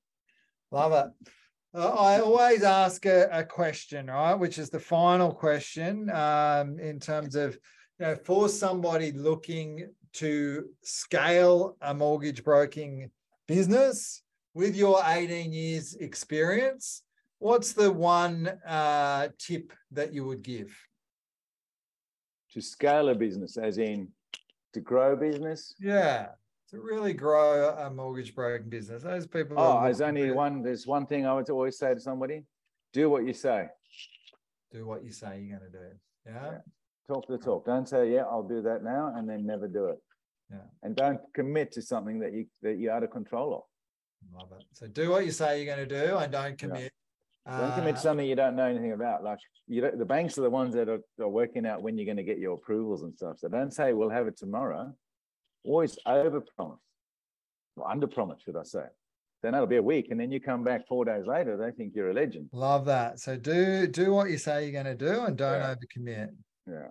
Love 0.71 0.93
it. 0.93 1.29
I 1.75 2.19
always 2.21 2.63
ask 2.63 3.05
a, 3.05 3.27
a, 3.31 3.43
question, 3.43 4.07
right, 4.07 4.33
which 4.33 4.57
is 4.57 4.69
the 4.69 4.79
final 4.79 5.33
question 5.33 6.09
um, 6.09 6.79
in 6.79 6.99
terms 6.99 7.35
of, 7.35 7.57
you 7.99 8.05
know, 8.05 8.15
for 8.15 8.47
somebody 8.47 9.11
looking 9.11 9.89
to 10.13 10.69
scale 10.83 11.75
a 11.81 11.93
mortgage 11.93 12.45
broking 12.45 13.11
business 13.45 14.21
with 14.53 14.75
your 14.75 15.01
18 15.05 15.51
years 15.51 15.95
experience, 15.95 17.03
what's 17.39 17.73
the 17.73 17.91
one 17.91 18.47
uh, 18.65 19.27
tip 19.37 19.73
that 19.91 20.13
you 20.13 20.23
would 20.23 20.43
give? 20.43 20.73
To 22.53 22.61
scale 22.61 23.09
a 23.09 23.15
business, 23.15 23.57
as 23.57 23.79
in 23.79 24.07
to 24.73 24.79
grow 24.79 25.17
business? 25.17 25.75
Yeah 25.77 26.27
to 26.75 26.81
really 26.81 27.13
grow 27.13 27.69
a 27.69 27.89
mortgage 27.89 28.35
broking 28.35 28.69
business. 28.69 29.03
Those 29.03 29.27
people. 29.27 29.55
Oh, 29.57 29.83
there's 29.83 30.01
only 30.01 30.31
one. 30.31 30.61
There's 30.61 30.85
one 30.85 31.05
thing 31.05 31.25
I 31.25 31.33
would 31.33 31.49
always 31.49 31.77
say 31.77 31.93
to 31.93 31.99
somebody: 31.99 32.43
do 32.93 33.09
what 33.09 33.25
you 33.25 33.33
say. 33.33 33.67
Do 34.71 34.85
what 34.85 35.03
you 35.03 35.11
say 35.11 35.41
you're 35.41 35.57
going 35.57 35.71
to 35.71 35.77
do. 35.77 35.85
Yeah? 36.25 36.51
yeah. 36.51 36.57
Talk 37.07 37.27
the 37.27 37.37
talk. 37.37 37.65
Don't 37.65 37.87
say, 37.87 38.11
"Yeah, 38.13 38.23
I'll 38.23 38.47
do 38.47 38.61
that 38.63 38.83
now," 38.83 39.13
and 39.15 39.29
then 39.29 39.45
never 39.45 39.67
do 39.67 39.85
it. 39.87 39.97
Yeah. 40.51 40.57
And 40.83 40.95
don't 40.95 41.19
commit 41.33 41.71
to 41.73 41.81
something 41.81 42.19
that 42.19 42.33
you 42.33 42.45
that 42.61 42.77
you're 42.77 42.93
out 42.93 43.03
of 43.03 43.11
control 43.11 43.55
of. 43.55 44.39
Love 44.39 44.59
it. 44.59 44.65
So 44.73 44.87
do 44.87 45.11
what 45.11 45.25
you 45.25 45.31
say 45.31 45.63
you're 45.63 45.75
going 45.75 45.87
to 45.87 46.07
do, 46.07 46.17
and 46.17 46.31
don't 46.31 46.57
commit. 46.57 46.91
Yeah. 47.47 47.59
Don't 47.59 47.75
commit 47.75 47.95
to 47.95 47.99
uh, 47.99 48.03
something 48.03 48.25
you 48.25 48.35
don't 48.35 48.55
know 48.55 48.65
anything 48.65 48.93
about. 48.93 49.23
Like 49.23 49.37
you, 49.67 49.87
the 49.95 50.05
banks 50.05 50.35
are 50.39 50.41
the 50.41 50.49
ones 50.49 50.73
that 50.73 50.89
are, 50.89 50.99
are 51.19 51.29
working 51.29 51.67
out 51.67 51.83
when 51.83 51.95
you're 51.95 52.05
going 52.05 52.17
to 52.17 52.23
get 52.23 52.39
your 52.39 52.55
approvals 52.55 53.03
and 53.03 53.15
stuff. 53.15 53.37
So 53.37 53.47
don't 53.49 53.71
say 53.71 53.93
we'll 53.93 54.09
have 54.09 54.25
it 54.25 54.35
tomorrow 54.35 54.91
always 55.65 55.97
over 56.05 56.41
promise, 56.55 56.79
or 57.75 57.89
under 57.89 58.07
promise, 58.07 58.41
should 58.43 58.57
I 58.57 58.63
say. 58.63 58.85
Then 59.43 59.51
that'll 59.51 59.67
be 59.67 59.75
a 59.75 59.83
week, 59.83 60.07
and 60.09 60.19
then 60.19 60.31
you 60.31 60.39
come 60.39 60.63
back 60.63 60.87
four 60.87 61.05
days 61.05 61.25
later, 61.27 61.57
they 61.57 61.71
think 61.71 61.93
you're 61.95 62.09
a 62.09 62.13
legend. 62.13 62.49
Love 62.51 62.85
that. 62.85 63.19
So 63.19 63.37
do 63.37 63.85
do 63.87 64.13
what 64.13 64.29
you 64.29 64.37
say 64.37 64.63
you're 64.63 64.83
going 64.83 64.97
to 64.97 65.05
do, 65.05 65.25
and 65.25 65.37
don't 65.37 65.61
yeah. 65.61 65.75
overcommit. 65.75 66.29
Yeah. 66.67 66.87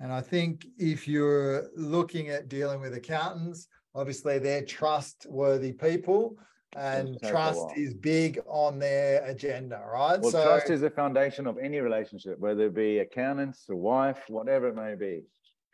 And 0.00 0.12
I 0.12 0.20
think 0.20 0.66
if 0.78 1.06
you're 1.06 1.68
looking 1.76 2.28
at 2.28 2.48
dealing 2.48 2.80
with 2.80 2.94
accountants, 2.94 3.68
obviously 3.94 4.38
they're 4.38 4.64
trustworthy 4.64 5.72
people 5.72 6.36
and 6.76 7.18
trust 7.22 7.66
is 7.76 7.94
big 7.94 8.40
on 8.46 8.78
their 8.78 9.24
agenda, 9.24 9.80
right? 9.92 10.20
Well, 10.20 10.30
so, 10.30 10.44
trust 10.44 10.70
is 10.70 10.80
the 10.80 10.90
foundation 10.90 11.46
of 11.46 11.58
any 11.58 11.78
relationship, 11.78 12.38
whether 12.38 12.66
it 12.66 12.74
be 12.74 12.98
accountants, 12.98 13.66
a 13.70 13.76
wife, 13.76 14.18
whatever 14.28 14.68
it 14.68 14.74
may 14.74 14.94
be. 14.94 15.22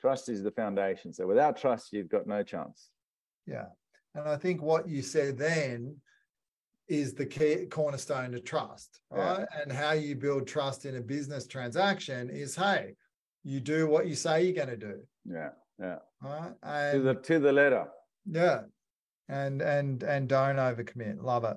Trust 0.01 0.29
is 0.29 0.43
the 0.43 0.51
foundation. 0.51 1.13
So 1.13 1.27
without 1.27 1.57
trust, 1.57 1.93
you've 1.93 2.09
got 2.09 2.27
no 2.27 2.43
chance. 2.43 2.89
Yeah. 3.47 3.67
And 4.15 4.29
I 4.29 4.37
think 4.37 4.63
what 4.63 4.89
you 4.89 5.03
said 5.03 5.39
then 5.39 5.97
is 6.89 7.15
the 7.15 7.27
key 7.27 7.67
cornerstone 7.71 8.33
to 8.33 8.41
trust, 8.41 9.01
right? 9.11 9.41
Yeah. 9.41 9.63
And 9.63 9.73
how 9.73 9.93
you 9.93 10.17
build 10.17 10.49
trust 10.49 10.87
in 10.87 10.97
a 10.97 11.01
business 11.01 11.47
transaction 11.47 12.31
is 12.31 12.57
hey, 12.57 12.95
you 13.45 13.61
do 13.61 13.87
what 13.87 14.09
you 14.09 14.15
say 14.15 14.45
you're 14.45 14.65
going 14.65 14.69
to 14.69 14.77
do. 14.77 15.01
Yeah. 15.25 15.51
Yeah. 15.79 15.99
Right. 16.23 16.53
And, 16.63 16.93
to 16.93 17.01
the 17.01 17.15
to 17.15 17.39
the 17.39 17.53
letter. 17.53 17.87
Yeah. 18.27 18.63
And 19.29 19.63
and 19.63 20.03
and 20.03 20.29
don't 20.29 20.57
overcommit. 20.57 21.23
Love 21.23 21.45
it. 21.45 21.57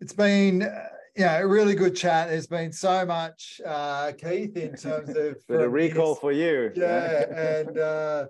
It's 0.00 0.12
been 0.12 0.62
uh, 0.62 0.88
yeah, 1.16 1.38
a 1.38 1.46
really 1.46 1.74
good 1.74 1.96
chat. 1.96 2.28
There's 2.28 2.46
been 2.46 2.72
so 2.72 3.04
much, 3.04 3.60
uh, 3.66 4.12
Keith, 4.12 4.56
in 4.56 4.76
terms 4.76 5.10
of 5.10 5.36
the 5.48 5.68
recall 5.68 6.14
for 6.14 6.32
you. 6.32 6.72
Yeah, 6.74 7.24
and 7.60 7.78
uh, 7.78 8.26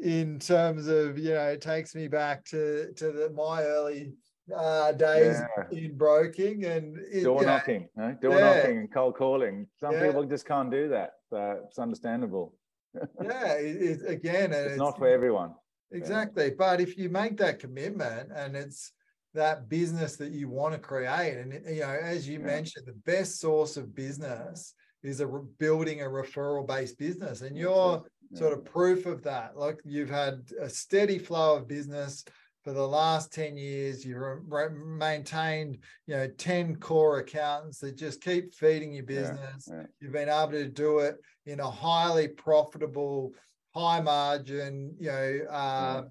in 0.00 0.38
terms 0.38 0.88
of 0.88 1.18
you 1.18 1.34
know, 1.34 1.46
it 1.48 1.60
takes 1.60 1.94
me 1.94 2.08
back 2.08 2.44
to 2.46 2.92
to 2.94 3.12
the, 3.12 3.30
my 3.30 3.62
early 3.62 4.12
uh, 4.54 4.92
days 4.92 5.40
yeah. 5.56 5.78
in 5.78 5.96
broking 5.96 6.64
and 6.64 6.98
it, 7.10 7.24
door 7.24 7.44
knocking, 7.44 7.88
know, 7.96 8.16
door 8.20 8.38
yeah. 8.38 8.54
knocking 8.54 8.78
and 8.78 8.92
cold 8.92 9.16
calling. 9.16 9.66
Some 9.78 9.92
yeah. 9.92 10.06
people 10.06 10.24
just 10.24 10.46
can't 10.46 10.70
do 10.70 10.88
that. 10.88 11.12
So 11.30 11.60
it's 11.64 11.78
understandable. 11.78 12.54
yeah, 13.22 13.54
it, 13.54 13.82
it, 13.82 14.08
again, 14.08 14.52
it's, 14.52 14.72
it's, 14.72 14.78
not 14.78 14.98
for 14.98 15.08
everyone. 15.08 15.54
Exactly, 15.90 16.50
but 16.56 16.80
if 16.80 16.96
you 16.98 17.08
make 17.08 17.36
that 17.38 17.58
commitment 17.58 18.30
and 18.34 18.56
it's 18.56 18.92
that 19.34 19.68
business 19.68 20.16
that 20.16 20.32
you 20.32 20.48
want 20.48 20.74
to 20.74 20.80
create. 20.80 21.36
And 21.36 21.52
you 21.68 21.80
know, 21.80 21.96
as 22.00 22.28
you 22.28 22.38
yeah. 22.38 22.46
mentioned, 22.46 22.86
the 22.86 22.92
best 23.10 23.40
source 23.40 23.76
of 23.76 23.94
business 23.94 24.74
is 25.02 25.20
a 25.20 25.26
re- 25.26 25.46
building 25.58 26.00
a 26.00 26.06
referral 26.06 26.66
based 26.66 26.98
business, 26.98 27.42
and 27.42 27.56
you're 27.56 28.02
yeah. 28.30 28.38
sort 28.38 28.52
of 28.52 28.64
proof 28.64 29.06
of 29.06 29.22
that. 29.24 29.56
Like 29.56 29.78
you've 29.84 30.10
had 30.10 30.40
a 30.60 30.68
steady 30.68 31.18
flow 31.18 31.56
of 31.56 31.68
business 31.68 32.24
for 32.64 32.72
the 32.72 32.88
last 32.88 33.30
10 33.32 33.58
years 33.58 34.04
you've 34.06 34.18
re- 34.18 34.68
maintained 34.70 35.76
you 36.06 36.16
know 36.16 36.26
10 36.26 36.76
core 36.76 37.18
accountants 37.18 37.78
that 37.80 37.94
just 37.94 38.22
keep 38.22 38.54
feeding 38.54 38.90
your 38.90 39.04
business 39.04 39.68
yeah, 39.68 39.80
yeah. 39.80 39.86
you've 40.00 40.12
been 40.12 40.30
able 40.30 40.52
to 40.52 40.66
do 40.66 41.00
it 41.00 41.16
in 41.44 41.60
a 41.60 41.70
highly 41.70 42.26
profitable 42.26 43.32
high 43.74 44.00
margin 44.00 44.94
you 44.98 45.08
know 45.08 45.40
uh, 45.50 46.02
yeah. 46.02 46.08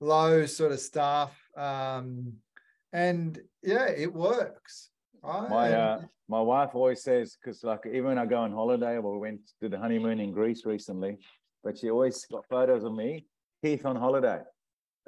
low 0.00 0.44
sort 0.44 0.72
of 0.72 0.78
staff 0.78 1.34
um, 1.56 2.34
and 2.94 3.40
yeah, 3.62 3.88
it 3.88 4.10
works. 4.14 4.90
Right? 5.22 5.50
My 5.50 5.72
uh, 5.72 6.00
my 6.28 6.40
wife 6.40 6.70
always 6.74 7.02
says 7.02 7.36
because 7.36 7.62
like 7.64 7.80
even 7.86 8.04
when 8.04 8.18
I 8.18 8.24
go 8.24 8.38
on 8.38 8.52
holiday, 8.52 8.98
well, 8.98 9.12
we 9.12 9.18
went 9.18 9.40
to 9.60 9.68
the 9.68 9.78
honeymoon 9.78 10.20
in 10.20 10.32
Greece 10.32 10.64
recently, 10.64 11.18
but 11.62 11.76
she 11.76 11.90
always 11.90 12.24
got 12.30 12.46
photos 12.48 12.84
of 12.84 12.94
me, 12.94 13.26
Keith 13.62 13.84
on 13.84 13.96
holiday, 13.96 14.40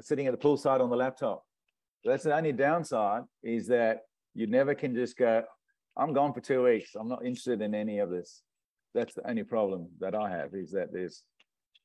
sitting 0.01 0.27
at 0.27 0.33
the 0.33 0.49
poolside 0.49 0.81
on 0.81 0.91
the 0.91 0.97
laptop. 0.97 1.45
That's 2.05 2.25
the 2.25 2.37
only 2.37 2.53
downside 2.53 3.23
is 3.43 3.69
that 3.69 4.01
you 4.35 4.47
never 4.47 4.75
can 4.75 4.95
just 4.95 5.17
go. 5.17 5.45
I'm 5.97 6.13
gone 6.13 6.35
for 6.35 6.41
two 6.41 6.65
weeks. 6.65 6.91
I'm 6.99 7.09
not 7.09 7.25
interested 7.25 7.63
in 7.63 7.75
any 7.75 8.01
of 8.01 8.11
this. 8.11 8.43
That's 8.95 9.15
the 9.15 9.29
only 9.29 9.45
problem 9.45 9.89
that 10.01 10.15
I 10.15 10.29
have 10.31 10.55
is 10.55 10.73
that 10.73 10.93
there's 10.93 11.23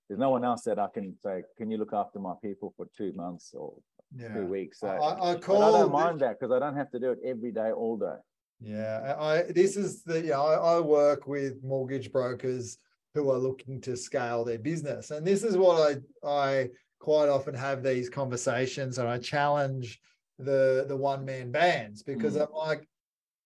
there's 0.09 0.19
no 0.19 0.31
one 0.31 0.43
else 0.43 0.63
that 0.63 0.79
I 0.79 0.87
can 0.93 1.15
say, 1.23 1.43
can 1.57 1.71
you 1.71 1.77
look 1.77 1.93
after 1.93 2.19
my 2.19 2.33
people 2.43 2.73
for 2.75 2.85
two 2.97 3.13
months 3.13 3.53
or 3.53 3.75
yeah. 4.15 4.33
two 4.33 4.45
weeks. 4.45 4.79
So 4.79 4.87
I, 4.87 5.31
I 5.31 5.35
call. 5.35 5.63
I 5.63 5.79
don't 5.79 5.91
mind 5.91 6.19
that 6.21 6.39
because 6.39 6.53
I 6.53 6.59
don't 6.59 6.75
have 6.75 6.91
to 6.91 6.99
do 6.99 7.11
it 7.11 7.19
every 7.25 7.51
day, 7.51 7.71
all 7.71 7.97
day. 7.97 8.15
Yeah, 8.59 9.15
I 9.19 9.43
this 9.51 9.75
is 9.75 10.03
the 10.03 10.25
yeah. 10.25 10.39
I, 10.39 10.77
I 10.77 10.79
work 10.79 11.27
with 11.27 11.63
mortgage 11.63 12.11
brokers 12.11 12.77
who 13.13 13.29
are 13.31 13.37
looking 13.37 13.81
to 13.81 13.97
scale 13.97 14.45
their 14.45 14.59
business, 14.59 15.11
and 15.11 15.25
this 15.25 15.43
is 15.43 15.57
what 15.57 15.97
I 16.23 16.27
I 16.27 16.69
quite 16.99 17.29
often 17.29 17.55
have 17.55 17.83
these 17.83 18.09
conversations, 18.09 18.99
and 18.99 19.07
I 19.07 19.17
challenge 19.17 19.99
the 20.37 20.85
the 20.87 20.97
one 20.97 21.25
man 21.25 21.51
bands 21.51 22.03
because 22.03 22.35
mm. 22.35 22.45
I'm 22.47 22.53
like, 22.53 22.87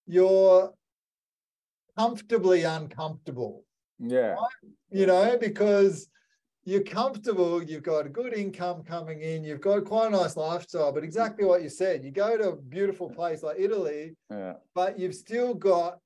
you're 0.06 0.74
comfortably 1.98 2.64
uncomfortable. 2.64 3.64
Yeah, 4.00 4.34
right? 4.34 4.72
you 4.92 5.06
know 5.06 5.38
because 5.40 6.10
you're 6.66 6.82
comfortable, 6.82 7.62
you've 7.62 7.84
got 7.84 8.08
a 8.08 8.10
good 8.10 8.34
income 8.34 8.84
coming 8.84 9.22
in, 9.22 9.44
you've 9.44 9.62
got 9.62 9.86
quite 9.86 10.08
a 10.08 10.10
nice 10.10 10.36
lifestyle, 10.36 10.92
but 10.92 11.00
mm-hmm. 11.00 11.06
exactly 11.06 11.46
what 11.46 11.62
you 11.62 11.70
said, 11.70 12.04
you 12.04 12.10
go 12.10 12.38
to 12.38 12.50
a 12.50 12.56
beautiful 12.56 13.08
place 13.08 13.44
like 13.44 13.58
Italy, 13.60 14.16
yeah. 14.32 14.54
but 14.74 14.98
you've 14.98 15.14
still 15.14 15.54
got 15.54 16.00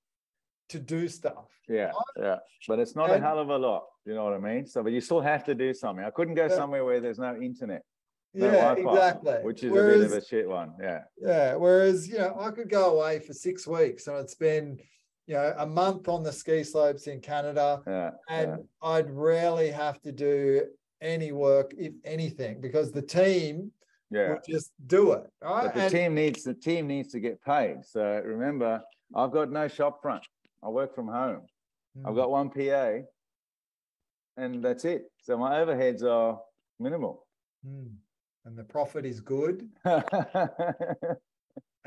to 0.68 0.80
do 0.80 1.08
stuff. 1.08 1.48
Yeah, 1.70 1.86
right? 1.86 1.94
yeah. 2.18 2.36
But 2.68 2.80
it's 2.80 2.96
not 2.96 3.10
and, 3.10 3.24
a 3.24 3.28
hell 3.28 3.40
of 3.40 3.50
a 3.50 3.58
lot, 3.58 3.86
you 4.06 4.14
know 4.14 4.26
what 4.26 4.34
I 4.34 4.38
mean? 4.38 4.66
So, 4.66 4.84
but 4.84 4.92
you 4.92 5.00
still 5.00 5.22
have 5.22 5.46
to 5.46 5.56
do 5.56 5.74
something. 5.74 6.04
I 6.04 6.10
couldn't 6.10 6.36
go 6.36 6.48
yeah. 6.48 6.56
somewhere 6.56 6.84
where 6.84 7.00
there's 7.00 7.20
no 7.20 7.36
internet. 7.38 7.84
No 8.34 8.46
yeah, 8.46 8.76
Wi-Fi, 8.76 8.92
exactly. 8.92 9.34
Which 9.44 9.64
is 9.64 9.72
whereas, 9.72 9.96
a 9.96 10.04
bit 10.04 10.12
of 10.12 10.24
a 10.24 10.26
shit 10.26 10.48
one. 10.48 10.74
Yeah. 10.80 11.00
Yeah. 11.18 11.56
Whereas, 11.56 12.08
you 12.08 12.18
know, 12.18 12.36
I 12.40 12.52
could 12.52 12.70
go 12.70 12.98
away 12.98 13.20
for 13.20 13.34
six 13.34 13.66
weeks 13.66 14.08
and 14.08 14.18
I'd 14.18 14.30
spend 14.30 14.82
you 15.30 15.36
know, 15.36 15.54
a 15.60 15.66
month 15.66 16.10
on 16.10 16.24
the 16.24 16.34
ski 16.34 16.64
slopes 16.64 17.06
in 17.06 17.22
Canada, 17.22 17.84
yeah, 17.86 18.10
and 18.30 18.50
yeah. 18.50 18.58
I'd 18.82 19.12
rarely 19.12 19.70
have 19.70 20.02
to 20.02 20.12
do 20.12 20.64
any 21.02 21.32
work, 21.32 21.72
if 21.78 21.94
anything, 22.04 22.60
because 22.60 22.92
the 22.92 23.04
team 23.04 23.72
yeah. 24.10 24.30
would 24.30 24.40
just 24.44 24.72
do 24.88 25.12
it. 25.12 25.28
Right? 25.44 25.66
But 25.66 25.76
the 25.76 25.82
and, 25.82 25.92
team 25.92 26.16
needs 26.16 26.44
the 26.44 26.56
team 26.56 26.88
needs 26.88 27.10
to 27.10 27.20
get 27.20 27.40
paid. 27.44 27.86
So 27.86 28.02
remember, 28.26 28.82
I've 29.16 29.30
got 29.32 29.52
no 29.52 29.68
shop 29.68 30.02
front. 30.02 30.26
I 30.64 30.70
work 30.70 30.96
from 30.96 31.08
home. 31.08 31.42
Mm. 31.96 32.10
I've 32.10 32.16
got 32.16 32.32
one 32.32 32.50
PA, 32.50 33.06
and 34.36 34.66
that's 34.66 34.84
it. 34.84 35.12
So 35.22 35.38
my 35.38 35.60
overheads 35.60 36.02
are 36.02 36.40
minimal. 36.80 37.28
Mm. 37.64 37.92
And 38.46 38.58
the 38.58 38.64
profit 38.64 39.06
is 39.06 39.20
good. 39.20 39.70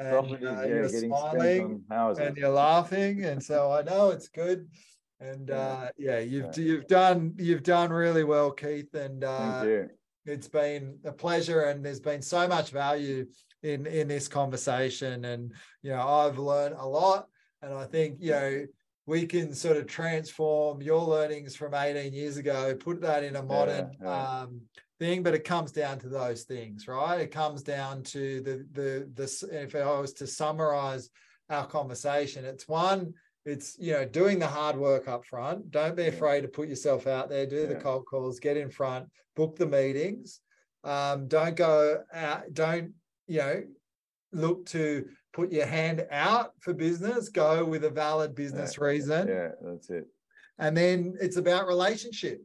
and 0.06 0.46
uh, 0.46 0.62
you're 0.62 0.88
smiling 0.88 1.82
and 1.90 2.36
you're 2.36 2.48
laughing 2.48 3.24
and 3.24 3.42
so 3.42 3.70
i 3.72 3.82
know 3.82 4.10
it's 4.10 4.28
good. 4.28 4.68
And 5.20 5.52
uh, 5.52 5.90
yeah 5.96 6.18
you've 6.18 6.56
yeah. 6.58 6.64
you've 6.64 6.86
done 6.88 7.34
you've 7.38 7.62
done 7.62 7.90
really 7.90 8.24
well 8.24 8.50
keith 8.50 8.92
and 8.94 9.22
uh, 9.22 9.64
it's 10.26 10.48
been 10.48 10.98
a 11.04 11.12
pleasure 11.12 11.62
and 11.62 11.84
there's 11.84 12.00
been 12.00 12.22
so 12.22 12.48
much 12.48 12.70
value 12.70 13.26
in 13.62 13.86
in 13.86 14.08
this 14.08 14.26
conversation. 14.26 15.24
And 15.24 15.52
you 15.82 15.92
know 15.92 16.02
i've 16.08 16.38
learned 16.38 16.74
a 16.76 16.86
lot 16.86 17.28
and 17.62 17.72
i 17.72 17.84
think 17.84 18.16
you 18.18 18.32
know 18.32 18.66
we 19.06 19.26
can 19.26 19.54
sort 19.54 19.76
of 19.76 19.86
transform 19.86 20.80
your 20.80 21.02
learnings 21.02 21.56
from 21.56 21.74
18 21.74 22.12
years 22.12 22.36
ago 22.36 22.74
put 22.74 23.00
that 23.00 23.24
in 23.24 23.36
a 23.36 23.42
modern 23.42 23.90
yeah, 24.00 24.06
yeah. 24.06 24.40
Um, 24.42 24.60
thing, 25.02 25.22
but 25.24 25.34
it 25.34 25.42
comes 25.42 25.72
down 25.72 25.98
to 25.98 26.08
those 26.08 26.44
things, 26.44 26.86
right? 26.86 27.20
It 27.20 27.32
comes 27.32 27.62
down 27.62 28.04
to 28.04 28.40
the 28.40 28.66
the 28.72 29.08
the 29.14 29.62
if 29.64 29.74
I 29.74 29.98
was 29.98 30.12
to 30.14 30.26
summarize 30.26 31.10
our 31.50 31.66
conversation, 31.66 32.44
it's 32.44 32.68
one, 32.68 33.14
it's 33.44 33.76
you 33.80 33.92
know 33.94 34.04
doing 34.04 34.38
the 34.38 34.46
hard 34.46 34.76
work 34.76 35.08
up 35.08 35.26
front. 35.26 35.72
Don't 35.72 35.96
be 35.96 36.06
afraid 36.06 36.42
to 36.42 36.48
put 36.48 36.68
yourself 36.68 37.08
out 37.08 37.28
there, 37.28 37.46
do 37.46 37.66
the 37.66 37.74
cold 37.74 38.04
calls, 38.06 38.38
get 38.38 38.56
in 38.56 38.70
front, 38.70 39.08
book 39.34 39.56
the 39.56 39.66
meetings. 39.66 40.40
Um, 40.84 41.26
don't 41.26 41.56
go 41.56 42.04
out, 42.12 42.52
don't 42.52 42.92
you 43.26 43.38
know 43.38 43.62
look 44.32 44.66
to 44.66 45.08
put 45.32 45.52
your 45.52 45.66
hand 45.66 46.06
out 46.10 46.52
for 46.60 46.74
business. 46.74 47.28
Go 47.28 47.64
with 47.64 47.84
a 47.84 47.90
valid 47.90 48.34
business 48.34 48.76
yeah. 48.78 48.84
reason. 48.84 49.28
Yeah, 49.28 49.48
that's 49.62 49.90
it. 49.90 50.06
And 50.58 50.76
then 50.76 51.16
it's 51.20 51.36
about 51.36 51.66
relationship 51.66 52.42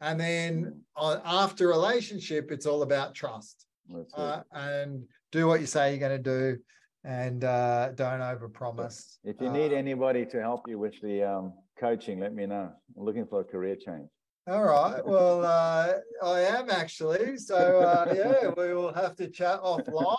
and 0.00 0.18
then 0.18 0.80
on, 0.96 1.20
after 1.24 1.68
relationship, 1.68 2.50
it's 2.52 2.66
all 2.66 2.82
about 2.82 3.14
trust. 3.14 3.66
Uh, 4.14 4.42
and 4.52 5.04
do 5.32 5.46
what 5.46 5.60
you 5.60 5.66
say 5.66 5.90
you're 5.90 6.08
going 6.08 6.22
to 6.22 6.22
do 6.22 6.58
and 7.04 7.42
uh, 7.44 7.90
don't 7.94 8.20
overpromise. 8.20 9.16
If 9.24 9.40
you 9.40 9.50
need 9.50 9.72
uh, 9.72 9.76
anybody 9.76 10.26
to 10.26 10.40
help 10.40 10.68
you 10.68 10.78
with 10.78 11.00
the 11.00 11.22
um, 11.22 11.54
coaching, 11.80 12.20
let 12.20 12.34
me 12.34 12.46
know. 12.46 12.70
I'm 12.96 13.04
looking 13.04 13.26
for 13.26 13.40
a 13.40 13.44
career 13.44 13.76
change. 13.76 14.08
All 14.48 14.64
right. 14.64 15.04
Well, 15.04 15.44
uh, 15.44 15.92
I 16.24 16.40
am 16.40 16.70
actually. 16.70 17.36
So, 17.36 17.80
uh, 17.80 18.10
yeah, 18.16 18.48
we 18.56 18.72
will 18.72 18.94
have 18.94 19.14
to 19.16 19.28
chat 19.28 19.60
offline 19.60 20.16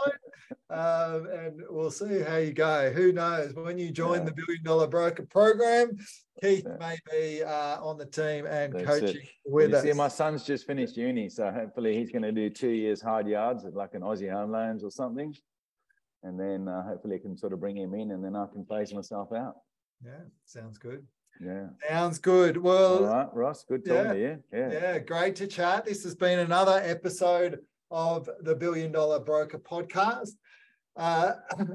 um, 0.70 1.26
and 1.26 1.64
we'll 1.68 1.90
see 1.90 2.20
how 2.20 2.38
you 2.38 2.54
go. 2.54 2.92
Who 2.92 3.12
knows? 3.12 3.56
When 3.56 3.80
you 3.80 3.90
join 3.90 4.20
yeah. 4.20 4.26
the 4.26 4.34
Billion 4.34 4.64
Dollar 4.64 4.86
Broker 4.86 5.24
program, 5.24 5.98
Keith 6.44 6.64
yeah. 6.68 6.78
may 6.80 6.98
be 7.10 7.44
uh, 7.44 7.84
on 7.84 7.98
the 7.98 8.06
team 8.06 8.46
and 8.46 8.72
That's 8.74 8.86
coaching 8.86 9.22
it. 9.22 9.30
with 9.46 9.74
us. 9.74 9.82
See, 9.82 9.94
my 9.94 10.08
son's 10.08 10.44
just 10.44 10.68
finished 10.68 10.96
uni. 10.96 11.28
So, 11.30 11.50
hopefully, 11.50 11.98
he's 11.98 12.12
going 12.12 12.22
to 12.22 12.32
do 12.32 12.52
two 12.52 12.70
years 12.70 13.02
hard 13.02 13.28
yards 13.28 13.66
at 13.66 13.74
like 13.74 13.96
an 13.96 14.02
Aussie 14.02 14.32
Home 14.32 14.52
Loans 14.52 14.84
or 14.84 14.92
something. 14.92 15.34
And 16.22 16.40
then 16.40 16.68
uh, 16.68 16.84
hopefully, 16.84 17.16
I 17.16 17.20
can 17.20 17.36
sort 17.36 17.54
of 17.54 17.60
bring 17.60 17.78
him 17.78 17.96
in 17.96 18.12
and 18.12 18.24
then 18.24 18.36
I 18.36 18.46
can 18.54 18.64
phase 18.66 18.94
myself 18.94 19.34
out. 19.34 19.56
Yeah, 20.06 20.22
sounds 20.46 20.78
good. 20.78 21.04
Yeah. 21.40 21.68
Sounds 21.88 22.20
good. 22.20 22.58
Well, 22.58 23.04
right, 23.04 23.28
Ross, 23.34 23.64
good 23.64 23.86
talking 23.86 24.22
yeah. 24.22 24.36
Yeah. 24.52 24.72
Yeah, 24.72 25.00
great 25.00 25.36
to 25.38 25.48
chat. 25.48 25.86
This 25.86 26.04
has 26.04 26.16
been 26.16 26.40
another 26.40 26.82
episode 26.84 27.60
of 27.92 28.30
the 28.42 28.56
Billion 28.56 28.92
Dollar 28.92 29.20
Broker 29.20 29.58
podcast. 29.58 30.32
Uh, 30.98 31.34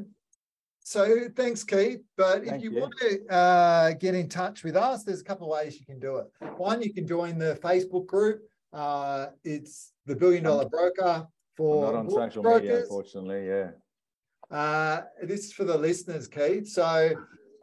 so 0.81 1.29
thanks, 1.35 1.65
Keith. 1.65 2.03
But 2.17 2.45
Thank 2.45 2.57
if 2.59 2.63
you, 2.63 2.73
you, 2.73 2.81
want 2.81 2.95
to 3.01 3.35
uh, 3.35 3.93
get 3.93 4.15
in 4.15 4.29
touch 4.29 4.65
with 4.65 4.77
us, 4.77 5.03
there's 5.03 5.23
a 5.23 5.25
couple 5.25 5.53
of 5.53 5.59
ways 5.59 5.81
you 5.81 5.87
can 5.87 5.99
do 5.99 6.17
it. 6.17 6.27
One, 6.59 6.83
you 6.83 6.93
can 6.93 7.07
join 7.07 7.39
the 7.39 7.59
Facebook 7.63 8.07
group 8.07 8.43
Uh, 8.73 9.29
it's 9.45 9.93
the 10.07 10.15
billion 10.15 10.45
dollar 10.45 10.69
broker 10.69 11.27
for 11.57 11.87
I'm 11.87 11.93
not 11.93 11.99
on 12.01 12.11
social 12.11 12.43
brokers. 12.43 12.63
media, 12.63 12.81
unfortunately. 12.83 13.47
Yeah. 13.47 13.71
Uh, 14.51 15.03
this 15.23 15.47
is 15.47 15.53
for 15.53 15.65
the 15.65 15.77
listeners, 15.77 16.29
Keith. 16.29 16.69
So, 16.69 17.15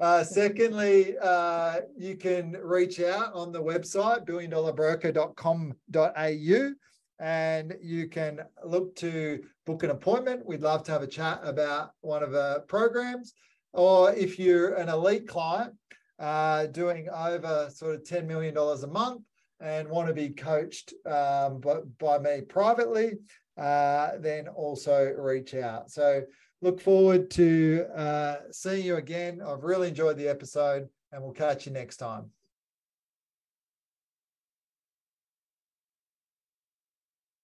uh, 0.01 0.23
secondly, 0.23 1.15
uh, 1.21 1.81
you 1.95 2.15
can 2.15 2.53
reach 2.53 2.99
out 2.99 3.31
on 3.35 3.51
the 3.51 3.61
website, 3.61 4.25
billiondollarbroker.com.au, 4.25 6.71
and 7.19 7.77
you 7.79 8.07
can 8.07 8.41
look 8.65 8.95
to 8.95 9.43
book 9.67 9.83
an 9.83 9.91
appointment. 9.91 10.43
We'd 10.43 10.63
love 10.63 10.81
to 10.85 10.91
have 10.91 11.03
a 11.03 11.07
chat 11.07 11.41
about 11.43 11.91
one 12.01 12.23
of 12.23 12.33
our 12.33 12.61
programs. 12.61 13.35
Or 13.73 14.11
if 14.11 14.39
you're 14.39 14.73
an 14.73 14.89
elite 14.89 15.27
client 15.27 15.75
uh, 16.17 16.65
doing 16.65 17.07
over 17.09 17.69
sort 17.71 17.93
of 17.93 18.01
$10 18.01 18.25
million 18.25 18.57
a 18.57 18.87
month 18.87 19.21
and 19.59 19.87
want 19.87 20.07
to 20.07 20.15
be 20.15 20.29
coached 20.29 20.95
um, 21.05 21.59
by, 21.59 21.81
by 21.99 22.17
me 22.17 22.41
privately, 22.41 23.19
uh, 23.55 24.13
then 24.19 24.47
also 24.47 25.13
reach 25.15 25.53
out. 25.53 25.91
So 25.91 26.23
look 26.61 26.79
forward 26.79 27.29
to 27.31 27.85
uh, 27.95 28.35
seeing 28.51 28.85
you 28.85 28.97
again. 28.97 29.41
I've 29.41 29.63
really 29.63 29.89
enjoyed 29.89 30.17
the 30.17 30.27
episode 30.27 30.87
and 31.11 31.21
we'll 31.21 31.33
catch 31.33 31.65
you 31.65 31.71
next 31.71 31.97
time. 31.97 32.31